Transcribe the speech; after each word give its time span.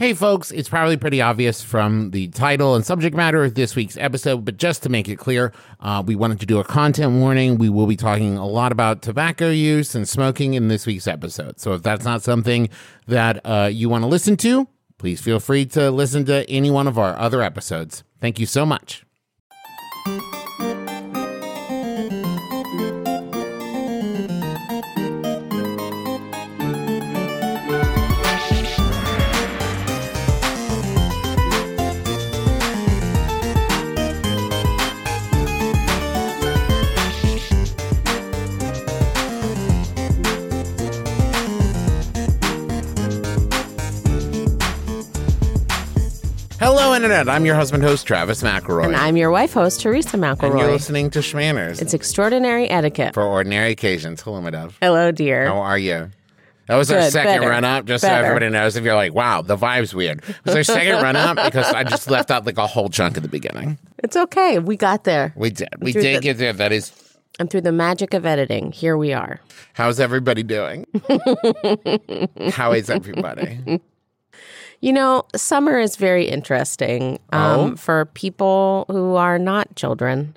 Hey, 0.00 0.14
folks, 0.14 0.50
it's 0.50 0.70
probably 0.70 0.96
pretty 0.96 1.20
obvious 1.20 1.60
from 1.60 2.12
the 2.12 2.28
title 2.28 2.74
and 2.74 2.86
subject 2.86 3.14
matter 3.14 3.44
of 3.44 3.54
this 3.54 3.76
week's 3.76 3.98
episode, 3.98 4.46
but 4.46 4.56
just 4.56 4.82
to 4.84 4.88
make 4.88 5.10
it 5.10 5.16
clear, 5.16 5.52
uh, 5.78 6.02
we 6.06 6.16
wanted 6.16 6.40
to 6.40 6.46
do 6.46 6.58
a 6.58 6.64
content 6.64 7.20
warning. 7.20 7.58
We 7.58 7.68
will 7.68 7.86
be 7.86 7.96
talking 7.96 8.38
a 8.38 8.46
lot 8.46 8.72
about 8.72 9.02
tobacco 9.02 9.50
use 9.50 9.94
and 9.94 10.08
smoking 10.08 10.54
in 10.54 10.68
this 10.68 10.86
week's 10.86 11.06
episode. 11.06 11.60
So 11.60 11.74
if 11.74 11.82
that's 11.82 12.02
not 12.02 12.22
something 12.22 12.70
that 13.08 13.44
uh, 13.44 13.68
you 13.70 13.90
want 13.90 14.02
to 14.04 14.08
listen 14.08 14.38
to, 14.38 14.68
please 14.96 15.20
feel 15.20 15.38
free 15.38 15.66
to 15.66 15.90
listen 15.90 16.24
to 16.24 16.48
any 16.48 16.70
one 16.70 16.88
of 16.88 16.98
our 16.98 17.14
other 17.18 17.42
episodes. 17.42 18.02
Thank 18.22 18.40
you 18.40 18.46
so 18.46 18.64
much. 18.64 19.04
Internet. 47.02 47.30
I'm 47.30 47.46
your 47.46 47.54
husband 47.54 47.82
host, 47.82 48.06
Travis 48.06 48.42
McElroy. 48.42 48.84
And 48.84 48.94
I'm 48.96 49.16
your 49.16 49.30
wife 49.30 49.54
host, 49.54 49.80
Teresa 49.80 50.18
McElroy. 50.18 50.50
And 50.50 50.58
you're 50.58 50.70
listening 50.70 51.08
to 51.12 51.20
Shmanners 51.20 51.80
It's 51.80 51.94
extraordinary 51.94 52.68
etiquette. 52.68 53.14
for 53.14 53.22
ordinary 53.22 53.70
occasions. 53.70 54.20
Hello, 54.20 54.38
my 54.42 54.50
dove. 54.50 54.76
Hello, 54.82 55.10
dear. 55.10 55.46
How 55.46 55.60
are 55.60 55.78
you? 55.78 56.10
That 56.66 56.76
was 56.76 56.90
our 56.92 57.00
second 57.10 57.40
better, 57.40 57.48
run 57.48 57.64
up, 57.64 57.86
just 57.86 58.02
so 58.02 58.10
everybody 58.10 58.50
knows. 58.50 58.76
If 58.76 58.84
you're 58.84 58.94
like, 58.94 59.14
wow, 59.14 59.40
the 59.40 59.56
vibe's 59.56 59.94
weird. 59.94 60.18
It 60.28 60.36
was 60.44 60.54
our 60.56 60.62
second 60.62 60.92
run 61.02 61.16
up 61.16 61.42
because 61.42 61.72
I 61.72 61.84
just 61.84 62.10
left 62.10 62.30
out 62.30 62.44
like 62.44 62.58
a 62.58 62.66
whole 62.66 62.90
chunk 62.90 63.16
at 63.16 63.22
the 63.22 63.30
beginning. 63.30 63.78
It's 64.04 64.14
okay. 64.16 64.58
We 64.58 64.76
got 64.76 65.04
there. 65.04 65.32
We 65.36 65.48
did. 65.48 65.70
We 65.78 65.92
Through 65.94 66.02
did 66.02 66.16
the- 66.18 66.20
get 66.20 66.36
there. 66.36 66.52
That 66.52 66.70
is. 66.70 66.92
And 67.38 67.50
through 67.50 67.62
the 67.62 67.72
magic 67.72 68.12
of 68.12 68.26
editing, 68.26 68.72
here 68.72 68.98
we 68.98 69.14
are. 69.14 69.40
How's 69.72 69.98
everybody 70.00 70.42
doing? 70.42 70.84
How 72.52 72.72
is 72.72 72.90
everybody? 72.90 73.80
You 74.80 74.92
know, 74.92 75.24
summer 75.36 75.78
is 75.78 75.96
very 75.96 76.26
interesting 76.26 77.18
um, 77.32 77.72
Oh? 77.72 77.76
for 77.76 78.06
people 78.06 78.86
who 78.88 79.14
are 79.14 79.38
not 79.38 79.74
children. 79.76 80.36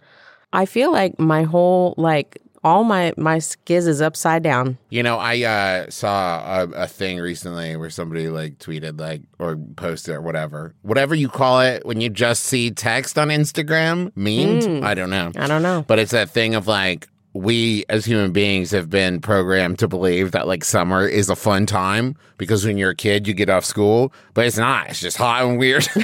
I 0.52 0.66
feel 0.66 0.92
like 0.92 1.18
my 1.20 1.44
whole, 1.44 1.94
like, 1.98 2.40
all 2.64 2.84
my, 2.84 3.14
my 3.18 3.38
skiz 3.40 3.88
is 3.88 4.02
upside 4.02 4.42
down. 4.44 4.78
You 4.90 5.04
know, 5.04 5.18
I 5.18 5.42
uh, 5.44 5.90
saw 5.90 6.62
a, 6.64 6.84
a 6.84 6.88
thing 6.88 7.20
recently 7.20 7.76
where 7.76 7.90
somebody 7.90 8.30
like 8.30 8.58
tweeted 8.60 9.00
like 9.00 9.22
or 9.38 9.58
posted 9.76 10.16
or 10.16 10.22
whatever, 10.22 10.74
whatever 10.82 11.14
you 11.14 11.28
call 11.28 11.60
it 11.60 11.86
when 11.86 12.00
you 12.00 12.10
just 12.10 12.44
see 12.44 12.72
text 12.72 13.18
on 13.18 13.28
Instagram, 13.30 14.12
memed. 14.14 14.82
I 14.84 14.94
don't 14.94 15.10
know. 15.10 15.32
I 15.36 15.48
don't 15.48 15.62
know. 15.62 15.84
But 15.88 16.00
it's 16.00 16.12
that 16.12 16.30
thing 16.30 16.56
of 16.56 16.68
like 16.68 17.10
we 17.34 17.84
as 17.89 18.06
human 18.06 18.31
beings 18.31 18.72
have 18.72 18.89
been 18.89 19.20
programmed 19.20 19.80
to 19.80 19.88
believe 19.88 20.31
that 20.31 20.48
like 20.48 20.64
summer 20.64 21.08
is 21.08 21.30
a 21.30 21.36
fun 21.36 21.66
time 21.66 22.16
because 22.38 22.66
when 22.66 22.78
you're 22.78 22.92
a 22.92 22.95
kid 22.95 23.28
you 23.28 23.34
get 23.34 23.50
off 23.50 23.66
school, 23.66 24.14
but 24.34 24.45
it's 24.45 24.58
not. 24.58 24.90
It's 24.90 25.02
just 25.02 25.17
hot 25.17 25.44
and 25.45 25.58
weird. 25.58 25.88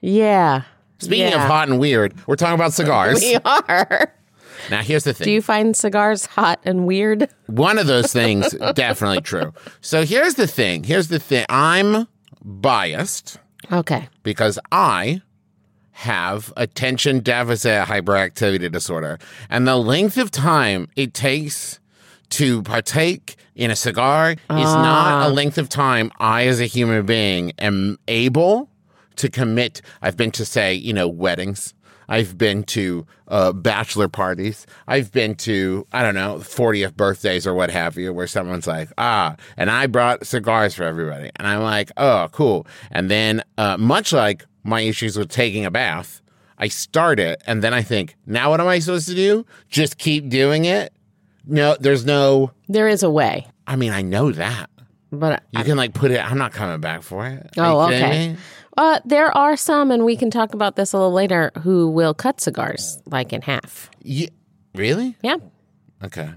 Yeah. 0.00 0.62
Speaking 0.98 1.32
of 1.32 1.40
hot 1.40 1.68
and 1.68 1.78
weird, 1.78 2.14
we're 2.26 2.36
talking 2.36 2.54
about 2.54 2.72
cigars. 2.72 3.20
We 3.20 3.36
are. 3.44 4.12
Now 4.70 4.82
here's 4.82 5.04
the 5.04 5.12
thing. 5.12 5.24
Do 5.26 5.30
you 5.30 5.42
find 5.42 5.76
cigars 5.76 6.26
hot 6.26 6.60
and 6.64 6.86
weird? 6.86 7.28
One 7.46 7.78
of 7.78 7.86
those 7.86 8.12
things 8.12 8.50
definitely 8.74 9.20
true. 9.22 9.52
So 9.80 10.04
here's 10.04 10.34
the 10.34 10.46
thing. 10.46 10.84
Here's 10.84 11.08
the 11.08 11.18
thing. 11.18 11.44
I'm 11.48 12.06
biased 12.42 13.38
Okay. 13.72 14.08
because 14.22 14.58
I 14.72 15.22
have 16.00 16.50
attention 16.56 17.20
deficit 17.20 17.86
hyperactivity 17.86 18.72
disorder. 18.72 19.18
And 19.50 19.68
the 19.68 19.76
length 19.76 20.16
of 20.16 20.30
time 20.30 20.88
it 20.96 21.12
takes 21.12 21.78
to 22.30 22.62
partake 22.62 23.36
in 23.54 23.70
a 23.70 23.76
cigar 23.76 24.30
is 24.30 24.38
not 24.48 25.28
a 25.28 25.30
length 25.30 25.58
of 25.58 25.68
time 25.68 26.10
I, 26.18 26.46
as 26.46 26.58
a 26.58 26.64
human 26.64 27.04
being, 27.04 27.52
am 27.58 27.98
able 28.08 28.70
to 29.16 29.28
commit. 29.28 29.82
I've 30.00 30.16
been 30.16 30.30
to, 30.30 30.46
say, 30.46 30.72
you 30.72 30.94
know, 30.94 31.06
weddings. 31.06 31.74
I've 32.08 32.38
been 32.38 32.64
to 32.64 33.06
uh, 33.28 33.52
bachelor 33.52 34.08
parties. 34.08 34.66
I've 34.88 35.12
been 35.12 35.34
to, 35.36 35.86
I 35.92 36.02
don't 36.02 36.14
know, 36.14 36.36
40th 36.36 36.96
birthdays 36.96 37.46
or 37.46 37.52
what 37.52 37.70
have 37.70 37.98
you, 37.98 38.14
where 38.14 38.26
someone's 38.26 38.66
like, 38.66 38.88
ah, 38.96 39.36
and 39.58 39.70
I 39.70 39.86
brought 39.86 40.26
cigars 40.26 40.74
for 40.74 40.84
everybody. 40.84 41.30
And 41.36 41.46
I'm 41.46 41.62
like, 41.62 41.92
oh, 41.98 42.28
cool. 42.32 42.66
And 42.90 43.10
then, 43.10 43.42
uh, 43.58 43.76
much 43.76 44.14
like 44.14 44.46
my 44.64 44.80
issues 44.82 45.16
with 45.16 45.28
taking 45.30 45.64
a 45.64 45.70
bath, 45.70 46.20
I 46.58 46.68
start 46.68 47.18
it 47.20 47.42
and 47.46 47.62
then 47.62 47.72
I 47.74 47.82
think, 47.82 48.16
now 48.26 48.50
what 48.50 48.60
am 48.60 48.66
I 48.68 48.78
supposed 48.80 49.08
to 49.08 49.14
do? 49.14 49.46
Just 49.68 49.98
keep 49.98 50.28
doing 50.28 50.64
it? 50.66 50.92
No, 51.46 51.76
there's 51.80 52.04
no, 52.04 52.52
There 52.68 52.88
is 52.88 53.02
a 53.02 53.10
way, 53.10 53.46
I 53.66 53.76
mean, 53.76 53.92
I 53.92 54.02
know 54.02 54.30
that. 54.32 54.68
but 55.10 55.42
You 55.52 55.64
can 55.64 55.76
like 55.76 55.94
put 55.94 56.10
it, 56.10 56.18
I'm 56.24 56.38
not 56.38 56.52
coming 56.52 56.80
back 56.80 57.02
for 57.02 57.26
it. 57.26 57.50
Oh, 57.56 57.80
okay. 57.86 58.36
Uh, 58.76 59.00
there 59.04 59.36
are 59.36 59.56
some, 59.56 59.90
and 59.90 60.04
we 60.04 60.16
can 60.16 60.30
talk 60.30 60.54
about 60.54 60.76
this 60.76 60.92
a 60.92 60.96
little 60.96 61.12
later, 61.12 61.50
who 61.62 61.88
will 61.90 62.14
cut 62.14 62.40
cigars 62.40 63.00
like 63.06 63.32
in 63.32 63.42
half. 63.42 63.90
Ye- 64.02 64.30
really? 64.74 65.16
Yeah. 65.22 65.36
Okay. 66.04 66.30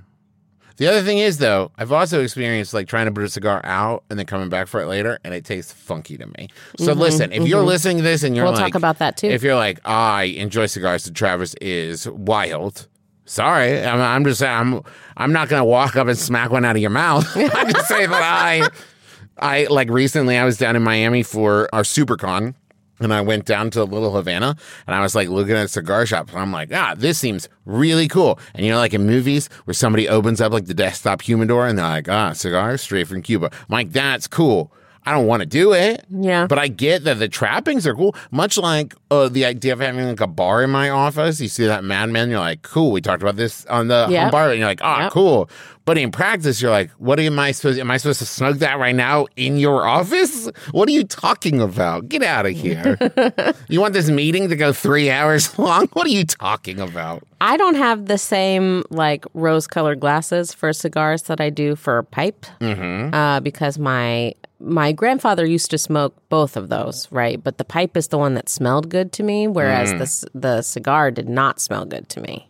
The 0.78 0.88
other 0.88 1.02
thing 1.04 1.20
is 1.20 1.38
though, 1.38 1.72
I've 1.78 1.92
also 1.92 2.22
experienced 2.24 2.74
like 2.74 2.88
trying 2.88 3.06
to 3.06 3.12
put 3.12 3.24
a 3.24 3.30
cigar 3.30 3.62
out 3.64 4.04
and 4.10 4.18
then 4.18 4.26
coming 4.26 4.50
back 4.50 4.68
for 4.68 4.82
it 4.82 4.88
later, 4.88 5.20
and 5.24 5.34
it 5.34 5.46
tastes 5.46 5.72
funky 5.72 6.18
to 6.18 6.26
me. 6.38 6.50
So 6.78 6.94
listen, 6.94 7.32
if 7.32 7.48
you're 7.48 7.62
listening 7.64 7.98
to 7.98 8.04
this 8.04 8.24
and 8.24 8.36
you're 8.36 8.46
Mm-hmm, 8.46 8.54
We'll 8.54 8.62
like, 8.64 8.74
talk 8.74 8.78
about 8.78 8.98
that 9.00 9.18
too. 9.18 9.28
if 9.28 9.44
you're 9.44 9.56
like, 9.56 9.80
I 9.88 10.24
enjoy 10.24 10.66
cigars, 10.66 11.04
to 11.04 11.12
Travis 11.12 11.54
is 11.62 12.08
wild. 12.10 12.88
Sorry, 13.26 13.84
I'm, 13.86 14.02
I'm 14.02 14.24
just 14.26 14.42
I'm 14.44 14.82
I'm 15.16 15.32
not 15.32 15.48
gonna 15.48 15.64
walk 15.64 15.96
up 15.96 16.08
and 16.08 16.18
smack 16.18 16.50
one 16.52 16.66
out 16.66 16.76
of 16.76 16.82
your 16.82 16.92
mouth. 16.92 17.26
I'm 17.38 17.72
just 17.72 17.88
saying 17.88 18.10
that 18.10 18.22
I 18.22 18.68
I 19.38 19.66
like 19.70 19.90
recently 19.90 20.38
I 20.38 20.44
was 20.44 20.58
down 20.58 20.76
in 20.76 20.84
Miami 20.84 21.24
for 21.24 21.70
our 21.74 21.84
SuperCon. 21.84 22.54
And 23.00 23.14
I 23.14 23.22
went 23.22 23.46
down 23.46 23.70
to 23.72 23.84
Little 23.84 24.14
Havana 24.14 24.56
and 24.88 24.96
I 24.96 25.02
was 25.02 25.16
like 25.16 25.28
looking 25.28 25.56
at 25.56 25.70
cigar 25.70 26.06
shops 26.06 26.32
and 26.32 26.42
I'm 26.42 26.52
like, 26.52 26.74
ah, 26.74 26.94
this 26.96 27.18
seems 27.18 27.50
really 27.66 28.08
cool. 28.08 28.40
And 28.54 28.66
you 28.66 28.72
know, 28.72 28.78
like 28.78 28.94
in 28.94 29.06
movies 29.06 29.50
where 29.66 29.74
somebody 29.74 30.08
opens 30.08 30.40
up 30.40 30.54
like 30.54 30.66
the 30.66 30.74
desktop 30.74 31.22
humidor 31.22 31.68
and 31.68 31.78
they're 31.78 31.86
like, 31.86 32.10
ah, 32.10 32.34
cigars 32.34 32.82
straight 32.82 33.08
from 33.08 33.22
Cuba. 33.22 33.50
I'm 33.52 33.66
like, 33.70 33.92
that's 33.92 34.28
cool. 34.28 34.72
I 35.06 35.12
don't 35.12 35.28
want 35.28 35.42
to 35.42 35.46
do 35.46 35.74
it. 35.74 36.06
Yeah. 36.10 36.48
But 36.48 36.60
I 36.60 36.68
get 36.68 37.04
that 37.04 37.20
the 37.20 37.28
trappings 37.28 37.86
are 37.88 37.94
cool. 37.96 38.16
Much 38.32 38.58
like 38.58 38.96
uh, 39.12 39.30
the 39.30 39.46
idea 39.46 39.74
of 39.74 39.80
having 39.80 40.06
like 40.08 40.22
a 40.22 40.28
bar 40.28 40.64
in 40.64 40.70
my 40.70 40.90
office. 40.90 41.40
You 41.42 41.48
see 41.48 41.66
that 41.66 41.84
Mad 41.84 42.10
Men, 42.10 42.30
you're 42.30 42.40
like, 42.40 42.62
cool. 42.62 42.92
We 42.92 43.02
talked 43.02 43.22
about 43.22 43.36
this 43.36 43.66
on 43.68 43.88
the 43.88 44.08
Yep. 44.10 44.22
home 44.22 44.32
bar, 44.32 44.50
and 44.50 44.60
you're 44.60 44.68
like, 44.68 44.82
ah, 44.84 45.04
Yep. 45.04 45.12
cool. 45.12 45.50
But 45.86 45.98
in 45.98 46.12
practice, 46.12 46.62
you're 46.62 46.72
like, 46.72 46.92
what 46.92 47.20
am 47.20 47.38
I 47.38 47.52
supposed? 47.52 47.78
Am 47.78 47.92
I 47.92 47.98
supposed 47.98 48.20
to 48.20 48.26
snug 48.26 48.60
that 48.60 48.80
right 48.80 48.96
now 48.96 49.28
in 49.36 49.58
your 49.58 49.86
office? 49.86 50.50
What 50.72 50.88
are 50.88 50.94
you 50.94 51.04
talking 51.04 51.60
about? 51.60 52.08
Get 52.08 52.24
out 52.24 52.46
of 52.46 52.54
here! 52.56 52.98
you 53.68 53.82
want 53.82 53.94
this 53.94 54.10
meeting 54.10 54.48
to 54.48 54.56
go 54.56 54.72
three 54.72 55.10
hours 55.12 55.58
long? 55.60 55.88
What 55.92 56.06
are 56.06 56.10
you 56.12 56.24
talking 56.24 56.80
about? 56.80 57.24
I 57.42 57.58
don't 57.58 57.76
have 57.76 58.06
the 58.06 58.18
same 58.18 58.84
like 58.92 59.26
rose 59.34 59.68
colored 59.68 60.00
glasses 60.00 60.54
for 60.54 60.72
cigars 60.72 61.24
that 61.24 61.42
I 61.42 61.50
do 61.50 61.76
for 61.76 62.04
pipe 62.04 62.46
Mm-hmm. 62.62 63.14
uh, 63.14 63.42
because 63.42 63.78
my 63.78 64.34
my 64.64 64.92
grandfather 64.92 65.46
used 65.46 65.70
to 65.72 65.78
smoke 65.78 66.16
both 66.30 66.56
of 66.56 66.70
those, 66.70 67.08
right? 67.12 67.44
But 67.44 67.58
the 67.58 67.66
pipe 67.66 67.98
is 67.98 68.08
the 68.08 68.18
one 68.18 68.34
that 68.36 68.50
smelled 68.50 68.90
good 68.90 69.12
to 69.14 69.24
me, 69.24 69.48
whereas 69.48 69.94
Mm. 69.94 70.00
the 70.00 70.40
the 70.40 70.62
cigar 70.62 71.12
did 71.12 71.28
not 71.30 71.60
smell 71.60 71.86
good 71.86 72.08
to 72.10 72.22
me. 72.22 72.50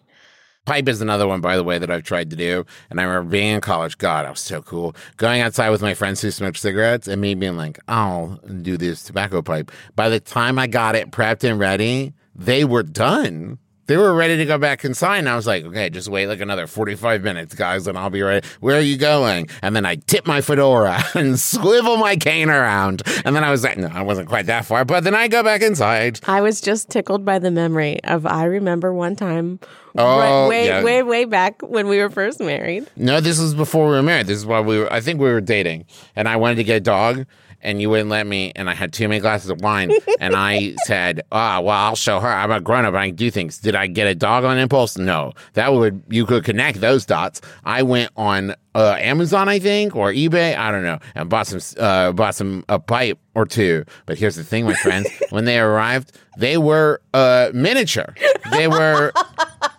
Pipe 0.66 0.88
is 0.88 1.02
another 1.02 1.28
one, 1.28 1.42
by 1.42 1.58
the 1.58 1.64
way, 1.64 1.78
that 1.78 1.92
I've 1.92 2.04
tried 2.04 2.30
to 2.30 2.38
do. 2.38 2.66
And 2.90 3.02
I 3.02 3.04
remember 3.04 3.30
being 3.32 3.56
in 3.56 3.60
college. 3.60 3.98
God, 3.98 4.26
I 4.26 4.30
was 4.30 4.40
so 4.40 4.62
cool. 4.62 4.96
Going 5.18 5.42
outside 5.42 5.72
with 5.72 5.82
my 5.82 5.94
friends 5.94 6.22
who 6.22 6.32
smoked 6.32 6.58
cigarettes 6.58 7.06
and 7.08 7.20
me 7.20 7.36
being 7.36 7.58
like, 7.58 7.80
I'll 7.90 8.40
do 8.62 8.78
this 8.78 9.04
tobacco 9.04 9.42
pipe. 9.42 9.72
By 9.98 10.08
the 10.08 10.22
time 10.22 10.58
I 10.58 10.68
got 10.68 10.96
it 10.96 11.12
prepped 11.12 11.44
and 11.44 11.60
ready, 11.60 12.14
they 12.34 12.64
were 12.64 12.84
done. 12.84 13.58
They 13.86 13.98
were 13.98 14.14
ready 14.14 14.38
to 14.38 14.46
go 14.46 14.58
back 14.58 14.86
inside. 14.86 15.18
And 15.20 15.30
I 15.30 15.36
was 15.36 15.46
like, 15.46 15.66
okay, 15.66 15.90
just 15.90 16.08
wait 16.08 16.28
like 16.28 16.40
another 16.40 16.68
45 16.68 17.22
minutes, 17.24 17.54
guys, 17.54 17.86
and 17.88 17.98
I'll 17.98 18.10
be 18.10 18.22
ready. 18.22 18.48
Where 18.62 18.78
are 18.78 18.82
you 18.82 18.98
going? 18.98 19.50
And 19.62 19.76
then 19.76 19.86
I 19.86 19.96
tip 19.96 20.26
my 20.26 20.42
fedora 20.42 21.04
and 21.16 21.40
swivel 21.40 21.98
my 21.98 22.16
cane 22.16 22.50
around. 22.50 23.02
And 23.26 23.36
then 23.36 23.44
I 23.44 23.52
was 23.52 23.64
like, 23.64 23.78
no, 23.78 23.88
I 23.88 24.02
wasn't 24.02 24.30
quite 24.30 24.46
that 24.46 24.66
far. 24.66 24.86
But 24.86 25.04
then 25.04 25.16
I 25.16 25.28
go 25.28 25.44
back 25.44 25.62
inside. 25.62 26.20
I 26.28 26.42
was 26.42 26.62
just 26.62 26.90
tickled 26.90 27.26
by 27.26 27.40
the 27.40 27.52
memory 27.52 28.02
of 28.06 28.26
I 28.26 28.46
remember 28.46 28.94
one 28.94 29.16
time 29.16 29.60
Oh, 29.96 30.18
right, 30.18 30.48
way, 30.48 30.66
yeah. 30.66 30.84
way, 30.84 31.04
way 31.04 31.26
back 31.26 31.62
when 31.62 31.88
we 31.88 32.00
were 32.00 32.10
first 32.10 32.40
married. 32.40 32.90
No, 32.96 33.22
this 33.22 33.40
was 33.40 33.54
before 33.54 33.86
we 33.88 33.92
were 33.94 34.02
married. 34.02 34.26
This 34.26 34.38
is 34.40 34.46
why 34.46 34.60
we 34.60 34.80
were. 34.80 34.92
I 34.92 35.02
think 35.02 35.20
we 35.20 35.30
were 35.30 35.40
dating, 35.42 35.86
and 36.16 36.28
I 36.28 36.36
wanted 36.38 36.56
to 36.56 36.64
get 36.64 36.78
a 36.78 36.80
dog, 36.80 37.28
and 37.64 37.82
you 37.82 37.90
wouldn't 37.90 38.10
let 38.10 38.28
me. 38.28 38.52
And 38.56 38.70
I 38.70 38.74
had 38.74 38.94
too 38.94 39.08
many 39.08 39.20
glasses 39.20 39.50
of 39.50 39.62
wine, 39.62 39.92
and 40.20 40.36
I 40.36 40.76
said, 40.86 41.22
"Ah, 41.32 41.60
well, 41.60 41.76
I'll 41.78 41.96
show 41.96 42.20
her. 42.20 42.28
I'm 42.28 42.52
a 42.52 42.62
grown 42.62 42.86
up. 42.86 42.94
I 42.94 43.08
can 43.08 43.16
do 43.16 43.32
things." 43.32 43.58
Did 43.58 43.76
I 43.76 43.88
get 43.88 44.08
a 44.08 44.16
dog 44.16 44.44
on 44.44 44.58
impulse? 44.58 44.98
No. 44.98 45.34
That 45.54 45.74
would 45.74 46.04
you 46.10 46.26
could 46.26 46.44
connect 46.44 46.82
those 46.82 47.06
dots. 47.06 47.42
I 47.64 47.84
went 47.84 48.12
on 48.16 48.56
uh, 48.76 48.98
Amazon, 49.00 49.50
I 49.50 49.60
think, 49.60 49.96
or 49.96 50.12
eBay. 50.12 50.58
I 50.58 50.72
don't 50.72 50.84
know, 50.84 51.00
and 51.16 51.30
bought 51.30 51.48
some 51.48 51.62
uh, 51.80 52.12
bought 52.12 52.36
some 52.36 52.66
a 52.70 52.80
pipe 52.80 53.20
or 53.36 53.46
two. 53.46 53.86
But 54.06 54.18
here's 54.18 54.36
the 54.36 54.44
thing, 54.44 54.66
my 54.66 54.74
friends. 54.76 55.10
when 55.30 55.46
they 55.46 55.60
arrived, 55.60 56.12
they 56.38 56.58
were 56.58 57.02
uh, 57.14 57.50
miniature. 57.54 58.14
They 58.52 58.68
were 58.68 59.12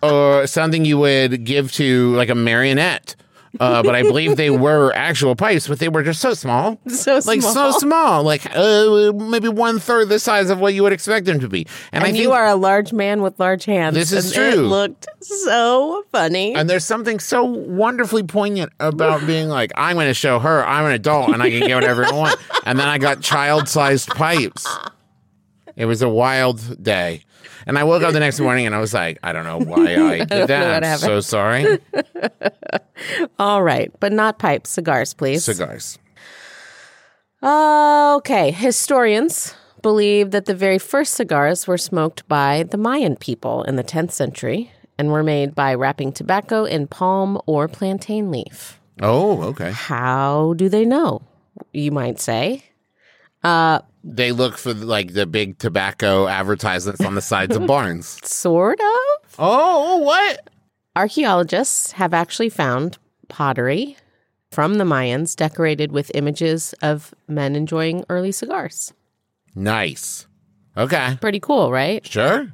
or 0.01 0.47
something 0.47 0.85
you 0.85 0.97
would 0.97 1.43
give 1.43 1.71
to 1.73 2.13
like 2.15 2.29
a 2.29 2.35
marionette. 2.35 3.15
Uh, 3.59 3.81
but 3.83 3.95
I 3.95 4.01
believe 4.03 4.35
they 4.37 4.49
were 4.49 4.91
actual 4.95 5.35
pipes, 5.35 5.67
but 5.67 5.79
they 5.79 5.89
were 5.89 6.03
just 6.03 6.21
so 6.21 6.33
small. 6.33 6.79
So 6.89 7.19
small 7.19 7.35
Like 7.35 7.41
so 7.43 7.71
small. 7.71 8.23
like 8.23 8.45
uh, 8.55 9.11
maybe 9.13 9.47
one 9.47 9.79
third 9.79 10.09
the 10.09 10.19
size 10.19 10.49
of 10.49 10.59
what 10.59 10.73
you 10.73 10.83
would 10.83 10.93
expect 10.93 11.25
them 11.25 11.39
to 11.39 11.47
be. 11.49 11.67
And, 11.91 12.03
I 12.03 12.07
And 12.07 12.17
you 12.17 12.31
are 12.31 12.45
a 12.47 12.55
large 12.55 12.93
man 12.93 13.21
with 13.21 13.39
large 13.39 13.65
hands. 13.65 13.95
This 13.95 14.11
is 14.11 14.25
and 14.25 14.33
true. 14.53 14.65
It 14.65 14.67
looked 14.67 15.07
so 15.21 16.03
funny. 16.11 16.55
and 16.55 16.69
there's 16.69 16.85
something 16.85 17.19
so 17.19 17.43
wonderfully 17.43 18.23
poignant 18.23 18.71
about 18.79 19.25
being 19.27 19.49
like, 19.49 19.71
I'm 19.75 19.95
going 19.95 20.07
to 20.07 20.13
show 20.13 20.39
her 20.39 20.65
I'm 20.65 20.85
an 20.85 20.91
adult 20.93 21.29
and 21.29 21.41
I 21.41 21.49
can 21.49 21.61
get 21.67 21.75
whatever 21.75 22.05
I 22.05 22.11
want. 22.11 22.39
And 22.65 22.79
then 22.79 22.87
I 22.87 22.97
got 22.97 23.21
child 23.21 23.67
sized 23.69 24.09
pipes. 24.09 24.65
It 25.75 25.85
was 25.85 26.01
a 26.01 26.09
wild 26.09 26.81
day. 26.81 27.21
And 27.65 27.77
I 27.77 27.83
woke 27.83 28.03
up 28.03 28.13
the 28.13 28.19
next 28.19 28.39
morning 28.39 28.65
and 28.65 28.75
I 28.75 28.79
was 28.79 28.93
like, 28.93 29.17
I 29.23 29.33
don't 29.33 29.43
know 29.43 29.59
why 29.59 29.95
I 29.95 30.17
did 30.25 30.29
know 30.29 30.45
that. 30.47 30.83
I'm 30.83 30.97
so 30.97 31.19
sorry. 31.19 31.79
All 33.39 33.63
right, 33.63 33.91
but 33.99 34.11
not 34.11 34.39
pipes, 34.39 34.69
cigars, 34.69 35.13
please. 35.13 35.43
Cigars. 35.43 35.99
Uh, 37.41 38.15
okay, 38.17 38.51
historians 38.51 39.53
believe 39.81 40.31
that 40.31 40.45
the 40.45 40.55
very 40.55 40.79
first 40.79 41.13
cigars 41.13 41.67
were 41.67 41.77
smoked 41.77 42.27
by 42.27 42.63
the 42.63 42.77
Mayan 42.77 43.15
people 43.15 43.63
in 43.63 43.75
the 43.75 43.83
10th 43.83 44.11
century 44.11 44.71
and 44.97 45.11
were 45.11 45.23
made 45.23 45.53
by 45.53 45.73
wrapping 45.73 46.11
tobacco 46.11 46.63
in 46.63 46.87
palm 46.87 47.39
or 47.45 47.67
plantain 47.67 48.31
leaf. 48.31 48.79
Oh, 49.01 49.43
okay. 49.43 49.71
How 49.71 50.53
do 50.55 50.69
they 50.69 50.85
know? 50.85 51.21
You 51.73 51.91
might 51.91 52.19
say. 52.19 52.63
They 54.03 54.31
look 54.31 54.57
for 54.57 54.73
like 54.73 55.13
the 55.13 55.25
big 55.25 55.57
tobacco 55.57 56.27
advertisements 56.27 57.03
on 57.03 57.15
the 57.15 57.21
sides 57.21 57.55
of 57.55 57.65
barns. 57.67 58.19
Sort 58.23 58.79
of. 58.79 59.35
Oh, 59.39 59.97
what? 59.97 60.49
Archaeologists 60.95 61.91
have 61.93 62.13
actually 62.13 62.49
found 62.49 62.97
pottery 63.27 63.97
from 64.51 64.75
the 64.75 64.83
Mayans 64.83 65.35
decorated 65.35 65.91
with 65.91 66.11
images 66.13 66.73
of 66.81 67.13
men 67.27 67.55
enjoying 67.55 68.05
early 68.09 68.31
cigars. 68.31 68.93
Nice. 69.55 70.27
Okay. 70.77 71.17
Pretty 71.19 71.39
cool, 71.39 71.71
right? 71.71 72.05
Sure. 72.05 72.53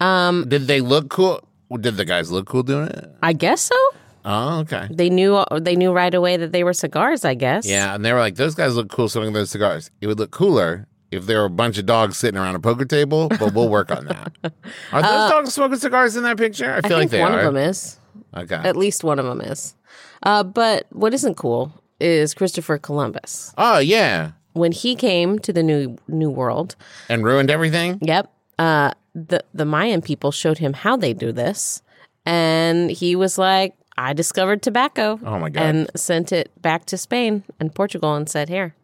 Um, 0.00 0.48
did 0.48 0.66
they 0.66 0.80
look 0.80 1.08
cool? 1.08 1.40
Did 1.78 1.96
the 1.96 2.04
guys 2.04 2.30
look 2.30 2.46
cool 2.46 2.62
doing 2.64 2.88
it? 2.88 3.08
I 3.22 3.32
guess 3.32 3.60
so. 3.60 3.89
Oh, 4.24 4.60
okay. 4.60 4.88
They 4.90 5.08
knew 5.10 5.42
they 5.60 5.76
knew 5.76 5.92
right 5.92 6.14
away 6.14 6.36
that 6.36 6.52
they 6.52 6.64
were 6.64 6.72
cigars, 6.72 7.24
I 7.24 7.34
guess. 7.34 7.66
Yeah, 7.66 7.94
and 7.94 8.04
they 8.04 8.12
were 8.12 8.18
like, 8.18 8.36
those 8.36 8.54
guys 8.54 8.76
look 8.76 8.90
cool 8.90 9.08
smoking 9.08 9.32
those 9.32 9.50
cigars. 9.50 9.90
It 10.00 10.06
would 10.06 10.18
look 10.18 10.30
cooler 10.30 10.86
if 11.10 11.26
there 11.26 11.38
were 11.40 11.46
a 11.46 11.50
bunch 11.50 11.78
of 11.78 11.86
dogs 11.86 12.16
sitting 12.16 12.38
around 12.38 12.54
a 12.54 12.60
poker 12.60 12.84
table, 12.84 13.28
but 13.28 13.54
we'll 13.54 13.68
work 13.68 13.90
on 13.90 14.04
that. 14.06 14.32
Are 14.92 15.02
those 15.02 15.30
dogs 15.30 15.54
smoking 15.54 15.78
cigars 15.78 16.16
in 16.16 16.22
that 16.24 16.36
picture? 16.36 16.72
I 16.72 16.78
I 16.78 16.80
feel 16.82 16.90
think 16.98 17.00
like 17.00 17.10
they 17.10 17.20
one 17.20 17.32
are. 17.32 17.38
of 17.40 17.44
them 17.54 17.56
is. 17.56 17.98
Okay. 18.36 18.54
At 18.54 18.76
least 18.76 19.02
one 19.04 19.18
of 19.18 19.24
them 19.24 19.40
is. 19.40 19.74
Uh, 20.22 20.42
but 20.44 20.86
what 20.90 21.12
isn't 21.14 21.36
cool 21.36 21.72
is 21.98 22.32
Christopher 22.34 22.78
Columbus. 22.78 23.52
oh, 23.58 23.78
yeah. 23.78 24.32
When 24.52 24.72
he 24.72 24.94
came 24.96 25.38
to 25.40 25.52
the 25.52 25.62
new 25.62 25.96
New 26.08 26.30
World, 26.30 26.74
And 27.08 27.24
ruined 27.24 27.50
everything? 27.50 27.98
Yep. 28.02 28.32
Uh, 28.58 28.90
the 29.14 29.42
the 29.54 29.64
Mayan 29.64 30.02
people 30.02 30.30
showed 30.32 30.58
him 30.58 30.72
how 30.72 30.96
they 30.96 31.12
do 31.14 31.30
this, 31.32 31.82
and 32.26 32.90
he 32.90 33.16
was 33.16 33.38
like, 33.38 33.74
"I 34.00 34.12
discovered 34.12 34.62
tobacco." 34.62 35.18
Oh, 35.24 35.38
my 35.38 35.50
God. 35.50 35.62
And 35.62 35.90
sent 35.94 36.32
it 36.32 36.50
back 36.60 36.86
to 36.86 36.96
Spain 36.96 37.44
and 37.58 37.74
Portugal 37.74 38.14
and 38.14 38.28
said, 38.28 38.48
"Here, 38.48 38.74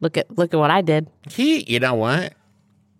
look 0.00 0.16
at 0.16 0.36
look 0.36 0.52
at 0.54 0.58
what 0.58 0.70
I 0.70 0.80
did." 0.80 1.08
He, 1.30 1.64
you 1.70 1.80
know 1.80 1.94
what? 1.94 2.34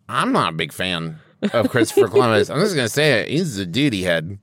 I'm 0.08 0.32
not 0.32 0.54
a 0.54 0.56
big 0.56 0.72
fan 0.72 1.18
of 1.52 1.68
Christopher 1.70 2.08
Columbus. 2.14 2.50
I'm 2.50 2.60
just 2.60 2.74
going 2.74 2.86
to 2.86 2.92
say 2.92 3.20
it. 3.20 3.28
He's 3.28 3.58
a 3.58 3.66
duty 3.66 4.02
head. 4.02 4.38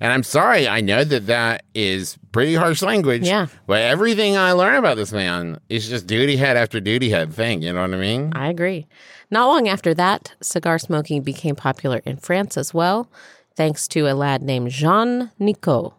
And 0.00 0.12
I'm 0.12 0.22
sorry. 0.22 0.68
I 0.68 0.80
know 0.80 1.02
that 1.02 1.26
that 1.26 1.64
is 1.74 2.16
pretty 2.30 2.54
harsh 2.54 2.82
language. 2.82 3.26
Yeah. 3.26 3.48
But 3.66 3.80
everything 3.80 4.36
I 4.36 4.52
learn 4.52 4.76
about 4.76 4.96
this 4.96 5.12
man 5.12 5.58
is 5.68 5.88
just 5.88 6.06
duty 6.06 6.36
head 6.36 6.56
after 6.56 6.78
duty 6.78 7.10
head 7.10 7.34
thing. 7.34 7.62
You 7.62 7.72
know 7.72 7.80
what 7.80 7.92
I 7.92 7.96
mean? 7.96 8.32
I 8.34 8.48
agree. 8.48 8.86
Not 9.30 9.48
long 9.48 9.66
after 9.68 9.94
that, 9.94 10.34
cigar 10.40 10.78
smoking 10.78 11.22
became 11.22 11.56
popular 11.56 12.00
in 12.04 12.16
France 12.18 12.56
as 12.56 12.72
well, 12.72 13.10
thanks 13.56 13.88
to 13.88 14.06
a 14.06 14.14
lad 14.14 14.40
named 14.40 14.70
Jean 14.70 15.32
Nicot. 15.40 15.94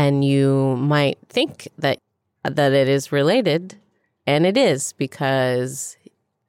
And 0.00 0.24
you 0.24 0.76
might 0.76 1.18
think 1.28 1.68
that 1.76 1.98
that 2.42 2.72
it 2.72 2.88
is 2.88 3.12
related, 3.12 3.76
and 4.26 4.46
it 4.46 4.56
is 4.56 4.94
because 4.94 5.98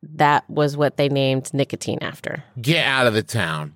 that 0.02 0.50
was 0.50 0.78
what 0.78 0.96
they 0.96 1.10
named 1.10 1.54
nicotine 1.54 2.00
after. 2.02 2.46
Get 2.62 2.86
out 2.86 3.08
of 3.08 3.14
the 3.14 3.24
town. 3.24 3.74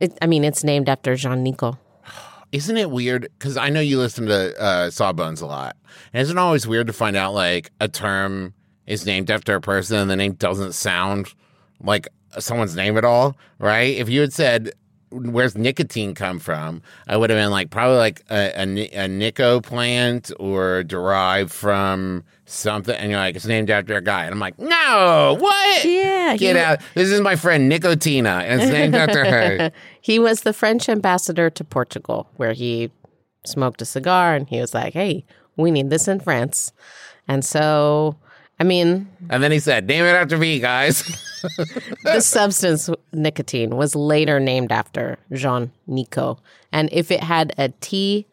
It, 0.00 0.16
I 0.22 0.26
mean, 0.26 0.44
it's 0.44 0.64
named 0.64 0.88
after 0.88 1.14
Jean 1.14 1.44
Nicot. 1.44 1.76
Isn't 2.52 2.78
it 2.78 2.90
weird? 2.90 3.28
Because 3.38 3.58
I 3.58 3.68
know 3.68 3.80
you 3.80 3.98
listen 3.98 4.24
to 4.28 4.58
uh, 4.58 4.88
Sawbones 4.88 5.42
a 5.42 5.46
lot. 5.46 5.76
And 6.14 6.22
isn't 6.22 6.38
it 6.38 6.40
always 6.40 6.66
weird 6.66 6.86
to 6.86 6.94
find 6.94 7.18
out 7.18 7.34
like 7.34 7.70
a 7.80 7.86
term 7.86 8.54
is 8.86 9.04
named 9.04 9.30
after 9.30 9.54
a 9.54 9.60
person 9.60 9.98
and 9.98 10.10
the 10.10 10.16
name 10.16 10.32
doesn't 10.32 10.72
sound 10.72 11.34
like 11.82 12.08
someone's 12.38 12.74
name 12.74 12.96
at 12.96 13.04
all, 13.04 13.36
right? 13.58 13.94
If 13.94 14.08
you 14.08 14.22
had 14.22 14.32
said, 14.32 14.72
Where's 15.12 15.56
nicotine 15.56 16.14
come 16.14 16.38
from? 16.38 16.82
I 17.08 17.16
would 17.16 17.30
have 17.30 17.38
been 17.38 17.50
like 17.50 17.70
probably 17.70 17.96
like 17.96 18.22
a, 18.30 18.52
a, 18.62 18.90
a 19.04 19.08
Nico 19.08 19.60
plant 19.60 20.30
or 20.38 20.84
derived 20.84 21.50
from 21.50 22.22
something. 22.44 22.94
And 22.94 23.10
you're 23.10 23.18
like, 23.18 23.34
it's 23.34 23.46
named 23.46 23.70
after 23.70 23.96
a 23.96 24.00
guy. 24.02 24.24
And 24.24 24.32
I'm 24.32 24.38
like, 24.38 24.58
no, 24.58 25.36
what? 25.40 25.84
Yeah, 25.84 26.36
Get 26.36 26.56
he- 26.56 26.62
out. 26.62 26.80
This 26.94 27.10
is 27.10 27.20
my 27.20 27.34
friend 27.36 27.70
Nicotina, 27.70 28.42
and 28.44 28.60
it's 28.60 28.70
named 28.70 28.94
after 28.94 29.24
her. 29.24 29.72
He 30.02 30.18
was 30.18 30.40
the 30.42 30.52
French 30.54 30.88
ambassador 30.88 31.50
to 31.50 31.62
Portugal, 31.64 32.30
where 32.36 32.52
he 32.54 32.90
smoked 33.44 33.82
a 33.82 33.84
cigar 33.84 34.34
and 34.34 34.48
he 34.48 34.58
was 34.60 34.72
like, 34.74 34.94
hey, 34.94 35.24
we 35.56 35.70
need 35.70 35.90
this 35.90 36.08
in 36.08 36.20
France. 36.20 36.72
And 37.28 37.44
so, 37.44 38.16
I 38.60 38.64
mean, 38.64 39.08
And 39.30 39.42
then 39.42 39.50
he 39.52 39.58
said, 39.58 39.86
name 39.88 40.04
it 40.04 40.08
after 40.10 40.36
me, 40.36 40.60
guys. 40.60 41.02
the 42.04 42.20
substance 42.20 42.90
nicotine 43.12 43.70
was 43.76 43.96
later 43.96 44.38
named 44.38 44.70
after 44.70 45.18
Jean 45.32 45.72
Nicot. 45.88 46.38
And 46.70 46.90
if 46.92 47.10
it 47.10 47.22
had 47.22 47.54
a 47.56 47.70
T 47.80 48.26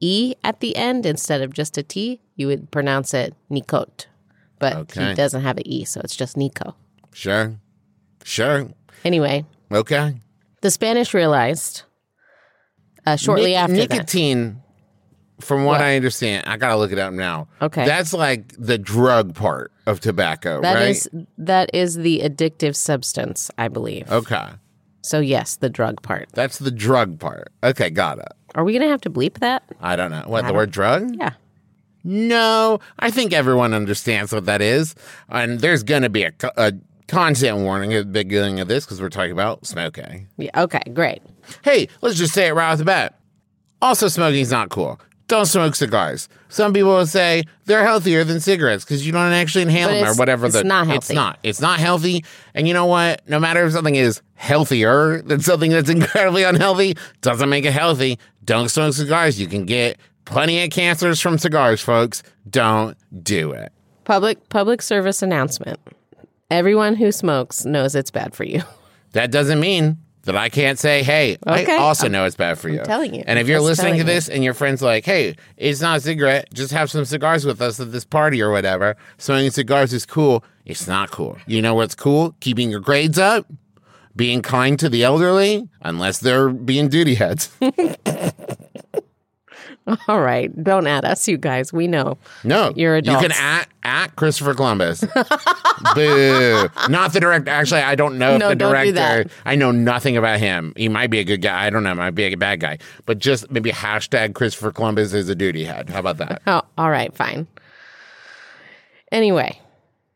E 0.00 0.34
at 0.42 0.60
the 0.60 0.74
end 0.74 1.04
instead 1.06 1.42
of 1.42 1.52
just 1.52 1.76
a 1.78 1.82
T, 1.82 2.20
you 2.34 2.46
would 2.46 2.70
pronounce 2.70 3.12
it 3.14 3.34
Nicot. 3.50 4.06
But 4.58 4.74
Okay. 4.76 5.08
he 5.10 5.14
doesn't 5.14 5.42
have 5.42 5.58
an 5.58 5.66
E, 5.68 5.84
so 5.84 6.00
it's 6.02 6.16
just 6.16 6.36
Nico. 6.36 6.74
Sure. 7.12 7.54
Sure. 8.24 8.68
Anyway, 9.04 9.44
Okay. 9.70 10.14
the 10.62 10.70
Spanish 10.70 11.12
realized 11.12 11.82
uh, 13.04 13.16
shortly 13.16 13.50
Nic- 13.50 13.58
after 13.58 13.86
that. 13.86 14.63
From 15.44 15.64
what, 15.64 15.80
I 15.80 15.96
understand, 15.96 16.46
I 16.46 16.56
gotta 16.56 16.76
look 16.76 16.92
it 16.92 16.98
up 16.98 17.12
now. 17.12 17.48
Okay. 17.62 17.84
That's 17.84 18.12
like 18.12 18.54
the 18.58 18.78
drug 18.78 19.34
part 19.34 19.72
of 19.86 20.00
tobacco, 20.00 20.60
That 20.62 20.74
right? 20.74 20.88
is 20.88 21.08
that 21.38 21.70
is 21.74 21.96
the 21.96 22.20
addictive 22.20 22.74
substance, 22.76 23.50
I 23.58 23.68
believe. 23.68 24.10
okay. 24.10 24.46
So 25.02 25.20
yes, 25.20 25.56
the 25.56 25.68
drug 25.68 26.00
part. 26.02 26.30
That's 26.32 26.58
the 26.58 26.70
drug 26.70 27.20
part. 27.20 27.52
Okay, 27.62 27.90
got 27.90 28.18
it. 28.18 28.28
Are 28.54 28.64
we 28.64 28.72
gonna 28.72 28.88
have 28.88 29.02
to 29.02 29.10
bleep 29.10 29.40
that? 29.40 29.62
I 29.80 29.96
don't 29.96 30.10
know. 30.10 30.24
What, 30.26 30.46
the 30.46 30.54
word 30.54 30.70
drug? 30.70 31.14
Yeah. 31.14 31.32
No, 32.04 32.80
I 32.98 33.10
think 33.10 33.32
everyone 33.32 33.72
understands 33.74 34.32
what 34.32 34.46
that 34.46 34.60
is. 34.62 34.94
And 35.28 35.60
there's 35.60 35.82
gonna 35.82 36.08
be 36.10 36.24
a, 36.24 36.32
a 36.56 36.72
content 37.08 37.58
warning 37.58 37.92
at 37.94 38.06
the 38.06 38.12
beginning 38.24 38.60
of 38.60 38.68
this 38.68 38.84
because 38.84 39.00
we're 39.00 39.08
talking 39.10 39.32
about 39.32 39.66
smoking. 39.66 40.28
Yeah. 40.36 40.62
Okay. 40.62 40.82
Great. 40.92 41.22
Hey, 41.62 41.88
let's 42.00 42.16
just 42.16 42.32
say 42.34 42.48
it 42.48 42.52
right 42.54 42.72
off 42.72 42.78
the 42.78 42.84
bat. 42.84 43.18
Also, 43.82 44.08
smoking's 44.08 44.50
not 44.50 44.70
cool. 44.70 44.98
Don't 45.26 45.46
smoke 45.46 45.74
cigars. 45.74 46.28
Some 46.48 46.72
people 46.74 46.90
will 46.90 47.06
say 47.06 47.44
they're 47.64 47.84
healthier 47.84 48.24
than 48.24 48.40
cigarettes 48.40 48.84
because 48.84 49.06
you 49.06 49.12
don't 49.12 49.32
actually 49.32 49.62
inhale 49.62 49.88
But 49.88 49.94
them 49.94 50.06
or 50.08 50.14
whatever. 50.14 50.46
it's 50.46 50.56
the, 50.56 50.64
not 50.64 50.88
It's 50.90 51.10
not. 51.10 51.38
It's 51.42 51.60
not 51.60 51.80
healthy. 51.80 52.24
And 52.54 52.68
you 52.68 52.74
know 52.74 52.86
what? 52.86 53.26
No 53.28 53.40
matter 53.40 53.64
if 53.64 53.72
something 53.72 53.94
is 53.94 54.20
healthier 54.34 55.22
than 55.22 55.40
something 55.40 55.70
that's 55.70 55.88
incredibly 55.90 56.42
unhealthy, 56.42 56.96
doesn't 57.22 57.48
make 57.48 57.64
it 57.64 57.72
healthy. 57.72 58.18
Don't 58.44 58.68
smoke 58.68 58.92
cigars. 58.94 59.40
You 59.40 59.46
can 59.46 59.64
get 59.64 59.98
plenty 60.26 60.62
of 60.62 60.70
cancers 60.70 61.20
from 61.20 61.38
cigars, 61.38 61.80
folks. 61.80 62.22
Don't 62.48 62.96
do 63.22 63.52
it. 63.52 63.72
Public 64.04 64.48
public 64.50 64.82
service 64.82 65.22
announcement. 65.22 65.80
Everyone 66.50 66.94
who 66.96 67.10
smokes 67.10 67.64
knows 67.64 67.94
it's 67.94 68.10
bad 68.10 68.34
for 68.34 68.44
you. 68.44 68.62
That 69.12 69.30
doesn't 69.30 69.60
mean 69.60 69.98
that 70.24 70.36
I 70.36 70.48
can't 70.48 70.78
say, 70.78 71.02
hey, 71.02 71.36
Okay. 71.46 71.74
I 71.74 71.78
also 71.78 72.08
know 72.08 72.24
it's 72.24 72.36
bad 72.36 72.58
for 72.58 72.68
you. 72.68 72.80
I'm 72.80 72.84
telling 72.86 73.14
you. 73.14 73.22
And 73.26 73.38
if 73.38 73.48
you're 73.48 73.60
listening 73.60 73.94
to 73.94 73.98
telling 73.98 74.08
you. 74.08 74.14
this 74.14 74.28
and 74.28 74.42
your 74.44 74.54
friend's 74.54 74.82
like, 74.82 75.04
hey, 75.04 75.36
it's 75.56 75.80
not 75.80 75.98
a 75.98 76.00
cigarette, 76.00 76.52
just 76.52 76.72
have 76.72 76.90
some 76.90 77.04
cigars 77.04 77.44
with 77.44 77.60
us 77.60 77.78
at 77.80 77.92
this 77.92 78.04
party 78.04 78.42
or 78.42 78.50
whatever. 78.50 78.96
Smoking 79.18 79.50
cigars 79.50 79.92
is 79.92 80.06
cool. 80.06 80.44
It's 80.64 80.86
not 80.86 81.10
cool. 81.10 81.36
You 81.46 81.60
know 81.62 81.74
what's 81.74 81.94
cool? 81.94 82.34
Keeping 82.40 82.70
your 82.70 82.80
grades 82.80 83.18
up, 83.18 83.46
being 84.16 84.42
kind 84.42 84.78
to 84.78 84.88
the 84.88 85.02
elderly, 85.04 85.68
unless 85.82 86.18
they're 86.18 86.48
being 86.48 86.88
duty 86.88 87.14
heads. 87.14 87.50
All 90.08 90.20
right. 90.20 90.50
Don't 90.64 90.86
add 90.86 91.04
us, 91.04 91.28
you 91.28 91.36
guys. 91.36 91.72
We 91.72 91.86
know. 91.86 92.16
No, 92.42 92.72
You're 92.74 92.96
a 92.96 93.02
director. 93.02 93.26
You 93.26 93.28
can 93.28 93.36
adults. 93.36 93.40
at 93.40 93.68
at 93.84 94.16
Christopher 94.16 94.54
Columbus. 94.54 95.00
Boo! 95.94 96.68
Not 96.88 97.12
the 97.12 97.20
director. 97.20 97.50
Actually, 97.50 97.82
I 97.82 97.94
don't 97.94 98.16
know 98.18 98.38
No, 98.38 98.46
if 98.46 98.50
the 98.52 98.64
don't 98.64 98.84
do 98.84 98.92
director. 98.92 99.30
I 99.44 99.56
know 99.56 99.70
nothing 99.72 100.16
about 100.16 100.40
him. 100.40 100.72
He 100.76 100.88
might 100.88 101.10
be 101.10 101.18
a 101.18 101.24
good 101.24 101.42
guy. 101.42 101.66
I 101.66 101.70
don't 101.70 101.82
know. 101.82 101.94
Might 101.94 102.12
be 102.14 102.24
a 102.24 102.34
bad 102.36 102.60
guy. 102.60 102.78
But 103.04 103.18
just 103.18 103.50
maybe 103.50 103.70
hashtag 103.72 104.34
Christopher 104.34 104.72
Columbus 104.72 105.12
is 105.12 105.28
a 105.28 105.34
duty 105.34 105.64
head. 105.64 105.90
How 105.90 105.98
about 106.00 106.16
that? 106.18 106.40
Oh, 106.46 106.62
all 106.78 106.90
right, 106.90 107.14
fine. 107.14 107.46
Anyway, 109.12 109.60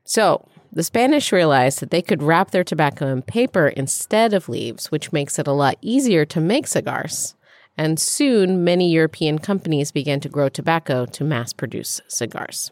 so 0.04 0.48
the 0.72 0.82
Spanish 0.82 1.30
realized 1.32 1.80
that 1.80 1.90
they 1.90 2.02
could 2.02 2.22
wrap 2.22 2.50
their 2.50 2.64
tobacco 2.64 3.06
in 3.08 3.22
paper 3.22 3.68
instead 3.68 4.32
of 4.34 4.48
leaves, 4.48 4.90
which 4.90 5.12
makes 5.12 5.38
it 5.38 5.46
a 5.46 5.52
lot 5.52 5.76
easier 5.82 6.24
to 6.24 6.40
make 6.40 6.66
cigars. 6.66 7.34
And 7.78 7.98
soon, 8.00 8.64
many 8.64 8.90
European 8.90 9.38
companies 9.38 9.92
began 9.92 10.18
to 10.20 10.28
grow 10.28 10.48
tobacco 10.48 11.06
to 11.06 11.22
mass 11.24 11.52
produce 11.52 12.00
cigars. 12.08 12.70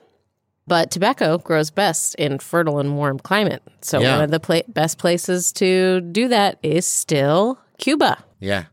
But 0.67 0.91
tobacco 0.91 1.39
grows 1.39 1.71
best 1.71 2.17
in 2.17 2.41
fertile 2.41 2.81
and 2.81 2.97
warm 2.97 3.21
climate. 3.21 3.63
So, 3.83 4.01
Yeah. 4.01 4.17
one 4.17 4.25
of 4.25 4.31
the 4.33 4.41
pla- 4.41 4.67
best 4.67 4.99
places 4.99 5.53
to 5.53 6.01
do 6.01 6.27
that 6.29 6.59
is 6.65 6.85
still 6.87 7.59
Cuba. 7.79 8.19
Yeah. 8.41 8.65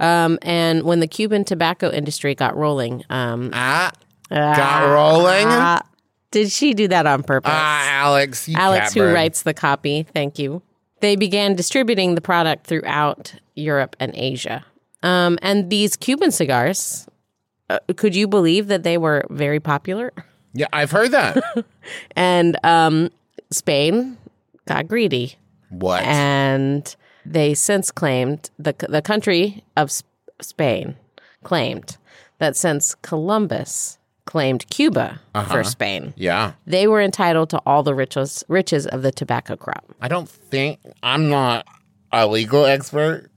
Um, 0.00 0.38
and 0.42 0.82
when 0.82 0.98
the 0.98 1.06
Cuban 1.06 1.44
tobacco 1.44 1.90
industry 1.92 2.34
got 2.34 2.56
rolling, 2.56 3.04
um, 3.10 3.50
Ah, 3.52 3.92
got 4.30 4.86
rolling. 4.92 5.46
Ah, 5.46 5.82
Ah, 5.84 5.88
did 6.32 6.50
she 6.50 6.74
do 6.74 6.88
that 6.88 7.06
on 7.06 7.22
purpose? 7.22 7.52
Alex. 7.54 8.48
You 8.48 8.56
Alex, 8.58 8.94
who 8.94 9.00
catbird. 9.00 9.14
writes 9.14 9.42
the 9.42 9.54
copy, 9.54 10.02
thank 10.14 10.36
you. 10.38 10.62
They 11.00 11.14
began 11.16 11.54
distributing 11.54 12.14
the 12.16 12.20
product 12.20 12.66
throughout 12.66 13.34
Europe 13.54 13.94
and 14.00 14.12
Asia. 14.16 14.64
Um, 15.02 15.38
and 15.42 15.70
these 15.70 15.96
Cuban 15.96 16.30
cigars, 16.30 17.06
uh, 17.68 17.78
could 17.96 18.14
you 18.14 18.26
believe 18.28 18.66
that 18.68 18.82
they 18.82 18.98
were 18.98 19.24
very 19.30 19.60
popular? 19.60 20.12
Yeah, 20.52 20.66
I've 20.72 20.90
heard 20.90 21.12
that. 21.12 21.42
And 22.14 22.56
um, 22.62 23.10
Spain 23.50 24.16
got 24.66 24.86
greedy, 24.86 25.36
what? 25.70 26.02
and 26.02 26.94
they 27.24 27.54
since 27.54 27.90
claimed 27.90 28.50
the 28.58 28.74
the 28.88 29.02
country 29.02 29.64
of 29.76 29.88
S- 29.88 30.02
Spain 30.40 30.96
claimed 31.42 31.96
that 32.38 32.56
since 32.56 32.94
Columbus 32.96 33.98
claimed 34.26 34.68
Cuba 34.68 35.20
for 35.48 35.64
Spain, 35.64 36.14
yeah. 36.16 36.52
they 36.66 36.86
were 36.86 37.00
entitled 37.00 37.50
to 37.50 37.60
all 37.66 37.82
the 37.82 37.94
riches 37.94 38.44
riches 38.46 38.86
of 38.86 39.02
the 39.02 39.10
tobacco 39.10 39.56
crop. 39.56 39.84
I 40.00 40.08
don't 40.08 40.28
think 40.28 40.78
I'm 41.02 41.28
not 41.28 41.66
a 42.12 42.26
legal 42.26 42.66
expert, 42.66 43.29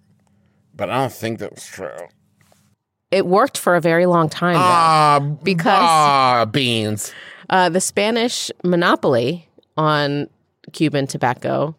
but 0.75 0.89
I 0.89 0.98
don't 1.00 1.12
think 1.13 1.39
that's 1.39 1.65
true. 1.65 1.96
It 3.12 3.25
worked 3.27 3.58
for 3.58 3.75
a 3.75 3.82
very 3.82 4.06
long 4.06 4.27
time. 4.30 4.56
Ah, 4.58 5.20
Because- 5.44 5.74
ah, 5.80 6.46
beans. 6.51 7.13
Uh, 7.50 7.70
the 7.70 7.82
Spanish 7.82 8.50
monopoly 8.63 9.48
on 9.77 10.27
Cuban 10.72 11.06
tobacco 11.08 11.75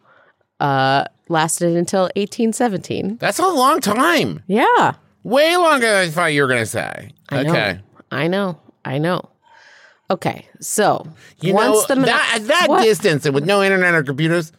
uh, 0.61 1.03
lasted 1.27 1.75
until 1.75 2.03
1817. 2.15 3.17
That's 3.19 3.39
a 3.39 3.47
long 3.47 3.81
time. 3.81 4.43
Yeah, 4.47 4.93
Way 5.23 5.57
longer 5.57 5.87
than 5.87 6.07
I 6.07 6.09
thought 6.11 6.27
you 6.33 6.43
were 6.43 6.47
going 6.47 6.59
to 6.61 6.65
say. 6.67 7.09
I 7.29 7.43
know. 7.43 7.49
okay. 7.51 7.79
I 8.11 8.27
know. 8.27 8.59
I 8.85 8.99
know. 8.99 9.27
Okay, 10.11 10.47
so 10.61 11.07
You 11.41 11.55
once 11.55 11.73
know, 11.73 11.85
the 11.87 11.95
mono- 11.95 12.05
that, 12.13 12.33
at 12.35 12.47
that 12.47 12.65
What? 12.69 12.83
distance 12.83 13.25
and 13.25 13.33
with 13.33 13.43
no 13.43 13.63
internet 13.63 13.95
or 13.95 14.03
computers, 14.03 14.51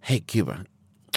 hey, 0.00 0.18
Cuba, 0.18 0.64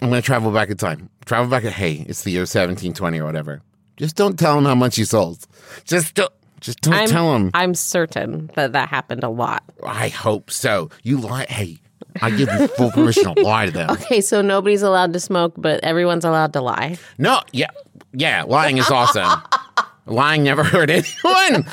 I'm 0.02 0.10
going 0.10 0.22
to 0.22 0.26
travel 0.26 0.52
back 0.52 0.70
in 0.70 0.78
time. 0.78 1.10
Travel 1.26 1.50
back, 1.50 1.64
At, 1.64 1.74
hey, 1.74 2.06
it's 2.08 2.24
the 2.24 2.32
year 2.32 2.42
1720 2.42 3.20
or 3.20 3.26
whatever. 3.26 3.62
Just 3.98 4.16
don't 4.16 4.38
tell 4.38 4.56
them 4.56 4.66
how 4.66 4.76
much 4.76 4.98
you 4.98 5.06
sold. 5.06 5.46
Just 5.86 6.16
don't, 6.16 6.32
just 6.60 6.82
don't 6.82 6.94
I'm, 6.94 7.08
tell 7.08 7.32
them. 7.32 7.52
I'm 7.54 7.76
certain 7.76 8.50
that 8.56 8.74
that 8.74 8.90
happened 8.90 9.24
a 9.24 9.30
lot. 9.30 9.64
I 9.86 10.10
hope 10.10 10.50
so. 10.50 10.90
You 11.04 11.20
lie. 11.20 11.46
Hey, 11.48 11.80
I 12.22 12.32
give 12.32 12.50
you 12.50 12.68
full 12.70 12.92
permission 12.92 13.36
to 13.36 13.42
lie 13.42 13.68
to 13.68 13.72
them. 13.72 13.90
Okay, 13.92 14.22
so 14.22 14.42
nobody's 14.42 14.82
allowed 14.82 15.14
to 15.14 15.20
smoke, 15.20 15.54
but 15.58 15.84
everyone's 15.84 16.26
allowed 16.26 16.54
to 16.54 16.62
lie. 16.62 16.98
No, 17.18 17.42
yeah, 17.52 17.70
yeah, 18.14 18.44
lying 18.44 18.78
is 18.78 18.90
awesome. 18.90 19.42
lying 20.06 20.44
never 20.44 20.64
hurt 20.64 20.90
anyone. 20.90 21.66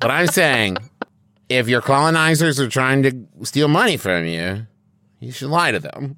But 0.00 0.10
I'm 0.10 0.26
saying, 0.26 0.78
if 1.48 1.68
your 1.68 1.80
colonizers 1.80 2.58
are 2.60 2.68
trying 2.68 3.02
to 3.02 3.26
steal 3.44 3.68
money 3.68 3.96
from 3.96 4.24
you, 4.24 4.66
you 5.18 5.32
should 5.32 5.50
lie 5.50 5.72
to 5.72 5.78
them. 5.78 6.16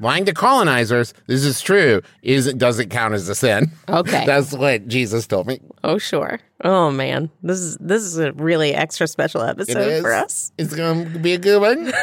Lying 0.00 0.24
to 0.26 0.32
colonizers, 0.32 1.12
this 1.26 1.44
is 1.44 1.60
true, 1.60 2.02
is 2.22 2.46
it 2.46 2.58
doesn't 2.58 2.90
count 2.90 3.14
as 3.14 3.28
a 3.28 3.34
sin. 3.34 3.72
Okay. 3.88 4.22
That's 4.26 4.52
what 4.52 4.86
Jesus 4.86 5.26
told 5.26 5.46
me. 5.46 5.60
Oh 5.82 5.98
sure. 5.98 6.38
Oh 6.62 6.90
man, 6.90 7.30
this 7.42 7.58
is 7.58 7.76
this 7.78 8.02
is 8.02 8.18
a 8.18 8.32
really 8.32 8.74
extra 8.74 9.06
special 9.06 9.42
episode 9.42 9.76
is. 9.78 10.02
for 10.02 10.12
us. 10.12 10.52
It's 10.58 10.74
going 10.74 11.12
to 11.12 11.18
be 11.18 11.32
a 11.32 11.38
good 11.38 11.60
one. 11.60 11.92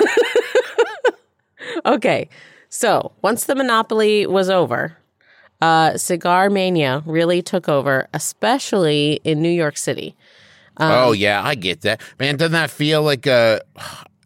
Okay, 1.86 2.30
so 2.70 3.12
once 3.22 3.46
the 3.46 3.56
monopoly 3.56 4.25
was 4.25 4.50
over, 4.50 4.98
uh, 5.62 5.98
cigar 5.98 6.50
mania 6.50 7.04
really 7.06 7.42
took 7.42 7.70
over, 7.70 8.08
especially 8.14 9.20
in 9.24 9.42
New 9.42 9.50
York 9.50 9.78
City. 9.78 10.16
oh 10.80 11.12
yeah, 11.12 11.42
I 11.44 11.56
get 11.56 11.82
that, 11.82 12.02
man. 12.20 12.38
Doesn't 12.38 12.54
that 12.54 12.72
feel 12.72 13.04
like 13.04 13.28
a? 13.28 13.62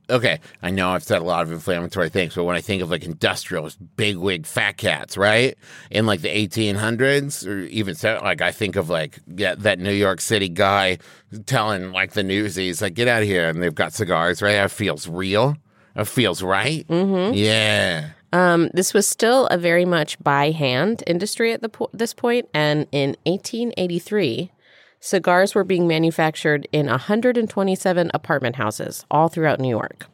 Okay, 0.10 0.40
I 0.62 0.72
know 0.72 0.90
I've 0.90 1.04
said 1.04 1.22
a 1.22 1.26
lot 1.26 1.44
of 1.44 1.52
inflammatory 1.52 2.10
things, 2.10 2.36
but 2.36 2.44
when 2.44 2.56
I 2.56 2.62
think 2.62 2.82
of 2.82 2.90
like 2.90 3.04
industrialists, 3.04 3.80
bigwig 3.96 4.46
fat 4.46 4.78
cats, 4.78 5.18
right, 5.18 5.58
in 5.92 6.06
like 6.06 6.22
the 6.22 6.30
1800s, 6.30 7.48
or 7.48 7.60
even 7.66 7.96
so, 7.96 8.20
like 8.24 8.42
I 8.42 8.52
think 8.52 8.76
of 8.76 8.90
like 8.90 9.20
yeah, 9.28 9.56
that 9.56 9.80
New 9.80 9.94
York 9.94 10.22
City 10.22 10.50
guy 10.50 10.98
telling 11.46 11.92
like 11.92 12.14
the 12.14 12.24
newsies, 12.24 12.82
like 12.82 12.94
get 12.94 13.08
out 13.08 13.22
of 13.22 13.28
here, 13.28 13.50
and 13.50 13.62
they've 13.62 13.76
got 13.76 13.94
cigars, 13.94 14.42
right? 14.42 14.54
That 14.54 14.72
feels 14.72 15.08
real. 15.08 15.56
That 15.96 16.08
feels 16.08 16.42
right. 16.42 16.88
Mm-hmm. 16.88 17.34
Yeah. 17.36 18.10
Um, 18.32 18.70
this 18.74 18.94
was 18.94 19.08
still 19.08 19.48
a 19.48 19.58
very 19.58 19.86
much 19.86 20.20
by 20.24 20.52
hand 20.52 21.04
industry 21.08 21.52
at 21.52 21.62
the 21.62 21.70
po- 21.70 21.90
this 21.94 22.14
point, 22.14 22.48
and 22.54 22.88
in 22.92 23.16
1883, 23.26 24.52
cigars 25.00 25.56
were 25.56 25.64
being 25.64 25.88
manufactured 25.88 26.68
in 26.72 26.88
127 26.88 28.12
apartment 28.14 28.56
houses 28.56 29.06
all 29.10 29.30
throughout 29.30 29.60
New 29.60 29.70
York. 29.70 30.08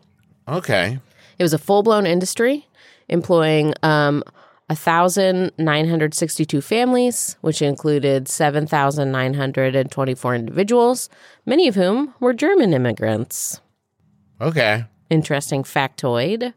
Okay. 0.48 1.00
It 1.38 1.44
was 1.44 1.54
a 1.54 1.58
full 1.58 1.84
blown 1.84 2.06
industry 2.06 2.68
employing 3.10 3.74
um, 3.84 4.24
1,962 4.68 6.62
families, 6.62 7.36
which 7.42 7.62
included 7.62 8.28
7,924 8.28 10.36
individuals, 10.36 11.10
many 11.46 11.68
of 11.68 11.76
whom 11.76 12.16
were 12.20 12.34
German 12.34 12.74
immigrants. 12.74 13.62
Okay. 14.42 14.86
Interesting 15.12 15.62
factoid. 15.64 16.54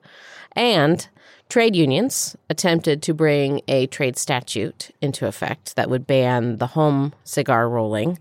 And 0.53 1.07
trade 1.49 1.75
unions 1.75 2.37
attempted 2.51 3.03
to 3.03 3.15
bring 3.15 3.63
a 3.69 3.87
trade 3.87 4.17
statute 4.17 4.91
into 5.01 5.27
effect 5.27 5.77
that 5.77 5.89
would 5.89 6.07
ban 6.07 6.59
the 6.59 6.69
home 6.69 7.13
cigar 7.25 7.69
rolling. 7.69 8.19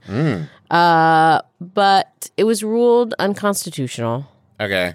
Uh, 0.72 1.42
but 1.60 2.30
it 2.38 2.46
was 2.46 2.64
ruled 2.64 3.14
unconstitutional. 3.20 4.26
Okay. 4.60 4.94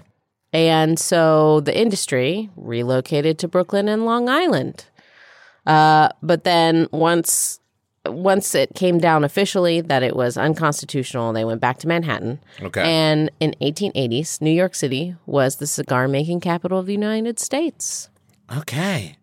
And 0.51 0.99
so 0.99 1.61
the 1.61 1.77
industry 1.77 2.49
relocated 2.55 3.39
to 3.39 3.47
Brooklyn 3.47 3.87
and 3.87 4.05
Long 4.05 4.29
Island. 4.29 4.85
Uh, 5.65 6.09
but 6.21 6.43
then 6.43 6.87
once 6.91 7.59
once 8.05 8.53
it 8.53 8.75
came 8.75 8.99
down 8.99 9.23
officially 9.23 9.79
that 9.79 10.03
it 10.03 10.13
was 10.13 10.35
unconstitutional, 10.35 11.31
they 11.31 11.45
went 11.45 11.61
back 11.61 11.77
to 11.79 11.87
Manhattan. 11.87 12.39
Okay. 12.61 12.81
And 12.81 13.31
in 13.39 13.55
1880s, 13.61 14.41
New 14.41 14.51
York 14.51 14.75
City 14.75 15.15
was 15.25 15.55
the 15.55 15.67
cigar 15.67 16.09
making 16.09 16.41
capital 16.41 16.79
of 16.79 16.85
the 16.85 16.91
United 16.91 17.39
States. 17.39 18.09
Okay. 18.57 19.15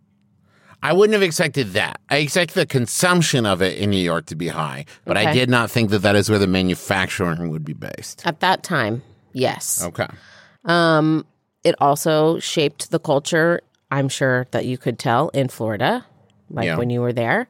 I 0.83 0.95
wouldn't 0.95 1.13
have 1.13 1.23
expected 1.23 1.75
that. 1.75 2.01
I 2.09 2.17
expect 2.19 2.55
the 2.55 2.65
consumption 2.65 3.45
of 3.45 3.61
it 3.61 3.77
in 3.79 3.91
New 3.91 3.99
York 4.03 4.25
to 4.27 4.35
be 4.35 4.49
high, 4.49 4.87
but 5.05 5.19
I 5.19 5.31
did 5.33 5.51
not 5.51 5.71
think 5.71 5.91
that 5.91 5.99
that 6.01 6.17
is 6.17 6.31
where 6.31 6.39
the 6.39 6.47
manufacturing 6.47 7.51
would 7.51 7.65
be 7.67 7.75
based. 7.75 8.23
At 8.27 8.41
that 8.41 8.63
time, 8.63 9.03
yes. 9.35 9.85
Okay. 9.85 10.07
Um, 10.65 11.27
it 11.65 11.75
also 11.81 12.39
shaped 12.39 12.91
the 12.91 12.99
culture, 12.99 13.61
I'm 13.91 14.09
sure 14.09 14.47
that 14.53 14.65
you 14.65 14.79
could 14.79 14.99
tell, 14.99 15.29
in 15.31 15.49
Florida, 15.49 16.07
like 16.49 16.65
Yeah. 16.65 16.79
when 16.79 16.89
you 16.89 17.03
were 17.03 17.13
there. 17.13 17.47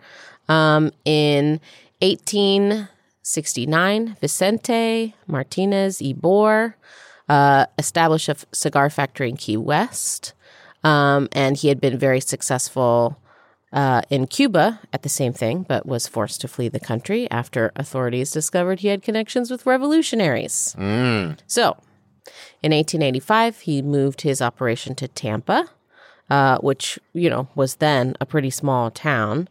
Um, 0.49 0.91
in 1.05 1.61
1869, 2.03 4.17
Vicente 4.21 5.15
Martinez 5.29 5.99
Ybor 5.99 6.75
uh, 7.29 7.67
established 7.79 8.29
a 8.29 8.33
f- 8.33 8.45
cigar 8.53 8.91
factory 8.91 9.29
in 9.29 9.37
Key 9.37 9.57
West. 9.57 10.33
Um, 10.83 11.29
and 11.33 11.57
he 11.57 11.69
had 11.69 11.81
been 11.81 11.99
very 11.99 12.21
successful 12.21 13.17
Uh, 13.73 14.03
in 14.11 14.27
Cuba, 14.27 14.81
at 14.93 15.03
the 15.05 15.09
same 15.09 15.33
thing, 15.33 15.65
but 15.69 15.87
was 15.87 16.09
forced 16.09 16.41
to 16.41 16.49
flee 16.49 16.69
the 16.69 16.81
country 16.81 17.31
after 17.31 17.71
authorities 17.77 18.33
discovered 18.33 18.81
he 18.81 18.89
had 18.89 19.01
connections 19.01 19.49
with 19.49 19.65
revolutionaries. 19.65 20.75
So, 21.47 21.77
in 22.65 22.73
1885, 22.73 23.61
he 23.61 23.81
moved 23.81 24.23
his 24.23 24.43
operation 24.43 24.97
to 24.97 25.07
Tampa, 25.07 25.67
uh, 26.29 26.59
which, 26.59 26.99
you 27.13 27.31
know, 27.31 27.47
was 27.55 27.77
then 27.77 28.17
a 28.21 28.27
pretty 28.27 28.51
small 28.51 28.91
town. 28.91 29.49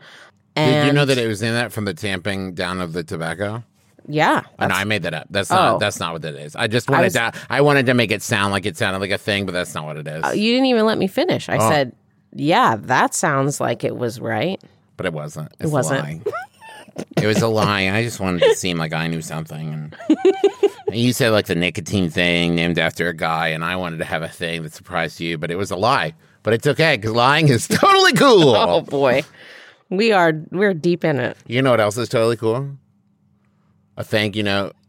And 0.53 0.83
Did 0.83 0.88
you 0.88 0.93
know 0.93 1.05
that 1.05 1.17
it 1.17 1.27
was 1.27 1.41
in 1.41 1.53
that 1.53 1.71
from 1.71 1.86
the 1.86 1.93
tamping 1.93 2.53
down 2.53 2.81
of 2.81 2.91
the 2.91 3.05
tobacco? 3.05 3.63
Yeah. 4.12 4.42
Oh, 4.58 4.66
no, 4.68 4.74
I 4.74 4.86
made 4.86 5.04
that 5.04 5.13
up. 5.13 5.28
That's 5.30 5.50
not. 5.51 5.75
Oh. 5.75 5.78
That's 5.78 6.00
not 6.00 6.13
what 6.13 6.25
it 6.25 6.36
is. 6.36 6.56
I 6.56 6.66
just 6.68 6.89
wanted 6.89 7.04
was- 7.06 7.13
to. 7.13 7.32
I 7.50 7.62
wanted 7.62 7.86
to 7.86 7.94
make 7.94 8.10
it 8.12 8.24
sound 8.24 8.51
like 8.51 8.66
it 8.66 8.75
sounded 8.75 9.00
like 9.00 9.12
a 9.12 9.18
thing, 9.20 9.46
but 9.46 9.51
that's 9.51 9.74
not 9.75 9.86
what 9.86 9.98
it 9.98 10.08
is. 10.08 10.24
Uh, 10.24 10.30
you 10.30 10.51
didn't 10.51 10.66
even 10.66 10.86
let 10.86 10.98
me 10.98 11.06
finish. 11.08 11.48
I 11.48 11.58
Oh. 11.58 11.70
said, 11.70 11.96
yeah, 12.34 12.75
that 12.78 13.13
sounds 13.13 13.60
like 13.62 13.84
it 13.84 13.96
was 13.96 14.20
right. 14.20 14.60
but 14.98 15.06
it 15.06 15.13
wasn't. 15.13 15.51
It's 15.60 15.72
wasn't. 15.72 16.00
A 16.00 16.04
lie. 16.04 16.22
it 17.22 17.28
was 17.28 17.42
a 17.42 17.48
lie. 17.48 17.89
I 17.89 18.04
just 18.04 18.20
wanted 18.20 18.42
to 18.42 18.56
seem 18.56 18.78
like 18.78 18.94
I 18.94 19.08
knew 19.08 19.22
something. 19.22 19.74
And, 19.74 19.96
and 20.88 20.96
you 20.96 21.13
said 21.13 21.30
like 21.30 21.46
the 21.46 21.56
nicotine 21.56 22.10
thing 22.10 22.56
named 22.56 22.80
after 22.80 23.08
a 23.10 23.13
guy, 23.13 23.50
and 23.50 23.63
I 23.63 23.75
wanted 23.75 23.98
to 23.98 24.06
have 24.06 24.24
a 24.24 24.28
thing 24.28 24.63
that 24.63 24.74
surprised 24.74 25.20
you, 25.20 25.38
but 25.38 25.51
it 25.51 25.56
was 25.56 25.72
a 25.72 25.75
lie. 25.78 26.13
But 26.44 26.54
it's 26.54 26.66
okay 26.68 26.96
because 26.98 27.12
lying 27.12 27.48
is 27.50 27.68
totally 27.70 28.13
cool. 28.13 28.56
Oh 28.56 28.82
boy. 28.82 29.24
We 29.89 30.12
are 30.12 30.34
we're 30.51 30.74
deep 30.74 31.04
in 31.06 31.20
it. 31.20 31.38
You 31.48 31.62
know 31.62 31.72
what 31.72 31.80
else 31.80 31.98
is 31.98 32.10
totally 32.10 32.38
cool? 32.38 32.70
A 34.00 34.03
thank 34.03 34.36
you 34.36 34.44
note. 34.44 34.75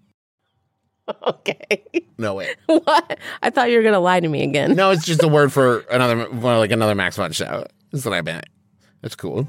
Okay. 1.26 1.82
No 2.18 2.34
wait. 2.34 2.56
what? 2.66 3.18
I 3.42 3.50
thought 3.50 3.68
you 3.68 3.78
were 3.78 3.82
gonna 3.82 3.98
lie 3.98 4.20
to 4.20 4.28
me 4.28 4.44
again. 4.44 4.76
No, 4.76 4.92
it's 4.92 5.04
just 5.04 5.24
a 5.24 5.28
word 5.28 5.52
for 5.52 5.80
another, 5.90 6.30
well, 6.30 6.58
like 6.58 6.70
another 6.70 6.94
Max 6.94 7.16
Fun 7.16 7.32
show. 7.32 7.66
That's 7.90 8.04
what 8.04 8.14
I 8.14 8.22
meant. 8.22 8.44
That's 9.02 9.16
cool. 9.16 9.48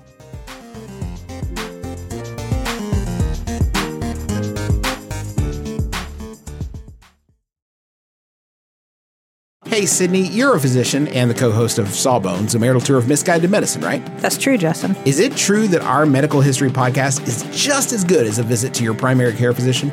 Hey, 9.71 9.83
Sydnee, 9.83 10.27
you're 10.29 10.57
a 10.57 10.59
physician 10.59 11.07
and 11.07 11.29
the 11.29 11.33
co 11.33 11.49
host 11.49 11.79
of 11.79 11.87
Sawbones, 11.95 12.55
a 12.55 12.59
marital 12.59 12.81
tour 12.81 12.97
of 12.97 13.07
misguided 13.07 13.49
medicine, 13.49 13.81
right? 13.81 14.05
That's 14.17 14.37
true, 14.37 14.57
Justin. 14.57 14.97
Is 15.05 15.21
it 15.21 15.37
true 15.37 15.69
that 15.69 15.81
our 15.81 16.05
medical 16.05 16.41
history 16.41 16.69
podcast 16.69 17.25
is 17.25 17.43
just 17.57 17.93
as 17.93 18.03
good 18.03 18.27
as 18.27 18.37
a 18.37 18.43
visit 18.43 18.73
to 18.73 18.83
your 18.83 18.93
primary 18.93 19.31
care 19.31 19.53
physician? 19.53 19.89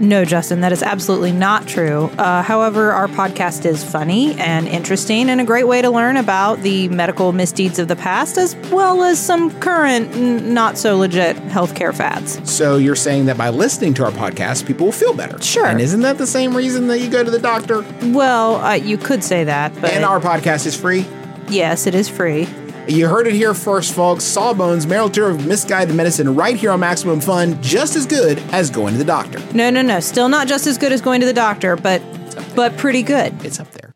No, 0.00 0.24
Justin, 0.24 0.60
that 0.62 0.72
is 0.72 0.82
absolutely 0.82 1.32
not 1.32 1.68
true. 1.68 2.04
Uh, 2.18 2.42
however, 2.42 2.92
our 2.92 3.06
podcast 3.08 3.64
is 3.64 3.84
funny 3.84 4.34
and 4.40 4.66
interesting 4.66 5.30
and 5.30 5.40
a 5.40 5.44
great 5.44 5.68
way 5.68 5.82
to 5.82 5.90
learn 5.90 6.16
about 6.16 6.60
the 6.62 6.88
medical 6.88 7.32
misdeeds 7.32 7.78
of 7.78 7.88
the 7.88 7.96
past 7.96 8.36
as 8.36 8.56
well 8.70 9.02
as 9.04 9.18
some 9.24 9.50
current, 9.60 10.10
n- 10.16 10.52
not 10.52 10.76
so 10.78 10.96
legit 10.98 11.36
healthcare 11.36 11.94
fads. 11.94 12.40
So 12.50 12.76
you're 12.76 12.96
saying 12.96 13.26
that 13.26 13.38
by 13.38 13.50
listening 13.50 13.94
to 13.94 14.04
our 14.04 14.10
podcast, 14.10 14.66
people 14.66 14.86
will 14.86 14.92
feel 14.92 15.14
better. 15.14 15.40
Sure. 15.40 15.66
And 15.66 15.80
isn't 15.80 16.00
that 16.00 16.18
the 16.18 16.26
same 16.26 16.56
reason 16.56 16.88
that 16.88 16.98
you 16.98 17.08
go 17.08 17.22
to 17.22 17.30
the 17.30 17.38
doctor? 17.38 17.84
Well, 18.06 18.56
uh, 18.56 18.72
you 18.74 18.98
could 18.98 19.22
say 19.22 19.44
that, 19.44 19.72
but 19.80 19.92
And 19.92 20.04
our 20.04 20.18
podcast 20.20 20.66
is 20.66 20.76
free. 20.76 21.06
yes, 21.48 21.86
it 21.86 21.94
is 21.94 22.08
free. 22.08 22.48
You 22.86 23.08
heard 23.08 23.26
it 23.26 23.32
here 23.32 23.54
first, 23.54 23.94
folks. 23.94 24.24
Sawbones, 24.24 24.86
marital 24.86 25.08
tour 25.08 25.30
of 25.30 25.46
misguided 25.46 25.94
medicine, 25.94 26.34
right 26.34 26.54
here 26.54 26.70
on 26.70 26.80
Maximum 26.80 27.18
Fun, 27.20 27.60
just 27.62 27.96
as 27.96 28.04
good 28.04 28.38
as 28.52 28.68
going 28.68 28.92
to 28.92 28.98
the 28.98 29.04
doctor. 29.04 29.38
No, 29.54 29.70
no, 29.70 29.80
no. 29.80 30.00
Still 30.00 30.28
not 30.28 30.48
just 30.48 30.66
as 30.66 30.76
good 30.76 30.92
as 30.92 31.00
going 31.00 31.20
to 31.20 31.26
the 31.26 31.32
doctor, 31.32 31.76
but 31.76 32.02
but 32.54 32.76
pretty 32.76 33.02
good. 33.02 33.32
It's 33.44 33.58
up 33.58 33.70
there. 33.70 33.94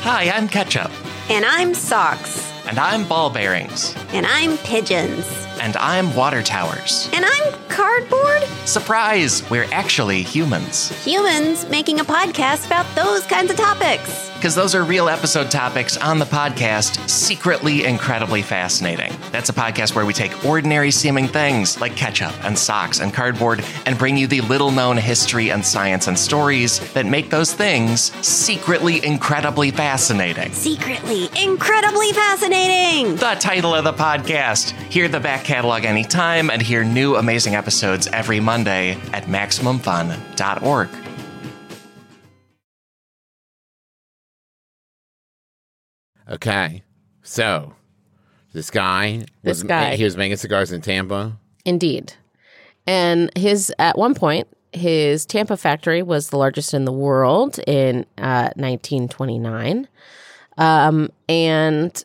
Hi, 0.00 0.30
I'm 0.30 0.48
Ketchup. 0.48 0.90
And 1.30 1.44
I'm 1.44 1.72
Socks. 1.72 2.52
And 2.66 2.78
I'm 2.80 3.06
Ball 3.06 3.30
Bearings. 3.30 3.94
And 4.12 4.26
I'm 4.26 4.58
Pigeons. 4.58 5.24
And 5.60 5.76
I'm 5.76 6.14
Water 6.16 6.42
Towers. 6.42 7.08
And 7.12 7.24
I'm 7.24 7.52
Cardboard. 7.68 8.42
Surprise! 8.64 9.48
We're 9.50 9.68
actually 9.72 10.22
humans. 10.22 10.90
Humans 11.04 11.68
making 11.70 12.00
a 12.00 12.04
podcast 12.04 12.66
about 12.66 12.86
those 12.96 13.24
kinds 13.26 13.50
of 13.50 13.56
topics. 13.56 14.30
Because 14.36 14.54
those 14.54 14.74
are 14.74 14.84
real 14.84 15.08
episode 15.08 15.50
topics 15.50 15.96
on 15.96 16.18
the 16.18 16.26
podcast, 16.26 17.08
secretly 17.08 17.84
incredibly 17.84 18.42
fascinating. 18.42 19.10
That's 19.32 19.48
a 19.48 19.52
podcast 19.54 19.94
where 19.94 20.04
we 20.04 20.12
take 20.12 20.44
ordinary 20.44 20.90
seeming 20.90 21.26
things 21.26 21.80
like 21.80 21.96
ketchup 21.96 22.32
and 22.44 22.56
socks 22.56 23.00
and 23.00 23.14
cardboard 23.14 23.64
and 23.86 23.98
bring 23.98 24.14
you 24.16 24.26
the 24.26 24.42
little 24.42 24.70
known 24.70 24.98
history 24.98 25.50
and 25.50 25.64
science 25.64 26.06
and 26.06 26.18
stories 26.18 26.80
that 26.92 27.06
make 27.06 27.30
those 27.30 27.54
things 27.54 28.12
secretly 28.24 29.04
incredibly 29.04 29.70
fascinating. 29.70 30.52
Secretly, 30.52 31.30
incredibly 31.42 32.12
fascinating. 32.12 33.16
The 33.16 33.36
title 33.40 33.74
of 33.74 33.84
the 33.84 33.94
podcast. 33.94 34.72
Hear 34.92 35.08
the 35.08 35.18
back 35.18 35.44
catalog 35.44 35.86
anytime 35.86 36.50
and 36.50 36.60
hear 36.60 36.84
new 36.84 37.16
amazing 37.16 37.54
episodes 37.54 38.06
every 38.08 38.40
Monday 38.40 38.98
at 39.14 39.24
MaximumFun.org. 39.24 41.05
Okay. 46.30 46.82
So, 47.22 47.74
this 48.52 48.70
guy. 48.70 49.24
This 49.42 49.58
was, 49.58 49.62
guy. 49.64 49.96
He 49.96 50.04
was 50.04 50.16
making 50.16 50.36
cigars 50.38 50.72
in 50.72 50.80
Tampa. 50.80 51.36
Indeed. 51.64 52.12
And 52.86 53.30
his 53.36 53.72
at 53.78 53.98
one 53.98 54.14
point, 54.14 54.46
his 54.72 55.26
Tampa 55.26 55.56
factory 55.56 56.02
was 56.02 56.30
the 56.30 56.36
largest 56.36 56.74
in 56.74 56.84
the 56.84 56.92
world 56.92 57.58
in 57.66 58.06
uh, 58.18 58.50
1929. 58.56 59.88
Um, 60.58 61.10
and 61.28 62.04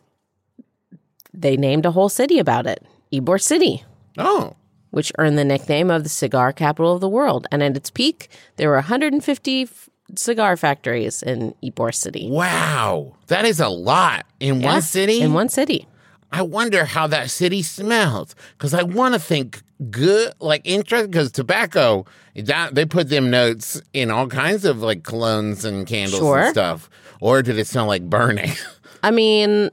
they 1.32 1.56
named 1.56 1.86
a 1.86 1.90
whole 1.92 2.08
city 2.08 2.38
about 2.38 2.66
it, 2.66 2.84
Ybor 3.12 3.40
City, 3.40 3.84
Oh. 4.18 4.54
which 4.90 5.12
earned 5.18 5.38
the 5.38 5.44
nickname 5.44 5.90
of 5.90 6.02
the 6.02 6.08
cigar 6.08 6.52
capital 6.52 6.94
of 6.94 7.00
the 7.00 7.08
world. 7.08 7.46
And 7.50 7.62
at 7.62 7.76
its 7.76 7.90
peak, 7.90 8.28
there 8.56 8.68
were 8.68 8.74
150 8.76 9.62
f- 9.62 9.88
cigar 10.16 10.56
factories 10.56 11.22
in 11.22 11.54
Ybor 11.62 11.94
City. 11.94 12.28
Wow. 12.30 13.14
That 13.28 13.44
is 13.44 13.60
a 13.60 13.68
lot 13.68 14.26
in 14.40 14.60
Yeah, 14.60 14.72
one 14.72 14.82
city. 14.82 15.20
In 15.20 15.32
one 15.32 15.48
city. 15.48 15.86
I 16.30 16.42
wonder 16.42 16.84
how 16.86 17.06
that 17.08 17.30
city 17.30 17.62
smells 17.62 18.34
because 18.56 18.72
I 18.72 18.82
want 18.84 19.14
to 19.14 19.20
think 19.20 19.62
good, 19.90 20.32
like 20.40 20.62
interesting. 20.64 21.10
Because 21.10 21.30
tobacco, 21.30 22.06
that 22.34 22.74
they 22.74 22.86
put 22.86 23.10
them 23.10 23.30
notes 23.30 23.80
in 23.92 24.10
all 24.10 24.26
kinds 24.28 24.64
of 24.64 24.80
like 24.80 25.02
colognes 25.02 25.64
and 25.64 25.86
candles 25.86 26.20
Sure. 26.20 26.38
and 26.38 26.50
stuff. 26.50 26.88
Or 27.20 27.42
did 27.42 27.58
it 27.58 27.66
smell 27.66 27.86
like 27.86 28.08
burning? 28.08 28.52
I 29.02 29.10
mean, 29.10 29.70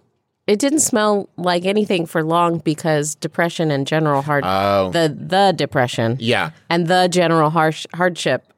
it 0.47 0.59
didn't 0.59 0.79
smell 0.79 1.29
like 1.37 1.65
anything 1.65 2.05
for 2.05 2.23
long 2.23 2.57
because 2.59 3.15
depression 3.15 3.71
and 3.71 3.87
general 3.87 4.21
hard 4.21 4.43
Oh. 4.45 4.89
the 4.91 5.15
the 5.17 5.53
depression 5.55 6.17
yeah. 6.19 6.49
and 6.69 6.87
the 6.87 7.07
general 7.07 7.51
harsh 7.51 7.85
hardship 7.93 8.51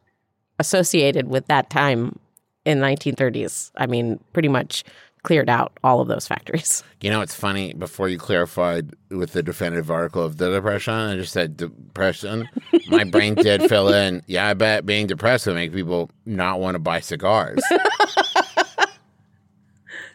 associated 0.62 1.28
with 1.28 1.47
that 1.47 1.69
time 1.69 2.17
in 2.63 2.80
the 2.80 2.86
1930s. 2.86 3.71
I 3.76 3.88
mean, 3.88 4.24
pretty 4.32 4.47
much 4.47 4.84
cleared 5.24 5.50
out 5.50 5.78
all 5.84 6.00
of 6.00 6.08
those 6.08 6.28
factories. 6.28 6.84
You 7.02 7.10
know, 7.10 7.21
it's 7.21 7.34
funny. 7.34 7.74
Before 7.74 8.08
you 8.10 8.19
clarified 8.19 8.91
with 9.10 9.34
the 9.34 9.41
definitive 9.41 9.89
article 9.89 10.24
of 10.24 10.38
the 10.38 10.52
depression, 10.52 10.93
I 10.93 11.15
just 11.15 11.34
said 11.34 11.58
depression. 11.58 12.47
My 12.89 13.06
brain 13.06 13.34
did 13.34 13.63
fill 13.69 13.91
in. 13.91 14.21
Yeah, 14.28 14.47
I 14.47 14.54
bet 14.54 14.86
being 14.86 15.08
depressed 15.08 15.47
would 15.47 15.56
make 15.56 15.74
people 15.74 16.12
not 16.28 16.60
want 16.60 16.76
to 16.76 16.80
buy 16.80 17.00
cigars. 17.00 17.60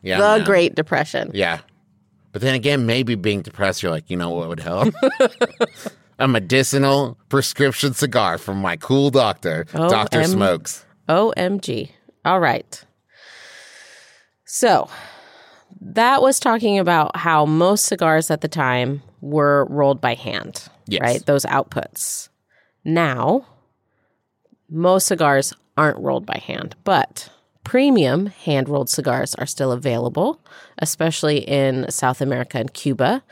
yeah, 0.00 0.38
the. 0.38 0.44
Great 0.44 0.76
Depression. 0.76 1.32
Yeah. 1.34 1.58
But 2.30 2.42
then 2.42 2.54
again, 2.54 2.86
maybe 2.86 3.16
being 3.16 3.42
depressed, 3.42 3.82
you're 3.82 3.90
like, 3.90 4.08
you 4.08 4.16
know 4.16 4.30
what 4.30 4.48
would 4.48 4.60
help? 4.60 4.94
A 6.18 6.26
medicinal 6.28 7.18
prescription 7.28 7.92
cigar 7.94 8.38
from 8.38 8.58
my 8.58 8.76
cool 8.76 9.10
doctor, 9.10 9.64
Dr. 9.72 10.20
M- 10.20 10.30
Smokes. 10.30 10.84
OMG. 11.08 11.90
All 12.24 12.40
right. 12.40 12.84
So 14.44 14.88
that 15.80 16.22
was 16.22 16.40
talking 16.40 16.78
about 16.78 17.16
how 17.16 17.44
most 17.46 17.84
cigars 17.86 18.30
at 18.30 18.40
the 18.40 18.48
time 18.48 19.02
were 19.20 19.66
rolled 19.66 20.00
by 20.00 20.14
hand, 20.14 20.68
Yes. 20.86 21.00
right? 21.00 21.26
Those 21.26 21.44
outputs. 21.44 22.28
Now, 22.84 23.46
most 24.70 25.06
cigars 25.06 25.52
aren't 25.76 25.98
rolled 25.98 26.24
by 26.26 26.38
hand, 26.38 26.74
but 26.84 27.28
premium 27.64 28.26
hand 28.26 28.68
rolled 28.68 28.88
cigars 28.88 29.34
are 29.34 29.46
still 29.46 29.72
available, 29.72 30.40
especially 30.78 31.38
in 31.38 31.90
South 31.90 32.20
America 32.20 32.58
and 32.58 32.72
Cuba. 32.72 33.22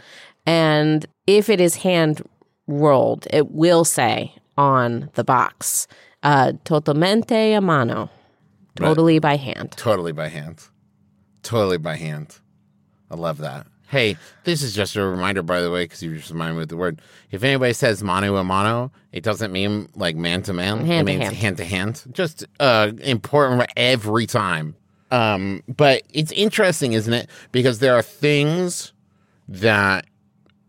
And 0.47 1.07
if 1.27 1.49
it 1.49 1.61
is 1.61 1.77
hand 1.77 2.23
rolled, 2.67 3.27
it 3.31 3.51
will 3.51 3.85
say 3.85 4.35
on 4.57 5.11
the 5.15 5.25
box, 5.25 5.87
uh, 6.23 6.53
totalmente 6.65 7.55
a 7.55 7.61
mano, 7.61 8.11
totally 8.77 9.19
by 9.19 9.37
hand. 9.37 9.73
Totally 9.73 10.13
by 10.13 10.29
hand. 10.29 10.69
Totally 11.43 11.79
by 11.79 11.97
hand. 11.97 12.39
I 13.11 13.17
love 13.17 13.39
that. 13.39 13.67
Hey, 13.89 14.17
this 14.45 14.63
is 14.63 14.75
just 14.75 14.97
a 14.97 15.05
reminder, 15.05 15.43
by 15.43 15.61
the 15.61 15.71
way, 15.71 15.85
because 15.85 16.03
you 16.03 16.17
just 16.17 16.31
reminded 16.31 16.55
me 16.55 16.59
with 16.61 16.71
the 16.71 16.77
word. 16.77 17.01
If 17.31 17.45
anybody 17.45 17.75
says 17.75 18.03
mano 18.03 18.35
a 18.37 18.43
mano, 18.43 18.91
it 19.13 19.23
doesn't 19.23 19.53
mean 19.53 19.89
like 19.95 20.17
man 20.17 20.43
to 20.43 20.53
man. 20.53 20.91
It 20.91 21.05
means 21.05 21.23
hand. 21.23 21.37
hand 21.37 21.57
to 21.59 21.65
hand. 21.65 22.03
Just 22.11 22.45
uh, 22.59 22.93
important 23.03 23.71
every 23.77 24.27
time. 24.27 24.75
Um, 25.11 25.63
but 25.69 26.03
it's 26.11 26.33
interesting, 26.33 26.95
isn't 26.95 27.13
it? 27.13 27.29
Because 27.53 27.79
there 27.79 27.95
are 27.95 28.03
things 28.03 28.93
that 29.49 30.07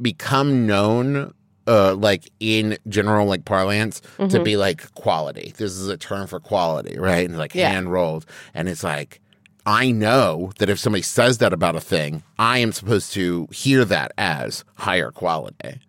become 0.02 0.68
known, 0.68 1.34
uh, 1.68 1.96
like 1.96 2.30
in 2.40 2.78
general, 2.88 3.26
like 3.28 3.46
parlance, 3.46 4.02
to 4.30 4.42
be 4.44 4.56
like 4.58 4.94
quality. 4.96 5.54
This 5.58 5.72
is 5.74 5.88
a 5.88 5.98
term 5.98 6.28
for 6.28 6.40
quality, 6.40 6.98
right? 7.00 7.28
And 7.28 7.38
like 7.38 7.56
Yeah. 7.56 7.70
hand 7.70 7.92
rolled, 7.92 8.26
and 8.54 8.70
it's 8.70 8.84
like. 8.84 9.22
I 9.68 9.90
know 9.90 10.52
that 10.60 10.70
if 10.70 10.78
somebody 10.78 11.02
says 11.02 11.40
that 11.40 11.52
about 11.52 11.76
a 11.76 11.82
thing, 11.82 12.22
I 12.38 12.60
am 12.60 12.72
supposed 12.72 13.14
to 13.14 13.48
hear 13.52 13.84
that 13.86 14.12
as 14.16 14.64
higher 14.76 15.10
quality. 15.10 15.80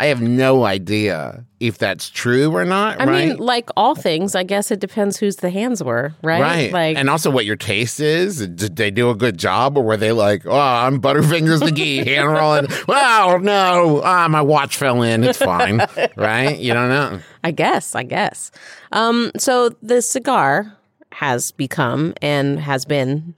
I 0.00 0.06
have 0.06 0.22
no 0.22 0.64
idea 0.64 1.44
if 1.58 1.78
that's 1.78 2.08
true 2.08 2.54
or 2.54 2.64
not. 2.64 3.00
I 3.00 3.04
right? 3.04 3.28
mean, 3.30 3.38
like 3.38 3.68
all 3.76 3.96
things, 3.96 4.36
I 4.36 4.44
guess 4.44 4.70
it 4.70 4.78
depends 4.78 5.16
whose 5.16 5.36
the 5.36 5.50
hands 5.50 5.82
were, 5.82 6.14
right? 6.22 6.40
Right. 6.40 6.72
Like, 6.72 6.96
and 6.96 7.10
also 7.10 7.30
what 7.30 7.44
your 7.44 7.56
taste 7.56 7.98
is. 7.98 8.46
Did 8.46 8.76
they 8.76 8.92
do 8.92 9.10
a 9.10 9.16
good 9.16 9.38
job 9.38 9.76
or 9.76 9.82
were 9.82 9.96
they 9.96 10.12
like, 10.12 10.46
oh, 10.46 10.56
I'm 10.56 11.00
Butterfingers 11.00 11.60
McGee, 11.60 12.04
hand 12.06 12.28
rolling. 12.28 12.68
Wow, 12.86 13.38
no. 13.42 14.00
Ah, 14.04 14.28
my 14.28 14.40
watch 14.40 14.76
fell 14.76 15.02
in. 15.02 15.24
It's 15.24 15.38
fine. 15.38 15.80
right? 16.16 16.56
You 16.56 16.74
don't 16.74 16.90
know. 16.90 17.18
I 17.42 17.50
guess, 17.50 17.96
I 17.96 18.04
guess. 18.04 18.52
Um, 18.92 19.32
so 19.36 19.70
the 19.82 20.00
cigar 20.00 20.76
has 21.10 21.50
become 21.50 22.14
and 22.22 22.60
has 22.60 22.84
been 22.84 23.34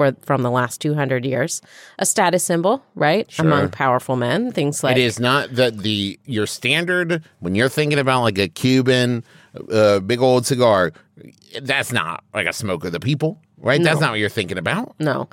for 0.00 0.16
from 0.22 0.42
the 0.42 0.50
last 0.50 0.80
200 0.80 1.26
years 1.26 1.60
a 1.98 2.06
status 2.06 2.42
symbol, 2.42 2.82
right? 2.94 3.28
Among 3.38 3.68
powerful 3.68 4.16
men. 4.16 4.50
Things 4.50 4.82
like 4.82 4.96
It 4.96 5.02
is 5.02 5.20
not 5.20 5.54
that 5.56 5.78
the 5.78 6.18
your 6.24 6.46
standard 6.46 7.22
when 7.40 7.54
you're 7.54 7.68
thinking 7.68 7.98
about 7.98 8.22
like 8.22 8.38
a 8.38 8.48
Cuban 8.48 9.22
uh, 9.70 10.00
big 10.00 10.20
old 10.22 10.46
cigar. 10.46 10.92
That's 11.60 11.92
not 11.92 12.24
like 12.32 12.46
a 12.46 12.52
smoke 12.54 12.84
of 12.86 12.92
the 12.92 13.00
people, 13.00 13.42
right? 13.58 13.82
That's 13.82 14.00
not 14.00 14.12
what 14.12 14.20
you're 14.20 14.30
thinking 14.30 14.56
about. 14.58 14.94
no. 14.98 15.28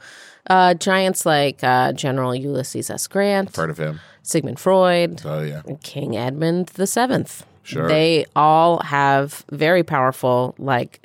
Uh, 0.49 0.73
giants 0.73 1.25
like 1.25 1.61
uh, 1.61 1.91
General 1.91 2.33
Ulysses 2.33 2.89
S. 2.89 3.05
Grant, 3.07 3.53
Heard 3.53 3.69
of 3.69 3.77
him? 3.77 3.99
Sigmund 4.23 4.59
Freud, 4.59 5.21
Oh 5.25 5.41
yeah. 5.41 5.61
King 5.83 6.15
Edmund 6.15 6.67
the 6.75 6.87
Seventh. 6.87 7.45
Sure. 7.63 7.87
They 7.89 8.25
all 8.33 8.79
have 8.79 9.43
very 9.51 9.83
powerful 9.83 10.55
like 10.57 11.01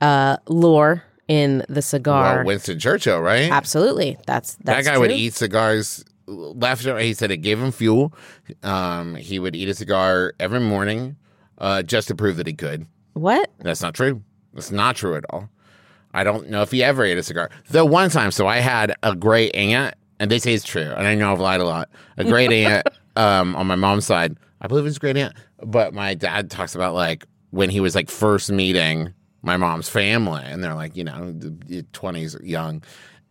uh, 0.00 0.38
lore 0.48 1.02
in 1.28 1.62
the 1.68 1.82
cigar. 1.82 2.36
Well, 2.36 2.46
Winston 2.46 2.78
Churchill, 2.78 3.20
right? 3.20 3.50
Absolutely, 3.50 4.16
that's 4.26 4.56
that's 4.64 4.86
that 4.86 4.92
guy 4.92 4.98
would 4.98 5.12
eat 5.12 5.34
cigars 5.34 6.04
left. 6.26 6.84
He 6.84 7.14
said 7.14 7.30
it 7.30 7.38
gave 7.38 7.60
him 7.60 7.70
fuel. 7.70 8.12
Um, 8.62 9.14
he 9.14 9.38
would 9.38 9.54
eat 9.54 9.68
a 9.68 9.74
cigar 9.74 10.34
every 10.40 10.60
morning 10.60 11.16
uh, 11.58 11.82
just 11.82 12.08
to 12.08 12.14
prove 12.14 12.36
that 12.36 12.46
he 12.46 12.54
could. 12.54 12.86
What? 13.12 13.50
That's 13.60 13.82
not 13.82 13.94
true. 13.94 14.22
That's 14.54 14.70
not 14.70 14.96
true 14.96 15.14
at 15.16 15.24
all. 15.30 15.48
I 16.14 16.24
don't 16.24 16.48
know 16.48 16.62
if 16.62 16.70
he 16.70 16.82
ever 16.82 17.04
ate 17.04 17.18
a 17.18 17.22
cigar. 17.22 17.50
Though 17.70 17.84
one 17.84 18.10
time, 18.10 18.30
so 18.30 18.46
I 18.46 18.58
had 18.58 18.94
a 19.02 19.14
great 19.14 19.54
aunt, 19.54 19.94
and 20.18 20.30
they 20.30 20.38
say 20.38 20.54
it's 20.54 20.64
true, 20.64 20.82
and 20.96 21.06
I 21.06 21.14
know 21.14 21.32
I've 21.32 21.40
lied 21.40 21.60
a 21.60 21.64
lot. 21.64 21.90
A 22.16 22.24
great 22.24 22.50
aunt 22.66 22.88
um, 23.16 23.54
on 23.56 23.66
my 23.66 23.76
mom's 23.76 24.06
side, 24.06 24.36
I 24.60 24.66
believe 24.66 24.86
it's 24.86 24.98
great 24.98 25.16
aunt, 25.16 25.34
but 25.62 25.92
my 25.92 26.14
dad 26.14 26.50
talks 26.50 26.74
about 26.74 26.94
like 26.94 27.26
when 27.50 27.70
he 27.70 27.80
was 27.80 27.94
like 27.94 28.10
first 28.10 28.50
meeting 28.50 29.12
my 29.42 29.56
mom's 29.56 29.88
family, 29.88 30.42
and 30.44 30.62
they're 30.62 30.74
like, 30.74 30.96
you 30.96 31.04
know, 31.04 31.34
twenties, 31.92 32.36
young, 32.42 32.82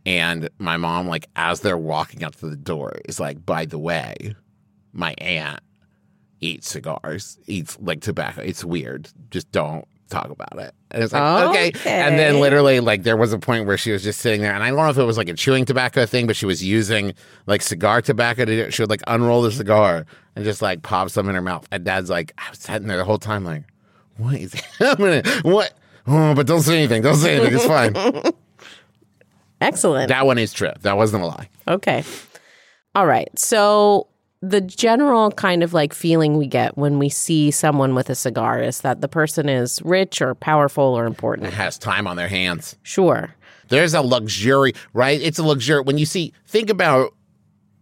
and 0.06 0.50
my 0.58 0.78
mom, 0.78 1.08
like 1.08 1.28
as 1.36 1.62
they're 1.62 1.78
walking 1.78 2.24
up 2.24 2.36
to 2.38 2.50
the 2.50 2.56
door, 2.56 3.00
is 3.06 3.20
like, 3.20 3.46
by 3.46 3.66
the 3.66 3.80
way, 3.80 4.36
my 4.94 5.14
aunt 5.20 5.60
eats 6.40 6.70
cigars, 6.70 7.38
eats 7.48 7.78
like 7.82 8.02
tobacco. 8.02 8.42
It's 8.42 8.64
weird. 8.64 9.10
Just 9.32 9.52
don't 9.52 9.86
talk 10.10 10.30
about 10.30 10.58
it. 10.60 10.74
And 10.92 11.04
it's 11.04 11.12
like, 11.12 11.50
okay. 11.50 11.72
And 11.86 12.18
then 12.18 12.40
literally, 12.40 12.80
like, 12.80 13.04
there 13.04 13.18
was 13.18 13.34
a 13.34 13.40
point 13.40 13.66
where 13.66 13.78
she 13.78 13.92
was 13.92 14.04
just 14.04 14.20
sitting 14.22 14.42
there, 14.42 14.54
and 14.54 14.64
I 14.64 14.70
don't 14.70 14.78
know 14.78 14.90
if 14.90 14.98
it 14.98 15.04
was 15.04 15.18
like 15.18 15.30
a 15.30 15.34
chewing 15.34 15.66
tobacco 15.66 16.06
thing, 16.06 16.28
but 16.28 16.36
she 16.36 16.46
was 16.46 16.64
using 16.64 17.14
like 17.46 17.62
cigar 17.62 18.02
tobacco 18.02 18.46
to 18.46 18.56
do 18.56 18.62
it. 18.62 18.74
She 18.74 18.82
would 18.82 18.90
like 18.90 19.04
unroll 19.08 19.42
the 19.42 19.52
cigar 19.52 20.06
and 20.36 20.46
just 20.46 20.62
like 20.62 20.84
pop 20.84 21.10
some 21.10 21.28
in 21.28 21.36
her 21.36 21.42
mouth. 21.42 21.68
And 21.72 21.84
dad's 21.84 22.10
like, 22.10 22.32
I 22.38 22.50
was 22.50 22.60
sitting 22.60 22.88
there 22.88 22.98
the 22.98 23.06
whole 23.06 23.20
time, 23.20 23.44
like, 23.44 23.64
what 24.18 24.36
is 24.36 24.54
happening? 24.80 25.24
What? 25.44 25.74
Oh, 26.08 26.34
but 26.34 26.48
don't 26.48 26.62
say 26.62 26.78
anything. 26.78 27.02
Don't 27.02 27.16
say 27.16 27.36
anything. 27.36 27.56
It's 27.56 27.66
fine. 27.66 27.94
Excellent. 29.62 30.10
that 30.10 30.26
one 30.26 30.38
is 30.38 30.54
true. 30.54 30.72
That 30.82 30.98
wasn't 30.98 31.24
a 31.24 31.26
lie. 31.28 31.50
Okay. 31.68 32.04
All 32.96 33.06
right. 33.06 33.28
So 33.38 34.08
the 34.42 34.62
general 34.62 35.32
kind 35.32 35.64
of 35.64 35.74
like 35.74 35.94
feeling 35.94 36.38
we 36.38 36.48
get 36.48 36.78
when 36.78 37.00
we 37.00 37.10
see 37.10 37.50
someone 37.52 37.96
with 37.96 38.10
a 38.10 38.16
cigar 38.16 38.62
is 38.62 38.82
that 38.82 39.02
the 39.02 39.08
person 39.08 39.50
is 39.50 39.82
rich 39.84 40.22
or 40.22 40.36
powerful 40.36 40.84
or 40.84 41.06
important. 41.06 41.54
Has 41.54 41.78
time 41.78 42.08
on 42.08 42.18
their 42.18 42.28
hands. 42.28 42.76
Sure. 42.84 43.34
There's 43.70 43.94
a 43.94 44.02
luxury, 44.02 44.74
right? 44.94 45.20
It's 45.20 45.40
a 45.40 45.44
luxury. 45.44 45.82
When 45.82 45.98
you 45.98 46.06
see, 46.06 46.34
think 46.46 46.70
about 46.70 47.14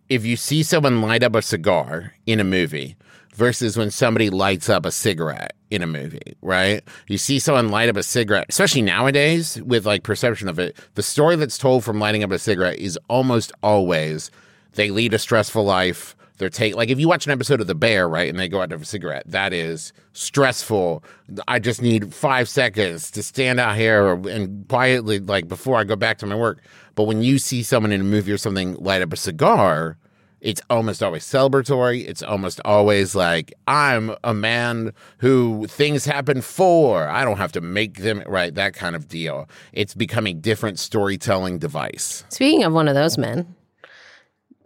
if 0.09 0.25
you 0.25 0.37
see 0.37 0.63
someone 0.63 1.01
light 1.01 1.23
up 1.23 1.35
a 1.35 1.41
cigar 1.41 2.13
in 2.25 2.39
a 2.39 2.43
movie 2.43 2.95
versus 3.35 3.77
when 3.77 3.91
somebody 3.91 4.29
lights 4.29 4.69
up 4.69 4.85
a 4.85 4.91
cigarette 4.91 5.53
in 5.69 5.81
a 5.81 5.87
movie, 5.87 6.35
right? 6.41 6.83
You 7.07 7.17
see 7.17 7.39
someone 7.39 7.69
light 7.69 7.89
up 7.89 7.97
a 7.97 8.03
cigarette, 8.03 8.47
especially 8.49 8.81
nowadays 8.81 9.61
with 9.63 9.85
like 9.85 10.03
perception 10.03 10.47
of 10.47 10.59
it. 10.59 10.77
The 10.95 11.03
story 11.03 11.35
that's 11.35 11.57
told 11.57 11.83
from 11.83 11.99
lighting 11.99 12.23
up 12.23 12.31
a 12.31 12.39
cigarette 12.39 12.79
is 12.79 12.97
almost 13.09 13.51
always 13.61 14.31
they 14.75 14.91
lead 14.91 15.13
a 15.13 15.19
stressful 15.19 15.63
life. 15.63 16.15
They're 16.37 16.49
take 16.49 16.75
like 16.75 16.89
if 16.89 16.99
you 16.99 17.07
watch 17.07 17.25
an 17.25 17.31
episode 17.31 17.61
of 17.61 17.67
The 17.67 17.75
Bear, 17.75 18.09
right, 18.09 18.29
and 18.29 18.37
they 18.37 18.49
go 18.49 18.61
out 18.61 18.69
to 18.69 18.75
have 18.75 18.81
a 18.81 18.85
cigarette, 18.85 19.23
that 19.27 19.53
is 19.53 19.93
stressful. 20.11 21.03
I 21.47 21.59
just 21.59 21.81
need 21.81 22.13
five 22.13 22.49
seconds 22.49 23.09
to 23.11 23.23
stand 23.23 23.59
out 23.59 23.77
here 23.77 24.13
and 24.13 24.67
quietly, 24.67 25.19
like 25.19 25.47
before 25.47 25.77
I 25.77 25.85
go 25.85 25.95
back 25.95 26.17
to 26.19 26.25
my 26.25 26.35
work. 26.35 26.61
But 26.95 27.03
when 27.03 27.21
you 27.21 27.37
see 27.37 27.63
someone 27.63 27.93
in 27.93 28.01
a 28.01 28.05
movie 28.05 28.33
or 28.33 28.37
something 28.37 28.75
light 28.75 29.01
up 29.01 29.13
a 29.13 29.17
cigar, 29.17 29.97
it's 30.45 30.61
almost 30.69 31.01
always 31.01 31.23
celebratory. 31.25 32.07
It's 32.07 32.21
almost 32.21 32.61
always 32.63 33.15
like 33.15 33.51
I'm 33.67 34.15
a 34.23 34.33
man 34.33 34.93
who 35.17 35.65
things 35.67 36.05
happen 36.05 36.41
for. 36.41 37.07
I 37.07 37.25
don't 37.25 37.37
have 37.37 37.51
to 37.53 37.61
make 37.61 37.97
them 37.97 38.21
right. 38.27 38.53
That 38.53 38.73
kind 38.75 38.95
of 38.95 39.07
deal. 39.07 39.49
It's 39.73 39.95
become 39.95 40.27
a 40.27 40.33
different 40.33 40.77
storytelling 40.79 41.57
device. 41.57 42.23
Speaking 42.29 42.63
of 42.63 42.73
one 42.73 42.87
of 42.87 42.93
those 42.95 43.17
men, 43.17 43.55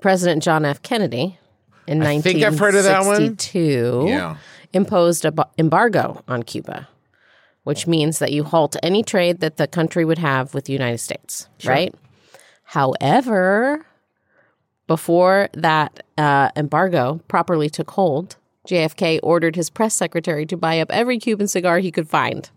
President 0.02 0.44
John 0.44 0.66
F. 0.66 0.82
Kennedy 0.82 1.38
in 1.88 2.02
I 2.04 2.20
think 2.22 2.44
I've 2.44 2.60
heard 2.60 2.76
of 2.76 2.84
that 2.84 3.00
one. 3.06 3.24
1962 3.24 4.06
Yeah. 4.08 4.36
imposed 4.74 5.24
a 5.26 5.32
bu- 5.32 5.44
embargo 5.58 6.22
on 6.28 6.44
Cuba, 6.44 6.88
which 7.64 7.88
means 7.88 8.20
that 8.20 8.32
you 8.32 8.44
halt 8.44 8.76
any 8.84 9.02
trade 9.02 9.40
that 9.40 9.58
the 9.58 9.66
country 9.68 10.04
would 10.06 10.20
have 10.20 10.54
with 10.54 10.66
the 10.66 10.74
United 10.74 11.00
States, 11.00 11.48
right? 11.66 11.96
However, 12.64 13.86
before 14.90 15.50
that 15.54 16.04
uh, 16.18 16.50
embargo 16.56 17.22
properly 17.28 17.70
took 17.70 17.92
hold, 17.92 18.38
JFK 18.68 19.20
ordered 19.22 19.56
his 19.56 19.70
press 19.70 19.94
secretary 19.94 20.48
to 20.48 20.58
buy 20.58 20.80
up 20.80 20.90
every 20.90 21.20
Cuban 21.20 21.48
cigar 21.48 21.78
he 21.78 21.92
could 21.92 22.10
find. 22.10 22.50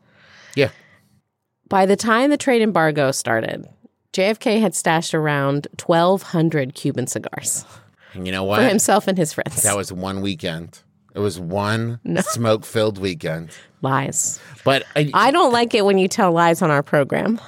Yeah. 0.56 0.70
By 1.68 1.84
the 1.84 1.94
time 1.94 2.30
the 2.30 2.38
trade 2.38 2.62
embargo 2.62 3.10
started, 3.10 3.68
JFK 4.14 4.62
had 4.62 4.74
stashed 4.74 5.12
around 5.12 5.68
1,200 5.84 6.74
Cuban 6.74 7.06
cigars 7.06 7.66
And 8.14 8.24
you 8.26 8.32
know 8.32 8.44
what? 8.44 8.60
for 8.60 8.66
himself 8.66 9.06
and 9.08 9.18
his 9.18 9.34
friends. 9.34 9.62
That 9.62 9.76
was 9.76 9.92
one 9.92 10.22
weekend. 10.22 10.80
It 11.14 11.18
was 11.18 11.38
one 11.38 12.00
smoke 12.22 12.64
filled 12.64 12.96
weekend. 12.96 13.50
Lies. 13.82 14.40
But 14.64 14.84
I, 14.96 15.10
I 15.12 15.30
don't 15.32 15.52
like 15.52 15.74
it 15.74 15.84
when 15.84 15.98
you 15.98 16.08
tell 16.08 16.32
lies 16.32 16.62
on 16.62 16.70
our 16.70 16.82
program. 16.82 17.38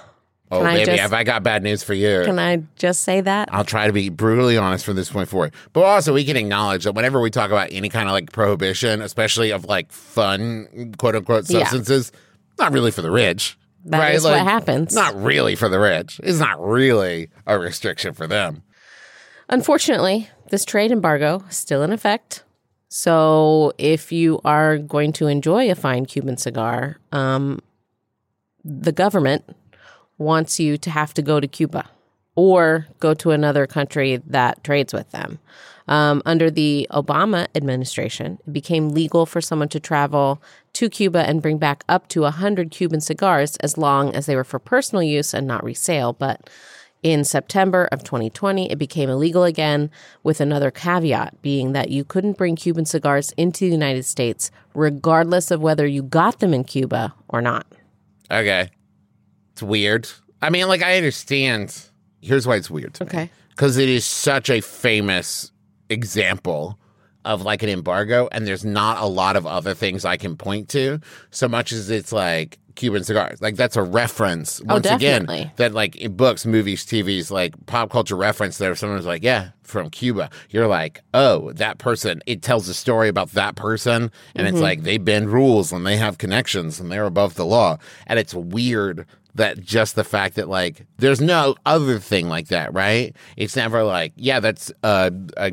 Oh, 0.51 0.59
can 0.59 0.67
I 0.67 0.75
baby, 0.75 0.85
just- 0.87 1.01
have 1.01 1.13
I 1.13 1.25
got 1.25 1.43
bad 1.43 1.63
news 1.63 1.83
for 1.83 1.95
you? 1.95 2.23
Can 2.25 2.39
I 2.39 2.63
just 2.77 3.03
say 3.03 3.21
that? 3.21 3.49
I'll 3.53 3.65
try 3.65 3.87
to 3.87 3.93
be 3.93 4.09
brutally 4.09 4.57
honest 4.57 4.85
from 4.85 4.97
this 4.97 5.11
point 5.11 5.29
forward. 5.29 5.55
But 5.73 5.83
also, 5.85 6.13
we 6.15 6.25
can 6.25 6.37
acknowledge 6.37 6.85
that 6.85 6.95
whenever 6.95 7.21
we 7.21 7.31
talk 7.31 7.51
about 7.51 7.69
any 7.73 7.89
kind 7.89 8.09
of 8.09 8.13
like 8.13 8.33
prohibition, 8.33 9.01
especially 9.03 9.51
of 9.51 9.65
like 9.65 9.91
fun, 9.93 10.95
quote 10.99 11.17
unquote, 11.17 11.49
Yeah. 11.51 11.61
substances, 11.61 12.13
not 12.59 12.73
really 12.73 12.91
for 12.91 13.03
the 13.03 13.11
rich. 13.11 13.57
That 13.87 13.99
right? 13.99 14.15
is 14.15 14.25
what 14.25 14.39
happens. 14.39 14.95
Not 14.95 15.15
really 15.21 15.57
for 15.57 15.69
the 15.69 15.79
rich. 15.79 16.19
It's 16.23 16.39
not 16.39 16.59
really 16.65 17.29
a 17.47 17.59
restriction 17.59 18.15
for 18.15 18.27
them. 18.27 18.63
Unfortunately, 19.51 20.31
this 20.51 20.65
trade 20.65 20.91
embargo 20.91 21.45
is 21.51 21.57
still 21.57 21.83
in 21.83 21.93
effect. 21.93 22.45
So 22.89 23.73
if 23.77 24.11
you 24.13 24.41
are 24.45 24.79
going 24.79 25.13
to 25.15 25.27
enjoy 25.27 25.71
a 25.71 25.75
fine 25.75 26.07
Cuban 26.07 26.37
cigar, 26.37 26.97
um, 27.13 27.61
the 28.65 28.93
government 28.93 29.45
wants 30.19 30.61
you 30.61 30.77
to 30.79 30.91
have 30.91 31.15
to 31.15 31.23
go 31.23 31.41
to 31.41 31.47
Cuba 31.47 31.89
or 32.37 32.87
go 33.01 33.15
to 33.15 33.31
another 33.31 33.67
country 33.67 34.21
that 34.27 34.63
trades 34.65 34.93
with 34.93 35.11
them. 35.11 35.39
Um, 35.87 36.23
under 36.25 36.51
the 36.51 36.87
Obama 36.91 37.47
administration, 37.55 38.39
it 38.47 38.53
became 38.53 38.89
legal 38.89 39.27
for 39.27 39.41
someone 39.41 39.69
to 39.69 39.81
travel 39.81 40.43
to 40.75 40.89
Cuba 40.89 41.21
and 41.29 41.43
bring 41.43 41.59
back 41.59 41.85
up 41.89 42.09
to 42.09 42.23
100 42.23 42.71
Cuban 42.71 43.01
cigars 43.01 43.57
as 43.57 43.77
long 43.77 44.15
as 44.15 44.27
they 44.27 44.35
were 44.35 44.45
for 44.45 44.59
personal 44.59 45.03
use 45.03 45.35
and 45.35 45.47
not 45.47 45.63
resale. 45.63 46.15
But 46.15 46.49
in 47.03 47.23
September 47.23 47.87
of 47.93 48.03
2020, 48.03 48.73
it 48.73 48.79
became 48.79 49.11
illegal 49.11 49.45
again, 49.45 49.91
with 50.23 50.41
another 50.41 50.71
caveat 50.71 51.41
being 51.43 51.73
that 51.73 51.91
you 51.91 52.03
couldn't 52.03 52.39
bring 52.39 52.57
Cuban 52.57 52.87
cigars 52.87 53.33
into 53.33 53.67
the 53.67 53.73
United 53.73 54.05
States, 54.05 54.51
regardless 54.73 55.51
of 55.51 55.61
whether 55.61 55.87
you 55.87 56.03
got 56.03 56.41
them 56.41 56.55
in 56.55 56.65
Cuba 56.65 57.15
or 57.29 57.43
not. 57.43 57.67
Okay. 58.31 58.71
It's 59.55 59.63
weird. 59.63 60.09
I 60.43 60.51
mean, 60.51 60.69
like 60.69 60.83
I 60.83 60.97
understand. 60.97 61.81
Here's 62.21 62.47
why 62.47 62.57
it's 62.57 62.69
weird. 62.71 62.95
to 62.95 63.05
me. 63.05 63.09
Okay. 63.09 63.31
because 63.51 63.77
it 63.77 63.89
is 63.89 64.05
such 64.05 64.51
a 64.51 64.61
famous 64.61 65.53
example 65.89 66.79
of 67.25 67.43
like 67.43 67.63
an 67.63 67.69
embargo, 67.69 68.29
and 68.33 68.47
there's 68.47 68.65
not 68.65 69.01
a 69.01 69.07
lot 69.07 69.37
of 69.37 69.47
other 69.47 69.73
things 69.75 70.05
I 70.05 70.17
can 70.17 70.37
point 70.37 70.69
to, 70.71 71.01
so 71.31 71.49
much 71.49 71.73
as 71.73 71.89
it's 71.89 72.13
like 72.13 72.59
Cuban 72.75 73.05
cigars. 73.05 73.41
Like 73.41 73.57
that's 73.57 73.77
a 73.77 73.83
reference 73.83 74.61
once 74.63 74.87
again 74.87 75.23
Oh, 75.23 75.27
definitely. 75.27 75.53
that 75.57 75.73
like 75.75 75.97
in 75.97 76.17
books, 76.17 76.45
movies, 76.47 76.85
TVs, 76.85 77.31
like 77.31 77.55
pop 77.67 77.91
culture 77.91 78.17
reference. 78.17 78.59
There, 78.59 78.75
someone's 78.75 79.07
like, 79.07 79.23
yeah, 79.23 79.51
from 79.63 79.91
Cuba. 79.91 80.31
You're 80.51 80.67
like, 80.67 81.01
oh, 81.15 81.53
that 81.53 81.79
person. 81.79 82.23
It 82.27 82.43
tells 82.43 82.69
a 82.69 82.75
story 82.75 83.09
about 83.09 83.31
that 83.33 83.55
person, 83.57 84.11
and 84.35 84.47
Mm-hmm. 84.47 84.57
it's 84.57 84.63
like 84.63 84.83
they 84.83 84.99
bend 84.99 85.31
rules 85.31 85.73
and 85.73 85.87
they 85.87 85.97
have 85.97 86.19
connections 86.19 86.81
and 86.81 86.91
they're 86.91 87.05
above 87.07 87.35
the 87.35 87.47
law, 87.47 87.79
and 88.07 88.19
it's 88.19 88.35
weird 88.35 89.07
that 89.37 89.61
just 89.61 89.97
the 89.97 90.05
fact 90.05 90.37
that 90.37 90.49
like 90.49 90.87
there's 90.99 91.21
no 91.21 91.57
other 91.67 91.99
thing 91.99 92.29
like 92.29 92.49
that, 92.49 92.73
right? 92.73 93.17
It's 93.37 93.57
never 93.57 93.83
like, 93.83 94.13
yeah, 94.15 94.39
that's 94.39 94.71
a, 94.85 95.11
a 95.37 95.51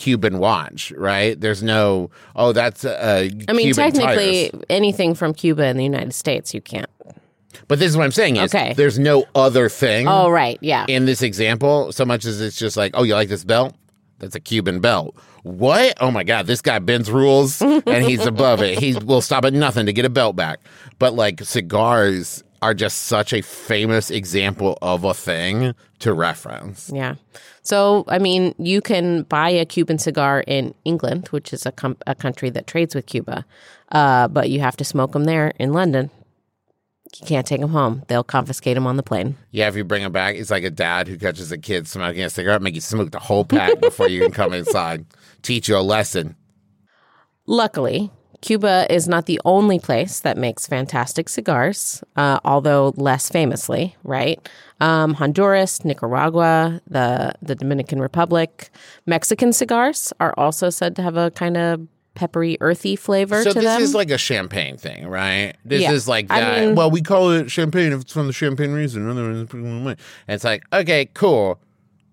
Cuban 0.00 0.38
watch, 0.38 0.92
right? 0.96 1.38
There's 1.38 1.62
no, 1.62 2.10
oh, 2.34 2.52
that's 2.52 2.84
a. 2.86 3.30
I 3.48 3.52
mean, 3.52 3.66
Cuban 3.66 3.92
technically, 3.92 4.48
tires. 4.48 4.64
anything 4.70 5.14
from 5.14 5.34
Cuba 5.34 5.66
in 5.66 5.76
the 5.76 5.84
United 5.84 6.14
States, 6.14 6.54
you 6.54 6.62
can't. 6.62 6.88
but 7.68 7.78
this 7.78 7.90
is 7.90 7.98
what 7.98 8.04
I'm 8.04 8.10
saying 8.12 8.36
is, 8.36 8.54
Okay. 8.54 8.72
there's 8.72 8.98
no 8.98 9.26
other 9.34 9.68
thing 9.68 10.08
Oh, 10.08 10.30
right. 10.30 10.56
Yeah. 10.62 10.86
in 10.88 11.04
this 11.04 11.20
example, 11.20 11.92
so 11.92 12.06
much 12.06 12.24
as 12.24 12.40
it's 12.40 12.56
just 12.56 12.78
like, 12.78 12.92
oh, 12.94 13.02
you 13.02 13.12
like 13.14 13.28
this 13.28 13.44
belt? 13.44 13.74
That's 14.20 14.34
a 14.34 14.40
Cuban 14.40 14.80
belt. 14.80 15.14
What? 15.42 15.94
Oh 16.00 16.10
my 16.10 16.24
God, 16.24 16.46
this 16.46 16.62
guy 16.62 16.78
bends 16.78 17.10
rules 17.10 17.60
and 17.62 18.04
he's 18.04 18.24
above 18.26 18.62
it. 18.62 18.78
He 18.78 18.94
will 19.04 19.20
stop 19.22 19.44
at 19.44 19.52
nothing 19.52 19.84
to 19.86 19.92
get 19.92 20.04
a 20.06 20.10
belt 20.10 20.34
back. 20.34 20.60
But 20.98 21.14
like 21.14 21.42
cigars 21.44 22.42
are 22.62 22.74
just 22.74 23.04
such 23.04 23.32
a 23.32 23.40
famous 23.40 24.10
example 24.10 24.78
of 24.82 25.04
a 25.04 25.14
thing 25.14 25.74
to 26.00 26.12
reference. 26.12 26.90
Yeah. 26.94 27.14
So, 27.62 28.04
I 28.08 28.18
mean, 28.18 28.54
you 28.58 28.80
can 28.80 29.22
buy 29.24 29.50
a 29.50 29.64
Cuban 29.64 29.98
cigar 29.98 30.42
in 30.46 30.74
England, 30.84 31.28
which 31.28 31.52
is 31.52 31.66
a, 31.66 31.72
com- 31.72 31.96
a 32.06 32.14
country 32.14 32.50
that 32.50 32.66
trades 32.66 32.94
with 32.94 33.06
Cuba, 33.06 33.44
uh, 33.92 34.28
but 34.28 34.50
you 34.50 34.60
have 34.60 34.76
to 34.78 34.84
smoke 34.84 35.12
them 35.12 35.24
there 35.24 35.52
in 35.58 35.72
London. 35.72 36.10
You 37.20 37.26
can't 37.26 37.46
take 37.46 37.60
them 37.60 37.70
home. 37.70 38.04
They'll 38.08 38.22
confiscate 38.22 38.76
them 38.76 38.86
on 38.86 38.96
the 38.96 39.02
plane. 39.02 39.36
Yeah, 39.50 39.68
if 39.68 39.76
you 39.76 39.82
bring 39.84 40.02
them 40.02 40.12
back, 40.12 40.36
it's 40.36 40.50
like 40.50 40.62
a 40.62 40.70
dad 40.70 41.08
who 41.08 41.18
catches 41.18 41.50
a 41.50 41.58
kid 41.58 41.88
smoking 41.88 42.22
a 42.22 42.30
cigarette, 42.30 42.62
make 42.62 42.74
you 42.74 42.80
smoke 42.80 43.10
the 43.10 43.18
whole 43.18 43.44
pack 43.44 43.80
before 43.80 44.08
you 44.08 44.20
can 44.20 44.30
come 44.30 44.52
inside. 44.52 45.06
Teach 45.42 45.68
you 45.68 45.76
a 45.76 45.80
lesson. 45.80 46.36
Luckily, 47.46 48.12
Cuba 48.40 48.86
is 48.88 49.06
not 49.06 49.26
the 49.26 49.40
only 49.44 49.78
place 49.78 50.20
that 50.20 50.38
makes 50.38 50.66
fantastic 50.66 51.28
cigars, 51.28 52.02
uh, 52.16 52.40
although 52.44 52.94
less 52.96 53.28
famously, 53.28 53.96
right? 54.02 54.48
Um, 54.80 55.14
Honduras, 55.14 55.84
Nicaragua, 55.84 56.80
the, 56.86 57.34
the 57.42 57.54
Dominican 57.54 58.00
Republic, 58.00 58.70
Mexican 59.06 59.52
cigars 59.52 60.12
are 60.20 60.32
also 60.38 60.70
said 60.70 60.96
to 60.96 61.02
have 61.02 61.16
a 61.18 61.30
kind 61.32 61.56
of 61.58 61.86
peppery, 62.14 62.56
earthy 62.60 62.96
flavor 62.96 63.42
So 63.42 63.50
to 63.52 63.54
this 63.60 63.64
them. 63.64 63.82
is 63.82 63.94
like 63.94 64.10
a 64.10 64.18
champagne 64.18 64.76
thing, 64.78 65.06
right? 65.06 65.54
This 65.64 65.82
Yeah. 65.82 65.92
is 65.92 66.08
like 66.08 66.26
I 66.30 66.40
that. 66.40 66.60
mean- 66.66 66.74
well, 66.74 66.90
we 66.90 67.02
call 67.02 67.30
it 67.32 67.50
champagne 67.50 67.92
if 67.92 68.00
it's 68.00 68.12
from 68.12 68.26
the 68.26 68.32
champagne 68.32 68.72
region. 68.72 69.06
And 69.08 69.96
it's 70.28 70.44
like, 70.44 70.62
okay, 70.72 71.06
cool. 71.14 71.60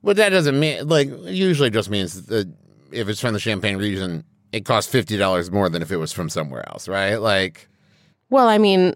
But 0.04 0.18
that 0.18 0.30
doesn't 0.30 0.60
mean 0.60 0.88
like 0.88 1.10
usually 1.26 1.70
just 1.70 1.90
means 1.90 2.28
that 2.28 2.48
if 2.92 3.10
it's 3.10 3.20
from 3.20 3.34
the 3.34 3.40
champagne 3.40 3.78
region, 3.78 4.24
it 4.52 4.66
costs 4.66 4.92
fifty 4.92 5.18
dollars 5.18 5.52
more 5.52 5.70
than 5.70 5.82
if 5.82 5.92
it 5.92 5.98
was 5.98 6.12
from 6.12 6.30
somewhere 6.30 6.68
else, 6.70 6.88
right? 6.88 7.16
Like 7.18 7.68
Well, 8.30 8.48
I 8.48 8.58
mean, 8.58 8.96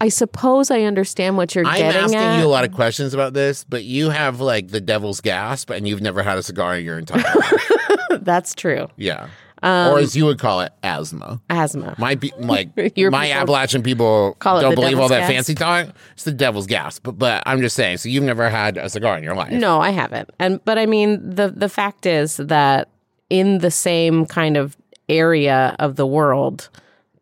I 0.00 0.08
suppose 0.08 0.70
I 0.70 0.82
understand 0.82 1.36
what 1.36 1.54
you're 1.54 1.64
getting. 1.64 1.86
I'm 1.86 1.92
getting 1.92 2.04
asking 2.04 2.18
at. 2.18 2.40
you 2.40 2.46
a 2.46 2.48
lot 2.48 2.64
of 2.64 2.72
questions 2.72 3.14
about 3.14 3.32
this, 3.32 3.64
but 3.64 3.84
you 3.84 4.10
have 4.10 4.40
like 4.40 4.68
the 4.68 4.80
devil's 4.80 5.20
gasp 5.20 5.70
and 5.70 5.88
you've 5.88 6.02
never 6.02 6.22
had 6.22 6.36
a 6.36 6.42
cigar 6.42 6.76
in 6.76 6.84
your 6.84 6.98
entire 6.98 7.22
life. 7.22 7.70
That's 8.20 8.54
true. 8.54 8.88
Yeah. 8.96 9.28
Um, 9.62 9.94
or 9.94 9.98
as 9.98 10.14
you 10.14 10.26
would 10.26 10.38
call 10.38 10.60
it, 10.60 10.72
asthma. 10.82 11.40
Asthma. 11.48 11.94
My 11.98 12.16
pe- 12.16 12.28
like 12.38 12.68
Your 12.94 13.10
my 13.10 13.30
Appalachian 13.30 13.82
people 13.82 14.36
call 14.38 14.58
it 14.58 14.62
don't 14.62 14.74
believe 14.74 14.98
all 15.00 15.08
that 15.08 15.20
gasp. 15.20 15.32
fancy 15.32 15.54
talk. 15.54 15.88
It's 16.12 16.24
the 16.24 16.32
devil's 16.32 16.66
gasp. 16.66 17.04
But, 17.04 17.18
but 17.18 17.42
I'm 17.46 17.60
just 17.60 17.74
saying. 17.74 17.96
So 17.96 18.10
you've 18.10 18.22
never 18.22 18.50
had 18.50 18.76
a 18.76 18.90
cigar 18.90 19.16
in 19.16 19.24
your 19.24 19.34
life? 19.34 19.52
No, 19.52 19.80
I 19.80 19.90
haven't. 19.90 20.28
And 20.38 20.62
but 20.66 20.76
I 20.76 20.84
mean 20.84 21.30
the 21.34 21.48
the 21.48 21.70
fact 21.70 22.04
is 22.04 22.36
that 22.36 22.90
in 23.30 23.58
the 23.58 23.70
same 23.70 24.26
kind 24.26 24.56
of 24.56 24.76
area 25.08 25.74
of 25.78 25.96
the 25.96 26.06
world, 26.06 26.68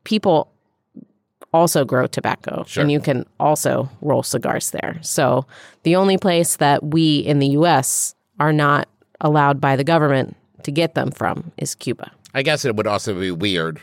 people 0.04 0.50
also 1.52 1.84
grow 1.84 2.06
tobacco 2.06 2.64
Sure. 2.66 2.82
and 2.82 2.90
you 2.90 2.98
can 3.00 3.24
also 3.38 3.88
roll 4.02 4.22
cigars 4.22 4.70
there. 4.72 4.98
So 5.02 5.46
the 5.84 5.94
only 5.96 6.18
place 6.18 6.56
that 6.56 6.82
we 6.82 7.18
in 7.18 7.38
the 7.38 7.48
US 7.48 8.14
are 8.40 8.52
not 8.52 8.88
allowed 9.20 9.60
by 9.60 9.76
the 9.76 9.84
government 9.84 10.36
to 10.64 10.72
get 10.72 10.94
them 10.94 11.10
from 11.10 11.52
is 11.56 11.74
Cuba. 11.74 12.10
I 12.34 12.42
guess 12.42 12.64
it 12.64 12.74
would 12.74 12.86
also 12.88 13.18
be 13.18 13.30
weird 13.30 13.80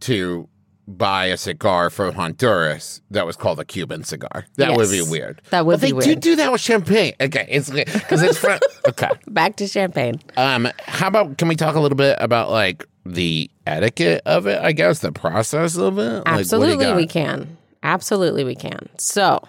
to 0.00 0.46
buy 0.86 1.26
a 1.26 1.36
cigar 1.36 1.90
from 1.90 2.14
Honduras 2.14 3.00
that 3.10 3.26
was 3.26 3.36
called 3.36 3.58
a 3.58 3.64
Cuban 3.64 4.04
cigar. 4.04 4.46
That 4.56 4.76
would 4.76 4.90
be 4.90 5.02
weird. 5.02 5.40
That 5.50 5.66
would 5.66 5.74
but 5.74 5.80
they 5.80 5.92
be 5.92 6.00
do 6.00 6.06
weird. 6.08 6.20
do 6.20 6.36
that 6.36 6.52
with 6.52 6.60
champagne. 6.60 7.14
Okay, 7.20 7.46
it's 7.48 7.70
because 7.70 8.22
it's 8.22 8.38
from. 8.38 8.58
okay. 8.88 9.08
Back 9.28 9.56
to 9.56 9.66
champagne. 9.66 10.20
Um, 10.36 10.68
how 10.86 11.08
about 11.08 11.38
can 11.38 11.48
we 11.48 11.56
talk 11.56 11.74
a 11.74 11.80
little 11.80 11.96
bit 11.96 12.16
about 12.20 12.50
like 12.50 12.84
the 13.06 13.50
etiquette 13.66 14.22
of 14.26 14.46
it? 14.46 14.60
I 14.60 14.72
guess 14.72 14.98
the 15.00 15.12
process 15.12 15.76
of 15.76 15.98
it. 15.98 16.18
Like, 16.26 16.26
Absolutely, 16.26 16.84
got? 16.84 16.96
we 16.96 17.06
can. 17.06 17.56
Absolutely, 17.82 18.44
we 18.44 18.54
can. 18.54 18.88
So 18.98 19.42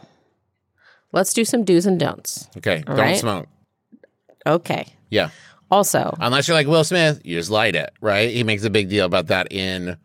let's 1.12 1.34
do 1.34 1.45
some 1.45 1.63
do's 1.63 1.86
and 1.86 2.00
don'ts. 2.00 2.50
Okay, 2.58 2.84
All 2.88 2.95
don't 2.95 3.06
right. 3.06 3.17
smoke. 3.17 3.48
Okay. 4.48 4.88
Yeah. 5.10 5.30
Also, 5.71 6.15
Unless 6.19 6.48
you're 6.48 6.56
like 6.56 6.67
Will 6.67 6.84
Smith, 6.84 7.21
you 7.24 7.36
just 7.38 7.50
light 7.50 7.76
it, 7.76 7.91
right? 8.00 8.30
He 8.30 8.43
makes 8.43 8.63
a 8.63 8.69
big 8.69 8.88
deal 8.88 9.06
about 9.06 9.28
that 9.28 9.52
in 9.52 9.98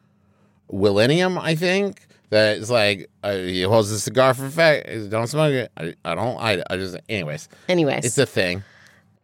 Millennium, 0.72 1.38
I 1.38 1.54
think. 1.54 2.06
That 2.30 2.58
it's 2.58 2.70
like 2.70 3.10
uh, 3.24 3.34
he 3.34 3.62
holds 3.62 3.90
a 3.90 3.98
cigar 3.98 4.34
for 4.34 4.48
fact. 4.48 4.88
Don't 5.10 5.26
smoke 5.26 5.52
it. 5.52 5.72
I, 5.76 5.94
I 6.04 6.14
don't 6.14 6.40
it. 6.40 6.64
I 6.70 6.76
just, 6.76 6.96
anyways, 7.08 7.48
anyways, 7.68 8.04
it's 8.04 8.18
a 8.18 8.26
thing. 8.26 8.62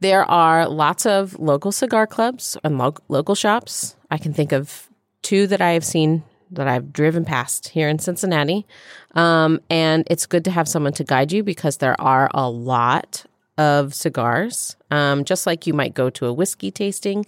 there 0.00 0.24
are 0.28 0.68
lots 0.68 1.06
of 1.06 1.38
local 1.38 1.70
cigar 1.70 2.08
clubs 2.08 2.56
and 2.64 2.78
lo- 2.78 2.96
local 3.08 3.36
shops. 3.36 3.94
I 4.10 4.18
can 4.18 4.32
think 4.32 4.50
of 4.50 4.88
two 5.22 5.46
that 5.46 5.60
I 5.60 5.70
have 5.70 5.84
seen 5.84 6.24
that 6.50 6.66
I've 6.66 6.92
driven 6.92 7.24
past 7.24 7.68
here 7.68 7.88
in 7.88 7.98
Cincinnati. 8.00 8.66
Um, 9.14 9.60
and 9.70 10.04
it's 10.10 10.26
good 10.26 10.44
to 10.44 10.50
have 10.50 10.68
someone 10.68 10.92
to 10.94 11.04
guide 11.04 11.30
you 11.32 11.42
because 11.44 11.76
there 11.78 12.00
are 12.00 12.28
a 12.34 12.50
lot 12.50 13.24
of 13.56 13.94
cigars. 13.94 14.76
Um, 14.90 15.24
just 15.24 15.46
like 15.46 15.66
you 15.66 15.74
might 15.74 15.94
go 15.94 16.10
to 16.10 16.26
a 16.26 16.32
whiskey 16.32 16.70
tasting, 16.70 17.24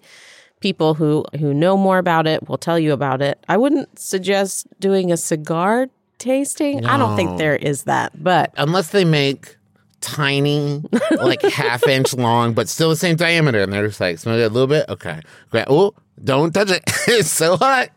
people 0.61 0.95
who 0.95 1.25
who 1.39 1.55
know 1.55 1.77
more 1.77 1.99
about 1.99 2.27
it 2.27 2.49
will 2.49 2.59
tell 2.59 2.79
you 2.79 2.93
about 2.93 3.23
it. 3.23 3.43
I 3.49 3.57
wouldn't 3.57 3.99
suggest 3.99 4.67
doing 4.81 5.13
a 5.13 5.17
cigar 5.17 5.89
tasting. 6.19 6.85
I 6.85 6.97
don't 6.97 7.17
think 7.17 7.39
there 7.39 7.57
is 7.57 7.85
that, 7.85 8.23
but 8.23 8.53
Unless 8.57 8.91
they 8.91 9.05
make 9.05 9.57
tiny, 10.01 10.83
like 11.17 11.43
half 11.43 11.87
inch 11.87 12.15
long, 12.15 12.55
but 12.55 12.69
still 12.69 12.91
the 12.91 12.97
same 12.97 13.17
diameter, 13.17 13.61
and 13.61 13.73
they're 13.73 13.87
just 13.87 14.01
like 14.01 14.19
smoke 14.19 14.39
it 14.39 14.45
a 14.45 14.49
little 14.49 14.67
bit. 14.67 14.89
Okay, 14.89 15.21
great. 15.51 15.65
Oh, 15.69 15.95
don't 16.23 16.53
touch 16.53 16.71
it. 16.71 16.83
it's 17.09 17.31
so 17.31 17.57
hot. 17.57 17.91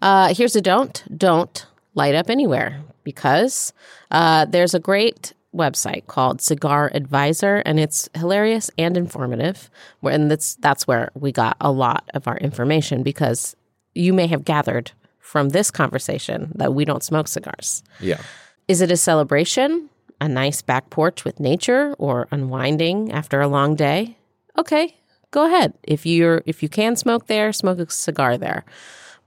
Uh, 0.00 0.34
here's 0.34 0.56
a 0.56 0.60
don't. 0.60 1.02
Don't 1.16 1.66
light 1.94 2.14
up 2.14 2.28
anywhere 2.30 2.80
because 3.04 3.72
uh, 4.10 4.44
there's 4.46 4.74
a 4.74 4.80
great 4.80 5.32
website 5.54 6.06
called 6.06 6.40
Cigar 6.40 6.90
Advisor, 6.94 7.56
and 7.64 7.78
it's 7.78 8.08
hilarious 8.14 8.70
and 8.78 8.96
informative. 8.96 9.70
And 10.02 10.30
that's 10.30 10.56
that's 10.56 10.86
where 10.86 11.10
we 11.14 11.32
got 11.32 11.56
a 11.60 11.70
lot 11.70 12.08
of 12.14 12.26
our 12.26 12.38
information 12.38 13.02
because 13.02 13.56
you 13.94 14.12
may 14.12 14.26
have 14.26 14.44
gathered 14.44 14.92
from 15.18 15.50
this 15.50 15.70
conversation 15.70 16.52
that 16.56 16.74
we 16.74 16.84
don't 16.84 17.02
smoke 17.02 17.28
cigars. 17.28 17.82
Yeah. 18.00 18.20
Is 18.68 18.80
it 18.80 18.90
a 18.90 18.96
celebration? 18.96 19.88
A 20.20 20.28
nice 20.28 20.62
back 20.62 20.88
porch 20.90 21.24
with 21.24 21.40
nature 21.40 21.94
or 21.98 22.28
unwinding 22.30 23.10
after 23.12 23.40
a 23.40 23.48
long 23.48 23.74
day? 23.74 24.16
Okay, 24.56 24.96
go 25.30 25.46
ahead. 25.46 25.74
If 25.82 26.06
you're 26.06 26.42
if 26.46 26.62
you 26.62 26.68
can 26.68 26.96
smoke 26.96 27.26
there, 27.26 27.52
smoke 27.52 27.78
a 27.78 27.90
cigar 27.90 28.38
there. 28.38 28.64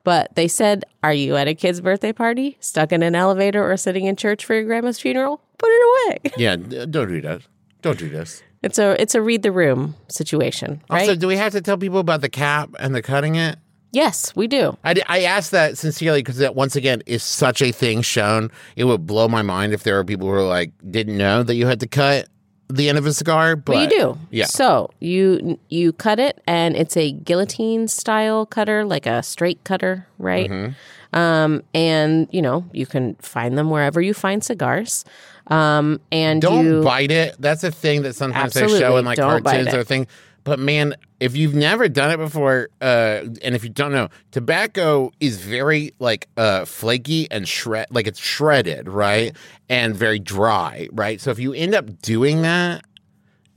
But 0.05 0.33
they 0.35 0.47
said, 0.47 0.85
"Are 1.03 1.13
you 1.13 1.35
at 1.35 1.49
a 1.49 1.53
kid's 1.53 1.81
birthday 1.81 2.13
party, 2.13 2.55
stuck 2.61 2.93
in 2.93 3.03
an 3.03 3.15
elevator 3.15 3.69
or 3.69 3.75
sitting 3.75 4.05
in 4.05 4.15
church 4.15 4.45
for 4.45 4.53
your 4.53 4.63
grandma's 4.63 5.01
funeral? 5.01 5.41
Put 5.57 5.67
it 5.69 5.83
away." 5.83 6.31
Yeah. 6.37 6.55
Don't 6.55 7.09
do 7.09 7.19
that. 7.21 7.41
Don't 7.81 7.99
do 7.99 8.07
this. 8.07 8.41
It's 8.63 8.79
a 8.79 8.99
it's 9.01 9.13
a 9.13 9.21
read 9.21 9.43
the 9.43 9.51
room 9.51 9.95
situation, 10.07 10.81
right? 10.89 11.01
Also, 11.01 11.15
do 11.15 11.27
we 11.27 11.35
have 11.35 11.51
to 11.51 11.61
tell 11.61 11.77
people 11.77 11.99
about 11.99 12.21
the 12.21 12.29
cap 12.29 12.69
and 12.79 12.95
the 12.95 13.01
cutting 13.01 13.35
it? 13.35 13.57
yes, 13.95 14.35
we 14.35 14.45
do. 14.47 14.77
I, 14.83 14.95
I 15.07 15.23
asked 15.23 15.51
that 15.51 15.77
sincerely 15.77 16.19
because 16.19 16.37
that 16.37 16.53
once 16.53 16.75
again 16.75 17.01
is 17.05 17.23
such 17.23 17.61
a 17.61 17.71
thing 17.71 18.01
shown. 18.01 18.51
It 18.75 18.83
would 18.83 19.07
blow 19.07 19.27
my 19.27 19.41
mind 19.41 19.73
if 19.73 19.83
there 19.83 19.95
were 19.95 20.03
people 20.03 20.27
who 20.27 20.33
were 20.33 20.43
like 20.43 20.71
didn't 20.91 21.17
know 21.17 21.43
that 21.43 21.55
you 21.55 21.65
had 21.65 21.79
to 21.79 21.87
cut 21.87 22.27
the 22.69 22.89
end 22.89 22.97
of 22.97 23.05
a 23.05 23.13
cigar. 23.13 23.55
But 23.55 23.91
you 23.91 23.97
do. 23.99 24.17
Yeah. 24.31 24.45
So 24.45 24.89
you 24.99 25.59
you 25.69 25.93
cut 25.93 26.19
it, 26.19 26.41
and 26.47 26.75
it's 26.75 26.97
a 26.97 27.11
guillotine 27.11 27.87
style 27.87 28.45
cutter, 28.45 28.85
like 28.85 29.05
a 29.05 29.23
straight 29.23 29.63
cutter, 29.63 30.07
right? 30.17 30.49
Mm-hmm. 30.49 31.17
Um, 31.17 31.63
and 31.73 32.27
you 32.31 32.41
know 32.41 32.65
you 32.73 32.85
can 32.85 33.15
find 33.15 33.57
them 33.57 33.69
wherever 33.69 34.01
you 34.01 34.13
find 34.13 34.43
cigars. 34.43 35.05
Um, 35.47 36.01
and 36.11 36.41
Don't 36.41 36.65
you, 36.65 36.81
bite 36.81 37.11
it. 37.11 37.35
That's 37.39 37.63
a 37.63 37.71
thing 37.71 38.01
that 38.01 38.15
sometimes 38.15 38.53
they 38.53 38.67
show 38.67 38.97
in 38.97 39.05
like 39.05 39.19
cartoons 39.19 39.73
or 39.73 39.83
thing. 39.83 40.07
But 40.45 40.59
man, 40.59 40.95
if 41.19 41.35
you've 41.35 41.55
never 41.55 41.89
done 41.89 42.11
it 42.11 42.17
before, 42.17 42.69
uh, 42.79 43.25
and 43.41 43.55
if 43.55 43.63
you 43.63 43.69
don't 43.69 43.91
know, 43.91 44.09
tobacco 44.31 45.11
is 45.19 45.41
very 45.41 45.91
like 45.99 46.29
uh, 46.37 46.65
flaky 46.65 47.29
and 47.31 47.47
shred, 47.47 47.87
like 47.89 48.05
it's 48.07 48.19
shredded, 48.19 48.87
right, 48.87 49.35
and 49.69 49.95
very 49.95 50.19
dry, 50.19 50.87
right. 50.93 51.19
So 51.19 51.31
if 51.31 51.39
you 51.39 51.51
end 51.53 51.73
up 51.73 51.99
doing 52.01 52.43
that, 52.43 52.85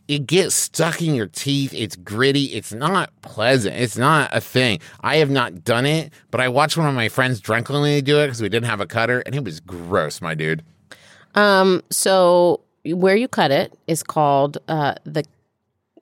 it 0.08 0.26
gets 0.26 0.54
stuck 0.54 1.02
in 1.02 1.14
your 1.14 1.26
teeth. 1.26 1.74
It's 1.74 1.94
gritty. 1.94 2.46
It's 2.46 2.72
not 2.72 3.12
pleasant. 3.20 3.76
It's 3.76 3.98
not 3.98 4.34
a 4.34 4.40
thing. 4.40 4.80
I 5.02 5.16
have 5.16 5.28
not 5.28 5.64
done 5.64 5.84
it, 5.84 6.10
but 6.30 6.40
I 6.40 6.48
watched 6.48 6.78
one 6.78 6.88
of 6.88 6.94
my 6.94 7.10
friends 7.10 7.38
drunkenly 7.38 8.00
do 8.00 8.18
it 8.18 8.28
because 8.28 8.40
we 8.40 8.48
didn't 8.48 8.66
have 8.66 8.80
a 8.80 8.86
cutter, 8.86 9.20
and 9.26 9.34
it 9.34 9.44
was 9.44 9.60
gross, 9.60 10.22
my 10.22 10.34
dude. 10.34 10.64
Um, 11.34 11.82
so 11.90 12.62
where 12.86 13.14
you 13.14 13.28
cut 13.28 13.50
it 13.50 13.78
is 13.86 14.02
called 14.02 14.56
uh, 14.68 14.94
the 15.04 15.24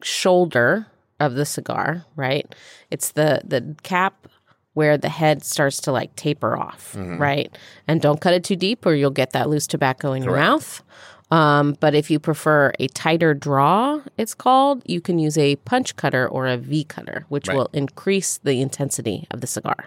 shoulder 0.03 0.87
of 1.21 1.35
the 1.35 1.47
cigar, 1.47 2.05
right? 2.17 2.53
It's 2.91 3.13
the 3.13 3.41
the 3.45 3.75
cap 3.83 4.29
where 4.75 4.99
the 4.99 5.09
head 5.09 5.43
starts 5.43 5.81
to 5.81 5.93
like 5.93 6.15
taper 6.17 6.57
off, 6.57 6.95
right? 7.19 7.57
And 7.89 8.01
don't 8.03 8.21
cut 8.21 8.35
it 8.35 8.45
too 8.45 8.57
deep 8.57 8.85
or 8.85 8.95
you'll 8.95 9.11
get 9.11 9.31
that 9.33 9.49
loose 9.49 9.67
tobacco 9.67 10.13
in 10.13 10.23
your 10.23 10.33
mouth. 10.37 10.83
Um, 11.31 11.77
but 11.81 11.95
if 11.95 12.11
you 12.11 12.19
prefer 12.21 12.73
a 12.79 12.87
tighter 12.89 13.33
draw, 13.35 14.01
it's 14.19 14.35
called, 14.35 14.83
you 14.87 15.01
can 15.01 15.19
use 15.19 15.37
a 15.39 15.57
punch 15.57 15.97
cutter 15.97 16.29
or 16.29 16.47
a 16.47 16.57
V 16.59 16.85
cutter, 16.85 17.25
which 17.31 17.49
Right. 17.49 17.57
will 17.57 17.71
increase 17.73 18.39
the 18.39 18.61
intensity 18.61 19.27
of 19.31 19.41
the 19.41 19.47
cigar. 19.47 19.87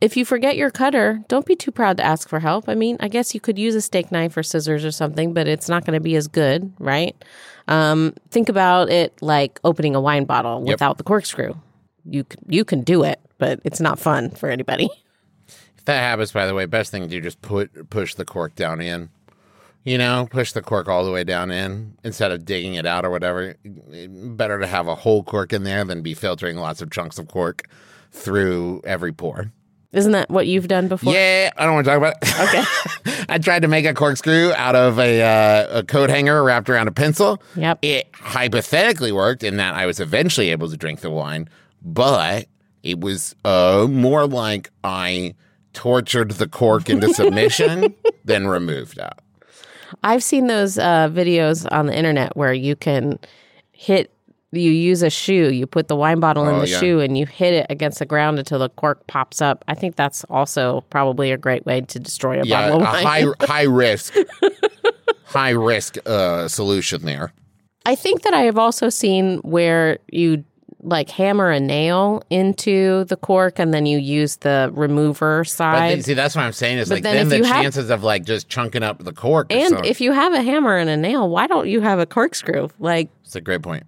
If 0.00 0.16
you 0.16 0.24
forget 0.24 0.56
your 0.56 0.70
cutter, 0.70 1.20
don't 1.28 1.44
be 1.46 1.56
too 1.56 1.70
proud 1.72 1.96
to 1.96 2.04
ask 2.04 2.28
for 2.28 2.40
help. 2.40 2.68
I 2.68 2.74
mean, 2.74 2.96
I 3.00 3.08
guess 3.08 3.34
you 3.34 3.40
could 3.40 3.58
use 3.58 3.74
a 3.74 3.80
steak 3.82 4.12
knife 4.12 4.36
or 4.36 4.42
scissors 4.42 4.84
or 4.84 4.90
something, 4.92 5.32
but 5.34 5.48
it's 5.48 5.68
not 5.68 5.84
going 5.84 5.94
to 5.94 6.00
be 6.00 6.14
as 6.16 6.28
good, 6.28 6.72
right? 6.78 7.16
Um, 7.68 8.14
think 8.30 8.48
about 8.48 8.90
it 8.90 9.12
like 9.20 9.58
opening 9.64 9.94
a 9.94 10.00
wine 10.00 10.24
bottle 10.24 10.62
without 10.62 10.98
the 10.98 11.04
corkscrew. 11.04 11.54
You 12.04 12.24
c- 12.30 12.38
you 12.48 12.64
can 12.64 12.82
do 12.82 13.02
it, 13.02 13.20
but 13.38 13.60
it's 13.64 13.80
not 13.80 13.98
fun 13.98 14.30
for 14.30 14.48
anybody. 14.48 14.88
If 15.76 15.84
that 15.86 15.98
happens, 16.00 16.32
by 16.32 16.46
the 16.46 16.54
way, 16.54 16.66
best 16.66 16.90
thing 16.90 17.02
to 17.02 17.08
do 17.08 17.20
just 17.20 17.40
put 17.42 17.90
push 17.90 18.14
the 18.14 18.24
cork 18.24 18.54
down 18.54 18.80
in. 18.80 19.08
You 19.84 19.98
know, 19.98 20.26
push 20.30 20.50
the 20.52 20.62
cork 20.62 20.88
all 20.88 21.04
the 21.04 21.12
way 21.12 21.22
down 21.22 21.52
in 21.52 21.96
instead 22.02 22.32
of 22.32 22.44
digging 22.44 22.74
it 22.74 22.86
out 22.86 23.04
or 23.04 23.10
whatever. 23.10 23.54
Better 23.64 24.58
to 24.58 24.66
have 24.66 24.88
a 24.88 24.96
whole 24.96 25.22
cork 25.22 25.52
in 25.52 25.62
there 25.62 25.84
than 25.84 26.02
be 26.02 26.12
filtering 26.14 26.56
lots 26.56 26.82
of 26.82 26.90
chunks 26.90 27.18
of 27.18 27.28
cork 27.28 27.62
through 28.10 28.80
every 28.84 29.12
pore. 29.12 29.52
Isn't 29.92 30.12
that 30.12 30.28
what 30.28 30.46
you've 30.48 30.66
done 30.68 30.88
before? 30.88 31.12
Yeah, 31.14 31.50
I 31.56 31.64
don't 31.64 31.74
want 31.74 31.84
to 31.86 31.90
talk 31.90 31.98
about 31.98 32.14
it. 32.20 32.40
Okay. 33.04 33.14
I 33.28 33.38
tried 33.38 33.62
to 33.62 33.68
make 33.68 33.86
a 33.86 33.94
corkscrew 33.94 34.52
out 34.52 34.76
of 34.76 34.98
a, 34.98 35.22
uh, 35.22 35.78
a 35.78 35.82
coat 35.82 36.10
hanger 36.10 36.42
wrapped 36.42 36.68
around 36.68 36.88
a 36.88 36.92
pencil. 36.92 37.42
Yep. 37.56 37.78
It 37.82 38.08
hypothetically 38.14 39.12
worked 39.12 39.42
in 39.42 39.56
that 39.56 39.74
I 39.74 39.86
was 39.86 40.00
eventually 40.00 40.50
able 40.50 40.68
to 40.70 40.76
drink 40.76 41.00
the 41.00 41.10
wine, 41.10 41.48
but 41.82 42.46
it 42.82 43.00
was 43.00 43.34
uh, 43.44 43.86
more 43.90 44.26
like 44.26 44.70
I 44.84 45.34
tortured 45.72 46.32
the 46.32 46.48
cork 46.48 46.88
into 46.88 47.12
submission 47.12 47.94
than 48.24 48.46
removed 48.46 48.98
it. 48.98 49.12
I've 50.02 50.22
seen 50.22 50.46
those 50.46 50.78
uh, 50.78 51.08
videos 51.08 51.70
on 51.70 51.86
the 51.86 51.96
internet 51.96 52.36
where 52.36 52.52
you 52.52 52.76
can 52.76 53.18
hit, 53.72 54.10
you 54.56 54.70
use 54.70 55.02
a 55.02 55.10
shoe, 55.10 55.52
you 55.52 55.66
put 55.66 55.88
the 55.88 55.96
wine 55.96 56.20
bottle 56.20 56.48
in 56.48 56.54
Oh, 56.56 56.60
the 56.60 56.68
yeah. 56.68 56.78
shoe 56.80 57.00
and 57.00 57.16
you 57.16 57.26
hit 57.26 57.52
it 57.54 57.66
against 57.70 57.98
the 57.98 58.06
ground 58.06 58.38
until 58.38 58.58
the 58.58 58.68
cork 58.70 59.06
pops 59.06 59.40
up. 59.42 59.64
I 59.68 59.74
think 59.74 59.96
that's 59.96 60.24
also 60.30 60.82
probably 60.90 61.30
a 61.32 61.36
great 61.36 61.64
way 61.66 61.80
to 61.82 61.98
destroy 61.98 62.40
a 62.40 62.44
Yeah, 62.44 62.70
bottle 62.70 62.82
a 62.82 62.84
of 62.84 62.92
wine. 63.04 63.04
high 63.04 63.24
high 63.46 63.62
risk, 63.64 64.14
high 65.24 65.50
risk 65.50 65.96
uh, 66.06 66.48
solution 66.48 67.04
there. 67.04 67.32
I 67.84 67.94
think 67.94 68.22
that 68.22 68.34
I 68.34 68.40
have 68.42 68.58
also 68.58 68.88
seen 68.88 69.38
where 69.38 69.98
you 70.10 70.44
like 70.82 71.08
hammer 71.10 71.50
a 71.50 71.58
nail 71.58 72.22
into 72.30 73.04
the 73.04 73.16
cork 73.16 73.58
and 73.58 73.72
then 73.74 73.86
you 73.86 73.98
use 73.98 74.36
the 74.36 74.70
remover 74.72 75.40
But 75.40 75.48
side. 75.48 75.90
then, 75.90 76.02
see, 76.02 76.14
that's 76.14 76.36
what 76.36 76.42
I'm 76.44 76.52
saying 76.52 76.78
is 76.78 76.88
But 76.88 76.96
like 76.96 77.02
then 77.02 77.16
then, 77.16 77.28
the 77.28 77.36
you 77.38 77.44
have- 77.44 77.62
chances 77.62 77.90
of 77.90 78.04
like 78.04 78.24
just 78.24 78.48
chunking 78.48 78.82
up 78.84 79.02
the 79.02 79.12
cork. 79.12 79.52
and 79.52 79.84
if 79.84 80.00
you 80.00 80.12
have 80.12 80.32
a 80.32 80.42
hammer 80.42 80.76
and 80.76 80.88
a 80.90 80.96
nail, 80.96 81.28
why 81.28 81.46
don't 81.48 81.66
you 81.68 81.80
have 81.80 81.98
a 81.98 82.06
corkscrew? 82.06 82.68
Like 82.78 83.08
it's 83.24 83.34
a 83.34 83.40
great 83.40 83.62
point. 83.62 83.84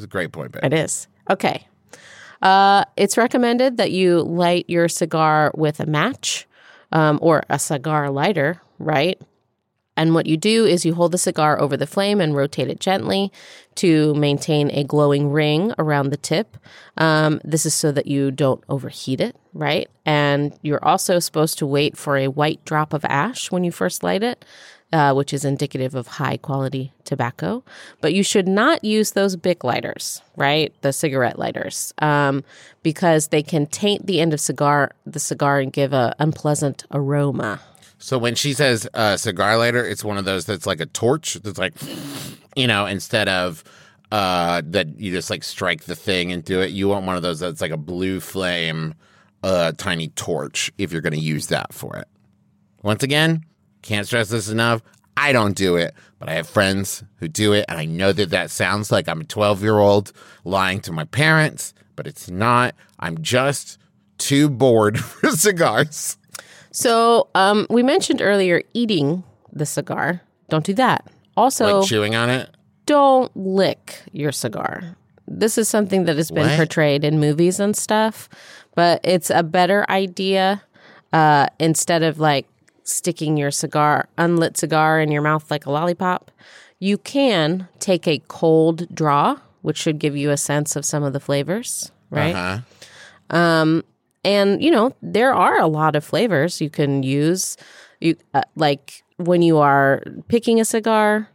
It's 0.00 0.06
a 0.06 0.08
great 0.08 0.32
point, 0.32 0.52
Ben. 0.52 0.64
It 0.64 0.72
is. 0.72 1.08
Okay. 1.28 1.66
Uh, 2.40 2.84
it's 2.96 3.18
recommended 3.18 3.76
that 3.76 3.90
you 3.90 4.22
light 4.22 4.64
your 4.66 4.88
cigar 4.88 5.52
with 5.54 5.78
a 5.78 5.84
match 5.84 6.48
um, 6.90 7.18
or 7.20 7.42
a 7.50 7.58
cigar 7.58 8.08
lighter, 8.08 8.62
right? 8.78 9.20
And 9.98 10.14
what 10.14 10.24
you 10.24 10.38
do 10.38 10.64
is 10.64 10.86
you 10.86 10.94
hold 10.94 11.12
the 11.12 11.18
cigar 11.18 11.60
over 11.60 11.76
the 11.76 11.86
flame 11.86 12.18
and 12.18 12.34
rotate 12.34 12.68
it 12.68 12.80
gently 12.80 13.30
to 13.74 14.14
maintain 14.14 14.70
a 14.70 14.84
glowing 14.84 15.30
ring 15.30 15.74
around 15.78 16.08
the 16.08 16.16
tip. 16.16 16.56
Um, 16.96 17.38
this 17.44 17.66
is 17.66 17.74
so 17.74 17.92
that 17.92 18.06
you 18.06 18.30
don't 18.30 18.64
overheat 18.70 19.20
it, 19.20 19.36
right? 19.52 19.90
And 20.06 20.58
you're 20.62 20.82
also 20.82 21.18
supposed 21.18 21.58
to 21.58 21.66
wait 21.66 21.98
for 21.98 22.16
a 22.16 22.28
white 22.28 22.64
drop 22.64 22.94
of 22.94 23.04
ash 23.04 23.50
when 23.50 23.64
you 23.64 23.70
first 23.70 24.02
light 24.02 24.22
it, 24.22 24.46
uh, 24.92 25.12
which 25.14 25.32
is 25.32 25.44
indicative 25.44 25.94
of 25.94 26.06
high 26.06 26.36
quality 26.36 26.92
tobacco. 27.04 27.62
But 28.00 28.14
you 28.14 28.22
should 28.22 28.48
not 28.48 28.84
use 28.84 29.12
those 29.12 29.36
Bic 29.36 29.64
lighters, 29.64 30.22
right? 30.36 30.72
The 30.82 30.92
cigarette 30.92 31.38
lighters, 31.38 31.92
um, 31.98 32.44
because 32.82 33.28
they 33.28 33.42
can 33.42 33.66
taint 33.66 34.06
the 34.06 34.20
end 34.20 34.32
of 34.32 34.40
cigar, 34.40 34.92
the 35.06 35.20
cigar, 35.20 35.60
and 35.60 35.72
give 35.72 35.92
a 35.92 36.14
unpleasant 36.18 36.84
aroma. 36.90 37.60
So 37.98 38.16
when 38.18 38.34
she 38.34 38.54
says 38.54 38.88
uh, 38.94 39.16
cigar 39.16 39.58
lighter, 39.58 39.84
it's 39.84 40.02
one 40.02 40.18
of 40.18 40.24
those 40.24 40.46
that's 40.46 40.66
like 40.66 40.80
a 40.80 40.86
torch 40.86 41.34
that's 41.34 41.58
like, 41.58 41.74
you 42.56 42.66
know, 42.66 42.86
instead 42.86 43.28
of 43.28 43.62
uh, 44.12 44.62
that 44.64 44.98
you 44.98 45.12
just 45.12 45.30
like 45.30 45.44
strike 45.44 45.84
the 45.84 45.94
thing 45.94 46.32
and 46.32 46.44
do 46.44 46.60
it. 46.60 46.70
You 46.70 46.88
want 46.88 47.06
one 47.06 47.16
of 47.16 47.22
those 47.22 47.40
that's 47.40 47.60
like 47.60 47.70
a 47.70 47.76
blue 47.76 48.20
flame, 48.20 48.94
uh, 49.42 49.72
tiny 49.76 50.08
torch 50.08 50.72
if 50.78 50.92
you're 50.92 51.00
going 51.00 51.12
to 51.12 51.20
use 51.20 51.48
that 51.48 51.72
for 51.72 51.96
it. 51.96 52.08
Once 52.82 53.02
again, 53.02 53.44
can't 53.82 54.06
stress 54.06 54.28
this 54.28 54.48
enough. 54.48 54.82
I 55.16 55.32
don't 55.32 55.56
do 55.56 55.76
it, 55.76 55.94
but 56.18 56.28
I 56.28 56.34
have 56.34 56.48
friends 56.48 57.02
who 57.16 57.28
do 57.28 57.52
it, 57.52 57.64
and 57.68 57.78
I 57.78 57.84
know 57.84 58.12
that 58.12 58.30
that 58.30 58.50
sounds 58.50 58.90
like 58.90 59.08
I'm 59.08 59.20
a 59.22 59.24
12 59.24 59.62
year 59.62 59.78
old 59.78 60.12
lying 60.44 60.80
to 60.82 60.92
my 60.92 61.04
parents, 61.04 61.74
but 61.96 62.06
it's 62.06 62.30
not. 62.30 62.74
I'm 62.98 63.20
just 63.22 63.78
too 64.18 64.48
bored 64.48 64.98
for 65.04 65.30
cigars. 65.30 66.16
So 66.72 67.28
um, 67.34 67.66
we 67.68 67.82
mentioned 67.82 68.22
earlier 68.22 68.62
eating 68.74 69.24
the 69.52 69.66
cigar. 69.66 70.22
Don't 70.48 70.64
do 70.64 70.74
that. 70.74 71.06
Also, 71.36 71.80
like 71.80 71.88
chewing 71.88 72.14
on 72.14 72.30
it. 72.30 72.48
don't 72.86 73.34
lick 73.36 74.02
your 74.12 74.32
cigar. 74.32 74.96
This 75.26 75.58
is 75.58 75.68
something 75.68 76.04
that 76.04 76.16
has 76.16 76.30
been 76.30 76.46
What? 76.48 76.56
portrayed 76.56 77.04
in 77.04 77.20
movies 77.20 77.60
and 77.60 77.76
stuff, 77.76 78.28
but 78.74 79.00
it's 79.04 79.30
a 79.30 79.42
better 79.42 79.86
idea 79.88 80.62
uh, 81.12 81.46
instead 81.58 82.02
of 82.02 82.18
like 82.18 82.46
sticking 82.90 83.36
your 83.36 83.50
cigar, 83.50 84.08
unlit 84.18 84.56
cigar, 84.56 85.00
in 85.00 85.10
your 85.10 85.22
mouth 85.22 85.50
like 85.50 85.66
a 85.66 85.70
lollipop. 85.70 86.30
You 86.78 86.98
can 86.98 87.68
take 87.78 88.08
a 88.08 88.22
cold 88.28 88.92
draw, 88.94 89.38
which 89.62 89.76
should 89.76 89.98
give 89.98 90.16
you 90.16 90.30
a 90.30 90.36
sense 90.36 90.76
of 90.76 90.84
some 90.84 91.02
of 91.02 91.12
the 91.12 91.20
flavors, 91.20 91.92
right? 92.10 92.34
Uh-huh. 92.34 92.60
and 94.24 94.62
you 94.62 94.70
know 94.70 94.94
there 95.02 95.32
are 95.32 95.58
a 95.58 95.66
lot 95.66 95.96
of 95.96 96.04
flavors 96.04 96.60
you 96.60 96.70
can 96.70 97.02
use 97.02 97.56
you 98.00 98.16
uh, 98.34 98.42
like 98.56 99.02
when 99.16 99.42
you 99.42 99.58
are 99.58 100.02
picking 100.28 100.60
a 100.60 100.64
cigar 100.64 101.28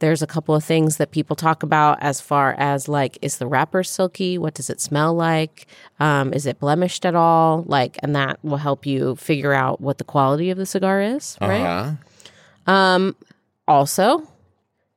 there's 0.00 0.22
a 0.22 0.26
couple 0.26 0.54
of 0.54 0.64
things 0.64 0.96
that 0.96 1.12
people 1.12 1.36
talk 1.36 1.62
about 1.62 1.98
as 2.02 2.20
far 2.20 2.54
as 2.58 2.88
like 2.88 3.18
is 3.22 3.38
the 3.38 3.46
wrapper 3.46 3.82
silky? 3.84 4.36
What 4.38 4.54
does 4.54 4.68
it 4.68 4.80
smell 4.80 5.14
like? 5.14 5.66
Um, 6.00 6.32
is 6.32 6.46
it 6.46 6.58
blemished 6.58 7.06
at 7.06 7.14
all? 7.14 7.62
Like 7.66 7.98
and 8.02 8.16
that 8.16 8.42
will 8.42 8.56
help 8.56 8.84
you 8.84 9.16
figure 9.16 9.52
out 9.52 9.80
what 9.80 9.98
the 9.98 10.04
quality 10.04 10.50
of 10.50 10.58
the 10.58 10.66
cigar 10.66 11.00
is 11.00 11.38
right? 11.40 11.96
Uh-huh. 12.66 13.12
also 13.68 14.26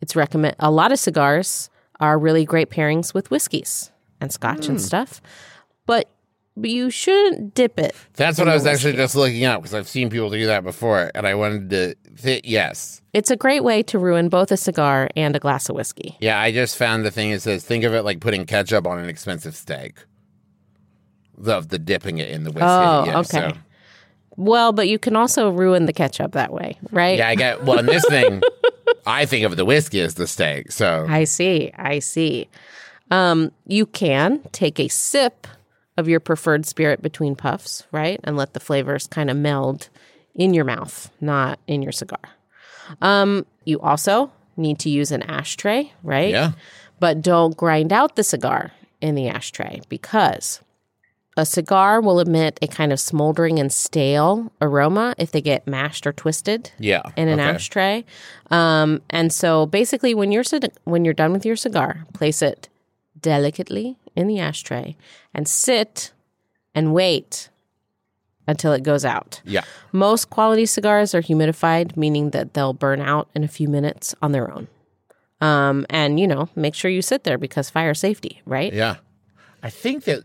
it's 0.02 0.16
recommend 0.16 0.56
a 0.60 0.72
lot 0.72 0.92
of 0.92 1.00
cigars 1.00 1.70
are 2.00 2.18
really 2.18 2.46
great 2.46 2.70
pairings 2.70 3.14
with 3.14 3.30
whiskeys 3.32 3.92
and 4.20 4.32
scotch 4.32 4.68
and 4.68 4.82
stuff 4.82 5.22
but 5.86 6.10
but 6.56 6.70
you 6.70 6.90
shouldn't 6.90 7.54
dip 7.56 7.80
it 7.80 7.96
That's 8.14 8.38
what 8.38 8.48
I 8.48 8.54
was 8.54 8.66
actually 8.66 8.94
just 8.94 9.16
looking 9.16 9.44
up 9.46 9.62
because 9.62 9.74
I've 9.74 9.88
seen 9.88 10.10
people 10.10 10.30
do 10.30 10.46
that 10.46 10.64
before, 10.64 11.12
and 11.16 11.26
I 11.28 11.36
wanted 11.36 11.70
to. 11.72 11.96
Th- 12.22 12.42
yes, 12.46 13.02
It's 13.14 13.32
a 13.32 13.36
great 13.36 13.64
way 13.64 13.82
to 13.84 13.98
ruin 13.98 14.30
both 14.30 14.52
a 14.52 14.58
cigar 14.58 15.10
and 15.16 15.36
a 15.36 15.40
glass 15.40 15.68
of 15.70 15.76
whiskey. 15.76 16.16
yeah. 16.20 16.40
I 16.40 16.52
just 16.52 16.78
found 16.78 17.04
the 17.06 17.12
thing 17.12 17.32
that 17.32 17.42
says 17.42 17.64
think 17.66 17.84
of 17.84 17.94
it 17.96 18.04
like 18.04 18.20
putting 18.20 18.46
ketchup 18.46 18.86
on 18.86 19.00
an 19.00 19.10
expensive 19.10 19.56
steak. 19.56 19.98
The 21.38 21.62
the 21.62 21.80
dipping 21.80 22.20
it 22.20 22.30
in 22.30 22.44
the 22.44 22.52
whiskey. 22.52 22.66
Oh, 22.68 23.04
yeah, 23.08 23.20
okay. 23.20 23.50
so- 23.52 23.58
Well, 24.38 24.72
but 24.74 24.88
you 24.88 25.00
can 25.00 25.16
also 25.16 25.50
ruin 25.50 25.86
the 25.88 25.94
ketchup 25.94 26.34
that 26.34 26.54
way, 26.54 26.78
right? 26.92 27.18
yeah, 27.18 27.28
I 27.30 27.36
get. 27.36 27.64
Well, 27.64 27.80
in 27.80 27.88
this 27.88 28.06
thing, 28.08 28.42
I 29.08 29.26
think 29.26 29.44
of 29.46 29.58
the 29.58 29.66
whiskey 29.66 30.00
as 30.02 30.14
the 30.14 30.28
steak. 30.28 30.72
So 30.72 31.06
I 31.10 31.24
see. 31.24 31.72
I 31.76 32.00
see. 32.00 32.48
Um, 33.10 33.52
you 33.68 33.86
can 33.88 34.42
take 34.52 34.80
a 34.80 34.88
sip 34.88 35.48
of 35.98 36.08
your 36.08 36.20
preferred 36.20 36.66
spirit 36.66 37.02
between 37.02 37.36
puffs, 37.36 37.86
right? 37.92 38.20
And 38.24 38.36
let 38.38 38.54
the 38.54 38.60
flavors 38.60 39.08
kind 39.08 39.30
of 39.30 39.38
meld 39.38 39.90
in 40.36 40.54
your 40.54 40.66
mouth, 40.66 41.12
not 41.22 41.60
in 41.68 41.82
your 41.82 41.92
cigar. 41.92 42.20
Um, 43.02 43.46
you 43.66 43.80
also 43.80 44.32
need 44.58 44.80
to 44.80 44.90
use 44.90 45.12
an 45.12 45.24
ashtray, 45.24 45.92
right? 46.04 46.32
Yeah. 46.32 46.52
But 47.00 47.22
don't 47.22 47.56
grind 47.56 47.94
out 47.94 48.16
the 48.16 48.24
cigar 48.24 48.72
in 49.02 49.16
the 49.16 49.28
ashtray 49.28 49.82
because 49.90 50.62
a 51.36 51.46
cigar 51.46 52.00
will 52.02 52.20
emit 52.20 52.60
a 52.62 52.68
kind 52.68 52.94
of 52.94 53.00
smoldering 53.00 53.60
and 53.60 53.72
stale 53.72 54.52
aroma 54.62 55.16
if 55.18 55.32
they 55.32 55.42
get 55.42 55.66
mashed 55.68 56.06
or 56.06 56.14
twisted 56.14 56.72
Yeah. 56.78 57.02
in 57.18 57.28
an 57.28 57.40
okay. 57.40 57.50
ashtray. 57.50 58.06
Um, 58.52 59.02
and 59.10 59.34
so 59.34 59.66
basically, 59.66 60.14
when 60.14 60.32
you're 60.32 60.44
when 60.84 61.06
you're 61.06 61.14
done 61.14 61.34
with 61.34 61.46
your 61.46 61.56
cigar, 61.56 62.06
place 62.14 62.42
it 62.42 62.70
delicately 63.20 63.98
in 64.16 64.28
the 64.28 64.40
ashtray 64.40 64.96
and 65.34 65.48
sit 65.48 66.12
and 66.76 66.94
wait 66.94 67.50
until 68.48 68.74
it 68.74 68.84
goes 68.84 69.06
out. 69.06 69.42
Yeah. 69.46 69.64
Most 69.92 70.30
quality 70.30 70.66
cigars 70.66 71.16
are 71.16 71.22
humidified, 71.22 71.96
meaning 71.96 72.32
that 72.32 72.54
they'll 72.54 72.74
burn 72.74 73.02
out 73.02 73.30
in 73.36 73.44
a 73.44 73.48
few 73.48 73.70
minutes 73.70 74.14
on 74.22 74.32
their 74.32 74.52
own. 74.52 74.68
Um, 75.42 75.86
and 75.90 76.20
you 76.20 76.28
know, 76.28 76.50
make 76.56 76.76
sure 76.76 76.90
you 76.90 77.02
sit 77.02 77.24
there 77.24 77.38
because 77.38 77.70
fire 77.70 77.94
safety, 77.94 78.42
right? 78.46 78.74
Yeah. 78.74 78.98
I 79.62 79.70
think 79.70 80.06
that 80.06 80.24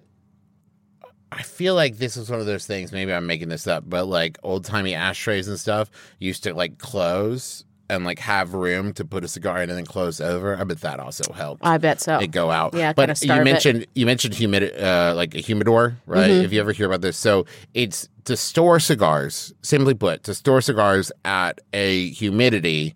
I 1.30 1.43
feel 1.43 1.74
like 1.74 1.99
this 1.99 2.16
is 2.16 2.30
one 2.30 2.41
of 2.41 2.47
those 2.47 2.66
things, 2.66 2.91
maybe 2.93 3.12
I'm 3.12 3.26
making 3.26 3.49
this 3.49 3.66
up, 3.66 3.84
but 3.86 4.07
like 4.07 4.39
old 4.43 4.64
timey 4.64 4.95
ashtrays 4.95 5.49
and 5.49 5.59
stuff 5.59 5.91
used 6.18 6.45
to 6.45 6.55
like 6.55 6.78
close 6.78 7.64
and 7.91 8.05
like 8.05 8.18
have 8.18 8.55
room 8.55 8.93
to 8.95 9.05
put 9.05 9.24
a 9.24 9.28
cigar 9.28 9.62
in 9.62 9.70
and 9.70 9.78
then 9.78 9.86
close 9.86 10.20
over. 10.20 10.57
I 10.57 10.64
bet 10.64 10.80
that 10.82 11.01
also 11.01 11.32
helped. 11.32 11.64
I 11.64 11.78
bet 11.78 12.01
so. 12.01 12.18
it 12.18 12.30
go 12.30 12.51
out. 12.51 12.74
Yeah, 12.74 12.93
but 12.93 13.22
you 13.22 13.32
it. 13.32 13.45
mentioned 13.45 13.86
you 13.95 14.07
mentioned 14.07 14.34
humid 14.34 14.78
uh, 14.80 15.14
like 15.16 15.34
a 15.34 15.41
humidor, 15.41 15.97
right? 16.07 16.30
Mm-hmm. 16.30 16.45
If 16.45 16.53
you 16.53 16.61
ever 16.61 16.72
hear 16.72 16.86
about 16.86 17.01
this, 17.01 17.16
so 17.16 17.47
it's 17.74 18.09
to 18.24 18.36
store 18.36 18.80
cigars. 18.80 19.53
Simply 19.62 19.95
put, 19.95 20.24
to 20.24 20.34
store 20.34 20.61
cigars 20.61 21.11
at 21.24 21.61
a 21.72 22.11
humidity 22.11 22.95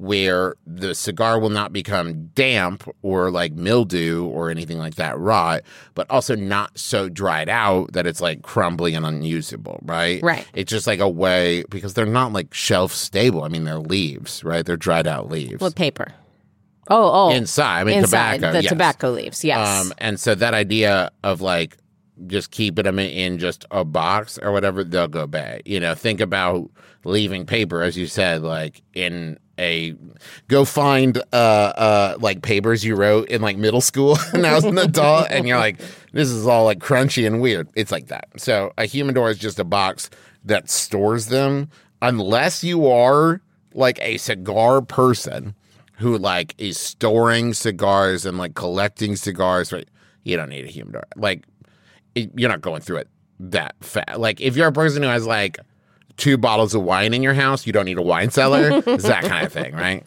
where 0.00 0.54
the 0.66 0.94
cigar 0.94 1.38
will 1.38 1.50
not 1.50 1.74
become 1.74 2.28
damp 2.28 2.88
or 3.02 3.30
like 3.30 3.52
mildew 3.52 4.24
or 4.24 4.50
anything 4.50 4.78
like 4.78 4.94
that 4.94 5.18
rot, 5.18 5.60
but 5.94 6.08
also 6.08 6.34
not 6.34 6.76
so 6.78 7.10
dried 7.10 7.50
out 7.50 7.92
that 7.92 8.06
it's 8.06 8.20
like 8.20 8.40
crumbly 8.40 8.94
and 8.94 9.04
unusable, 9.04 9.78
right? 9.82 10.22
Right. 10.22 10.46
It's 10.54 10.70
just 10.70 10.86
like 10.86 11.00
a 11.00 11.08
way 11.08 11.64
because 11.68 11.92
they're 11.92 12.06
not 12.06 12.32
like 12.32 12.54
shelf 12.54 12.94
stable. 12.94 13.42
I 13.42 13.48
mean, 13.48 13.64
they're 13.64 13.78
leaves, 13.78 14.42
right? 14.42 14.64
They're 14.64 14.78
dried 14.78 15.06
out 15.06 15.30
leaves. 15.30 15.60
With 15.60 15.76
paper. 15.76 16.14
Oh, 16.88 17.28
oh. 17.28 17.30
Inside, 17.34 17.80
I 17.80 17.84
mean, 17.84 17.98
inside 17.98 18.36
tobacco. 18.36 18.52
the 18.52 18.62
yes. 18.62 18.70
tobacco 18.70 19.10
leaves. 19.10 19.44
Yes. 19.44 19.84
Um, 19.84 19.92
and 19.98 20.18
so 20.18 20.34
that 20.34 20.54
idea 20.54 21.10
of 21.22 21.42
like 21.42 21.76
just 22.26 22.50
keeping 22.52 22.84
them 22.84 22.98
in 22.98 23.38
just 23.38 23.66
a 23.70 23.84
box 23.84 24.38
or 24.38 24.50
whatever, 24.50 24.82
they'll 24.82 25.08
go 25.08 25.26
bad. 25.26 25.60
You 25.66 25.78
know, 25.78 25.94
think 25.94 26.22
about 26.22 26.70
leaving 27.04 27.44
paper, 27.44 27.82
as 27.82 27.98
you 27.98 28.06
said, 28.06 28.40
like 28.40 28.80
in 28.94 29.38
a 29.60 29.94
go 30.48 30.64
find 30.64 31.18
uh 31.32 31.36
uh 31.36 32.16
like 32.20 32.42
papers 32.42 32.84
you 32.84 32.96
wrote 32.96 33.28
in 33.28 33.42
like 33.42 33.56
middle 33.56 33.80
school 33.80 34.18
and 34.32 34.46
I 34.46 34.54
was 34.54 34.64
an 34.64 34.78
adult 34.78 35.28
and 35.30 35.46
you're 35.46 35.58
like, 35.58 35.80
this 36.12 36.28
is 36.28 36.46
all 36.46 36.64
like 36.64 36.78
crunchy 36.78 37.26
and 37.26 37.40
weird. 37.40 37.68
It's 37.74 37.92
like 37.92 38.08
that. 38.08 38.28
So 38.36 38.72
a 38.78 38.86
humidor 38.86 39.30
is 39.30 39.38
just 39.38 39.58
a 39.58 39.64
box 39.64 40.10
that 40.44 40.70
stores 40.70 41.26
them 41.26 41.68
unless 42.02 42.64
you 42.64 42.88
are 42.88 43.40
like 43.74 43.98
a 44.00 44.16
cigar 44.16 44.80
person 44.82 45.54
who 45.98 46.16
like 46.16 46.54
is 46.58 46.78
storing 46.78 47.52
cigars 47.52 48.24
and 48.24 48.38
like 48.38 48.54
collecting 48.54 49.16
cigars, 49.16 49.72
right? 49.72 49.88
You 50.24 50.36
don't 50.36 50.48
need 50.48 50.64
a 50.64 50.68
humidor. 50.68 51.04
Like 51.16 51.46
it, 52.14 52.30
you're 52.34 52.50
not 52.50 52.62
going 52.62 52.80
through 52.80 52.98
it 52.98 53.08
that 53.40 53.74
fast. 53.80 54.18
Like 54.18 54.40
if 54.40 54.56
you're 54.56 54.68
a 54.68 54.72
person 54.72 55.02
who 55.02 55.08
has 55.08 55.26
like 55.26 55.58
two 56.20 56.36
bottles 56.36 56.74
of 56.74 56.82
wine 56.82 57.12
in 57.14 57.22
your 57.22 57.34
house, 57.34 57.66
you 57.66 57.72
don't 57.72 57.86
need 57.86 57.98
a 57.98 58.02
wine 58.02 58.30
cellar. 58.30 58.70
it's 58.86 59.04
that 59.04 59.24
kind 59.24 59.44
of 59.44 59.52
thing, 59.52 59.74
right? 59.74 60.06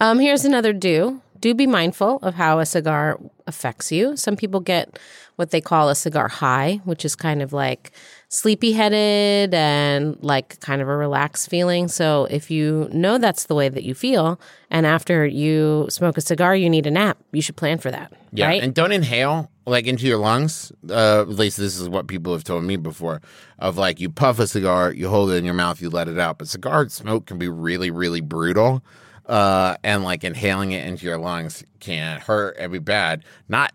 Um, 0.00 0.20
here's 0.20 0.44
another 0.44 0.72
do. 0.72 1.20
Do 1.40 1.54
be 1.54 1.66
mindful 1.66 2.18
of 2.22 2.34
how 2.34 2.60
a 2.60 2.66
cigar 2.66 3.18
affects 3.46 3.90
you. 3.90 4.16
Some 4.16 4.36
people 4.36 4.60
get 4.60 4.98
what 5.36 5.50
they 5.50 5.60
call 5.60 5.88
a 5.88 5.94
cigar 5.94 6.28
high, 6.28 6.80
which 6.84 7.04
is 7.04 7.14
kind 7.14 7.42
of 7.42 7.52
like 7.52 7.92
sleepy 8.28 8.72
headed 8.72 9.54
and 9.54 10.16
like 10.22 10.58
kind 10.60 10.80
of 10.80 10.88
a 10.88 10.96
relaxed 10.96 11.48
feeling. 11.50 11.88
So 11.88 12.26
if 12.30 12.50
you 12.50 12.88
know 12.92 13.18
that's 13.18 13.44
the 13.44 13.54
way 13.54 13.68
that 13.68 13.84
you 13.84 13.94
feel, 13.94 14.40
and 14.70 14.86
after 14.86 15.26
you 15.26 15.86
smoke 15.90 16.16
a 16.16 16.22
cigar, 16.22 16.56
you 16.56 16.70
need 16.70 16.86
a 16.86 16.90
nap, 16.90 17.18
you 17.32 17.42
should 17.42 17.56
plan 17.56 17.78
for 17.78 17.90
that. 17.90 18.12
Yeah, 18.32 18.46
right? 18.46 18.62
and 18.62 18.74
don't 18.74 18.92
inhale 18.92 19.50
like 19.66 19.86
into 19.86 20.06
your 20.06 20.18
lungs. 20.18 20.72
Uh, 20.88 21.22
at 21.22 21.28
least 21.28 21.56
this 21.56 21.78
is 21.78 21.88
what 21.88 22.06
people 22.06 22.32
have 22.32 22.44
told 22.44 22.64
me 22.64 22.76
before. 22.76 23.20
Of 23.58 23.76
like 23.76 24.00
you 24.00 24.08
puff 24.08 24.38
a 24.38 24.46
cigar, 24.46 24.92
you 24.92 25.08
hold 25.08 25.30
it 25.30 25.36
in 25.36 25.44
your 25.44 25.54
mouth, 25.54 25.82
you 25.82 25.90
let 25.90 26.08
it 26.08 26.18
out. 26.18 26.38
But 26.38 26.48
cigar 26.48 26.88
smoke 26.88 27.26
can 27.26 27.38
be 27.38 27.48
really, 27.48 27.90
really 27.90 28.20
brutal. 28.20 28.82
Uh, 29.26 29.76
and 29.82 30.04
like 30.04 30.22
inhaling 30.22 30.70
it 30.70 30.86
into 30.86 31.04
your 31.04 31.18
lungs 31.18 31.64
can 31.80 32.20
hurt 32.20 32.56
and 32.58 32.72
be 32.72 32.78
bad. 32.78 33.24
Not 33.48 33.72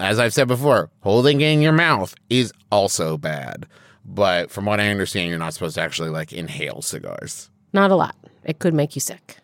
as 0.00 0.18
I've 0.18 0.34
said 0.34 0.48
before, 0.48 0.90
holding 1.00 1.40
it 1.40 1.46
in 1.46 1.62
your 1.62 1.72
mouth 1.72 2.14
is 2.30 2.52
also 2.70 3.16
bad. 3.16 3.66
But 4.04 4.50
from 4.50 4.64
what 4.64 4.80
I 4.80 4.88
understand, 4.88 5.28
you're 5.28 5.38
not 5.38 5.54
supposed 5.54 5.74
to 5.74 5.82
actually 5.82 6.10
like 6.10 6.32
inhale 6.32 6.82
cigars. 6.82 7.50
Not 7.72 7.90
a 7.90 7.96
lot. 7.96 8.16
It 8.44 8.58
could 8.58 8.74
make 8.74 8.94
you 8.94 9.00
sick. 9.00 9.36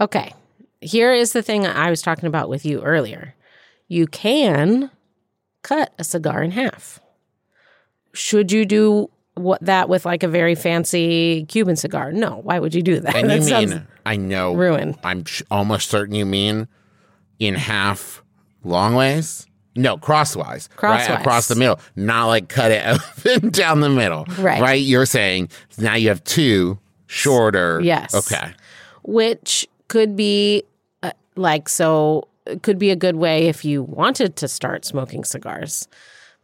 Okay. 0.00 0.34
Here 0.80 1.12
is 1.12 1.32
the 1.32 1.42
thing 1.42 1.66
I 1.66 1.90
was 1.90 2.02
talking 2.02 2.26
about 2.26 2.48
with 2.48 2.66
you 2.66 2.82
earlier. 2.82 3.34
You 3.88 4.06
can 4.06 4.90
cut 5.66 5.92
a 5.98 6.04
cigar 6.04 6.42
in 6.42 6.52
half. 6.52 7.00
Should 8.12 8.52
you 8.52 8.64
do 8.64 9.10
what 9.34 9.60
that 9.62 9.88
with 9.88 10.06
like 10.06 10.22
a 10.22 10.28
very 10.28 10.54
fancy 10.54 11.44
Cuban 11.48 11.76
cigar? 11.76 12.12
No. 12.12 12.36
Why 12.42 12.58
would 12.58 12.74
you 12.74 12.82
do 12.82 13.00
that? 13.00 13.16
And 13.16 13.30
that 13.42 13.60
you 13.62 13.68
mean, 13.68 13.86
I 14.06 14.16
know, 14.16 14.54
ruin. 14.54 14.96
I'm 15.02 15.24
sh- 15.24 15.42
almost 15.50 15.90
certain 15.90 16.14
you 16.14 16.24
mean 16.24 16.68
in 17.38 17.54
half 17.54 18.22
long 18.64 18.94
ways? 18.94 19.46
No, 19.74 19.98
crosswise. 19.98 20.68
Right? 20.70 20.78
Crosswise. 20.78 21.20
Across 21.20 21.48
the 21.48 21.56
middle. 21.56 21.78
Not 21.96 22.26
like 22.26 22.48
cut 22.48 22.70
it 22.70 22.86
open 23.26 23.50
down 23.50 23.80
the 23.80 23.90
middle. 23.90 24.24
Right. 24.38 24.62
Right? 24.62 24.80
You're 24.80 25.04
saying 25.04 25.50
now 25.76 25.96
you 25.96 26.08
have 26.08 26.24
two 26.24 26.78
shorter. 27.06 27.80
Yes. 27.82 28.14
Okay. 28.14 28.52
which 29.02 29.68
could 29.88 30.16
be 30.16 30.62
uh, 31.02 31.10
like 31.36 31.68
so 31.68 32.26
could 32.62 32.78
be 32.78 32.90
a 32.90 32.96
good 32.96 33.16
way 33.16 33.46
if 33.48 33.64
you 33.64 33.82
wanted 33.82 34.36
to 34.36 34.48
start 34.48 34.84
smoking 34.84 35.24
cigars 35.24 35.88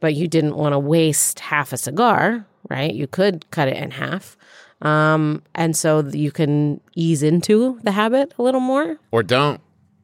but 0.01 0.15
you 0.15 0.27
didn't 0.29 0.57
want 0.57 0.73
to 0.73 0.79
waste 0.79 1.41
half 1.41 1.73
a 1.73 1.77
cigar 1.77 2.47
right 2.71 2.95
you 2.95 3.07
could 3.07 3.49
cut 3.51 3.69
it 3.69 3.77
in 3.77 3.91
half 3.91 4.37
um, 4.83 5.43
and 5.55 5.77
so 5.77 6.01
you 6.01 6.33
can 6.33 6.81
ease 6.97 7.23
into 7.23 7.79
the 7.85 7.93
habit 7.93 8.35
a 8.39 8.43
little 8.43 8.61
more 8.61 8.99
Or 9.13 9.23
don't. 9.23 9.61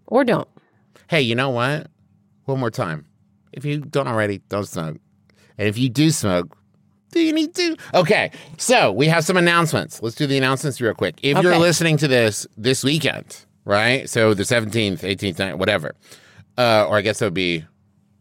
or 0.06 0.24
don't 0.24 0.48
Hey, 1.08 1.22
you 1.22 1.34
know 1.34 1.48
what? 1.48 1.86
One 2.44 2.60
more 2.60 2.70
time. 2.70 3.06
If 3.52 3.64
you 3.64 3.80
don't 3.80 4.06
already, 4.06 4.42
don't 4.50 4.66
smoke. 4.68 4.98
And 5.56 5.66
if 5.66 5.78
you 5.78 5.88
do 5.88 6.10
smoke, 6.10 6.54
do 7.12 7.20
you 7.22 7.32
need 7.32 7.54
to? 7.54 7.76
Okay, 7.94 8.30
so 8.58 8.92
we 8.92 9.06
have 9.06 9.24
some 9.24 9.38
announcements. 9.38 10.02
Let's 10.02 10.16
do 10.16 10.26
the 10.26 10.36
announcements 10.36 10.82
real 10.82 10.92
quick. 10.92 11.18
If 11.22 11.42
you're 11.42 11.56
listening 11.58 11.96
to 11.98 12.08
this 12.08 12.46
this 12.58 12.84
weekend, 12.84 13.46
right? 13.68 14.08
So 14.08 14.34
the 14.34 14.42
17th, 14.42 15.00
18th, 15.00 15.36
19th, 15.36 15.58
whatever. 15.58 15.94
Uh, 16.56 16.86
or 16.88 16.96
I 16.96 17.02
guess 17.02 17.22
it 17.22 17.26
would 17.26 17.34
be 17.34 17.64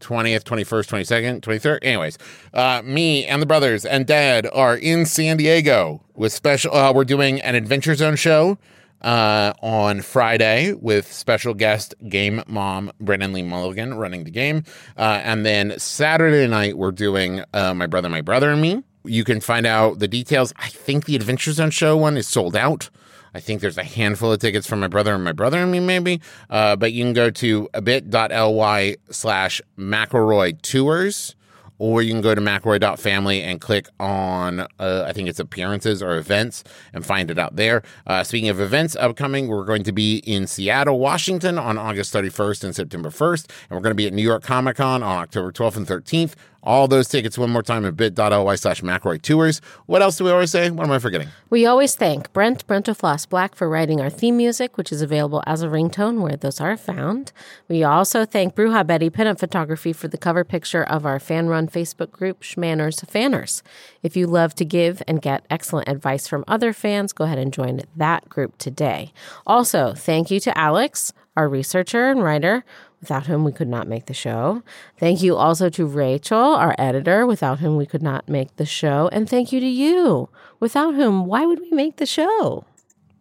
20th, 0.00 0.44
21st, 0.44 1.40
22nd, 1.40 1.40
23rd. 1.40 1.78
Anyways, 1.82 2.18
uh, 2.54 2.82
me 2.84 3.24
and 3.24 3.42
the 3.42 3.46
brothers 3.46 3.84
and 3.84 4.06
dad 4.06 4.46
are 4.52 4.76
in 4.76 5.06
San 5.06 5.38
Diego 5.38 6.04
with 6.14 6.32
special. 6.32 6.72
Uh, 6.74 6.92
we're 6.92 7.04
doing 7.04 7.40
an 7.40 7.54
Adventure 7.54 7.94
Zone 7.94 8.14
show 8.14 8.58
uh, 9.00 9.54
on 9.62 10.02
Friday 10.02 10.74
with 10.74 11.10
special 11.10 11.54
guest 11.54 11.94
game 12.08 12.42
mom 12.46 12.92
Brennan 13.00 13.32
Lee 13.32 13.42
Mulligan 13.42 13.94
running 13.94 14.24
the 14.24 14.30
game. 14.30 14.64
Uh, 14.96 15.20
and 15.24 15.44
then 15.44 15.76
Saturday 15.78 16.46
night, 16.46 16.76
we're 16.76 16.92
doing 16.92 17.42
uh, 17.54 17.74
My 17.74 17.86
Brother, 17.86 18.10
My 18.10 18.20
Brother, 18.20 18.50
and 18.50 18.60
Me. 18.60 18.84
You 19.04 19.24
can 19.24 19.40
find 19.40 19.66
out 19.66 19.98
the 19.98 20.08
details. 20.08 20.52
I 20.56 20.68
think 20.68 21.06
the 21.06 21.16
Adventure 21.16 21.52
Zone 21.52 21.70
show 21.70 21.96
one 21.96 22.16
is 22.16 22.28
sold 22.28 22.54
out. 22.54 22.90
I 23.38 23.40
think 23.40 23.60
there's 23.60 23.78
a 23.78 23.84
handful 23.84 24.32
of 24.32 24.40
tickets 24.40 24.66
for 24.66 24.74
my 24.74 24.88
brother 24.88 25.14
and 25.14 25.22
my 25.22 25.30
brother 25.30 25.58
and 25.58 25.70
me, 25.70 25.78
maybe. 25.78 26.20
Uh, 26.50 26.74
but 26.74 26.92
you 26.92 27.04
can 27.04 27.12
go 27.12 27.30
to 27.30 27.68
a 27.72 27.80
bit.ly 27.80 28.96
slash 29.10 29.62
McElroy 29.78 30.60
Tours, 30.60 31.36
or 31.78 32.02
you 32.02 32.12
can 32.12 32.20
go 32.20 32.34
to 32.34 32.40
McElroy.family 32.40 33.42
and 33.42 33.60
click 33.60 33.88
on, 34.00 34.60
uh, 34.60 35.04
I 35.06 35.12
think 35.12 35.28
it's 35.28 35.40
appearances 35.40 36.02
or 36.02 36.16
events, 36.16 36.64
and 36.92 37.04
find 37.04 37.30
it 37.30 37.38
out 37.38 37.56
there. 37.56 37.82
Uh, 38.06 38.24
speaking 38.24 38.48
of 38.48 38.60
events 38.60 38.96
upcoming, 38.96 39.48
we're 39.48 39.64
going 39.64 39.84
to 39.84 39.92
be 39.92 40.18
in 40.18 40.46
Seattle, 40.46 40.98
Washington 40.98 41.58
on 41.58 41.78
August 41.78 42.12
31st 42.12 42.64
and 42.64 42.74
September 42.74 43.10
1st, 43.10 43.46
and 43.68 43.76
we're 43.76 43.82
going 43.82 43.92
to 43.92 43.94
be 43.94 44.06
at 44.06 44.12
New 44.12 44.22
York 44.22 44.42
Comic 44.42 44.76
Con 44.76 45.02
on 45.02 45.18
October 45.18 45.52
12th 45.52 45.76
and 45.76 45.86
13th. 45.86 46.34
All 46.62 46.88
those 46.88 47.08
tickets 47.08 47.38
one 47.38 47.50
more 47.50 47.62
time 47.62 47.84
at 47.84 47.96
bit.ly 47.96 48.54
slash 48.56 48.82
McElroy 48.82 49.22
Tours. 49.22 49.60
What 49.86 50.02
else 50.02 50.18
do 50.18 50.24
we 50.24 50.30
always 50.30 50.50
say? 50.50 50.70
What 50.70 50.84
am 50.84 50.90
I 50.90 50.98
forgetting? 50.98 51.28
We 51.50 51.64
always 51.64 51.94
thank 51.94 52.32
Brent 52.32 52.66
brentalfloss 52.66 53.28
Black 53.28 53.54
for 53.54 53.68
writing 53.68 54.00
our 54.00 54.10
theme 54.10 54.36
music, 54.36 54.76
which 54.76 54.90
is 54.90 55.00
available 55.00 55.42
as 55.46 55.62
a 55.62 55.68
ringtone 55.68 56.20
where 56.20 56.36
those 56.36 56.60
are 56.60 56.76
found. 56.76 57.32
We 57.68 57.84
also 57.84 58.24
thank 58.24 58.56
Bruja 58.56 58.84
Betty 58.86 59.08
Pinup 59.08 59.38
Photography 59.38 59.92
for 59.92 60.08
the 60.08 60.18
cover 60.18 60.42
picture 60.42 60.82
of 60.82 61.06
our 61.06 61.20
fan 61.20 61.46
run 61.46 61.67
Facebook 61.68 62.10
group 62.10 62.42
Shmanners 62.42 63.06
Fanners. 63.08 63.62
If 64.02 64.16
you 64.16 64.26
love 64.26 64.54
to 64.56 64.64
give 64.64 65.02
and 65.06 65.22
get 65.22 65.46
excellent 65.50 65.88
advice 65.88 66.26
from 66.26 66.44
other 66.48 66.72
fans, 66.72 67.12
go 67.12 67.24
ahead 67.24 67.38
and 67.38 67.52
join 67.52 67.80
that 67.96 68.28
group 68.28 68.58
today. 68.58 69.12
Also, 69.46 69.94
thank 69.94 70.30
you 70.30 70.40
to 70.40 70.56
Alex, 70.56 71.12
our 71.36 71.48
researcher 71.48 72.10
and 72.10 72.22
writer, 72.22 72.64
without 73.00 73.26
whom 73.26 73.44
we 73.44 73.52
could 73.52 73.68
not 73.68 73.86
make 73.86 74.06
the 74.06 74.14
show. 74.14 74.62
Thank 74.98 75.22
you 75.22 75.36
also 75.36 75.68
to 75.70 75.86
Rachel, 75.86 76.38
our 76.38 76.74
editor, 76.78 77.26
without 77.26 77.60
whom 77.60 77.76
we 77.76 77.86
could 77.86 78.02
not 78.02 78.28
make 78.28 78.56
the 78.56 78.66
show. 78.66 79.08
And 79.12 79.28
thank 79.28 79.52
you 79.52 79.60
to 79.60 79.66
you, 79.66 80.28
without 80.60 80.94
whom, 80.94 81.26
why 81.26 81.46
would 81.46 81.60
we 81.60 81.70
make 81.70 81.96
the 81.96 82.06
show? 82.06 82.64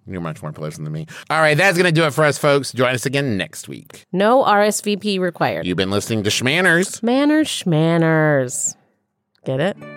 You're 0.08 0.22
much 0.22 0.42
more 0.42 0.52
pleasant 0.52 0.86
than 0.86 0.94
me. 0.94 1.08
All 1.30 1.42
right, 1.42 1.58
that's 1.58 1.78
going 1.78 1.86
to 1.86 1.92
do 1.92 2.06
it 2.06 2.14
for 2.14 2.24
us, 2.24 2.38
folks. 2.38 2.72
Join 2.72 2.94
us 2.94 3.06
again 3.06 3.38
next 3.38 3.68
week. 3.68 4.06
No 4.12 4.44
RSVP 4.44 5.20
required. 5.20 5.66
You've 5.66 5.78
been 5.78 5.92
listening 5.92 6.24
to 6.24 6.30
Shmanners. 6.30 7.04
Manners, 7.04 7.48
schmanners. 7.48 8.76
Get 9.46 9.60
it? 9.60 9.97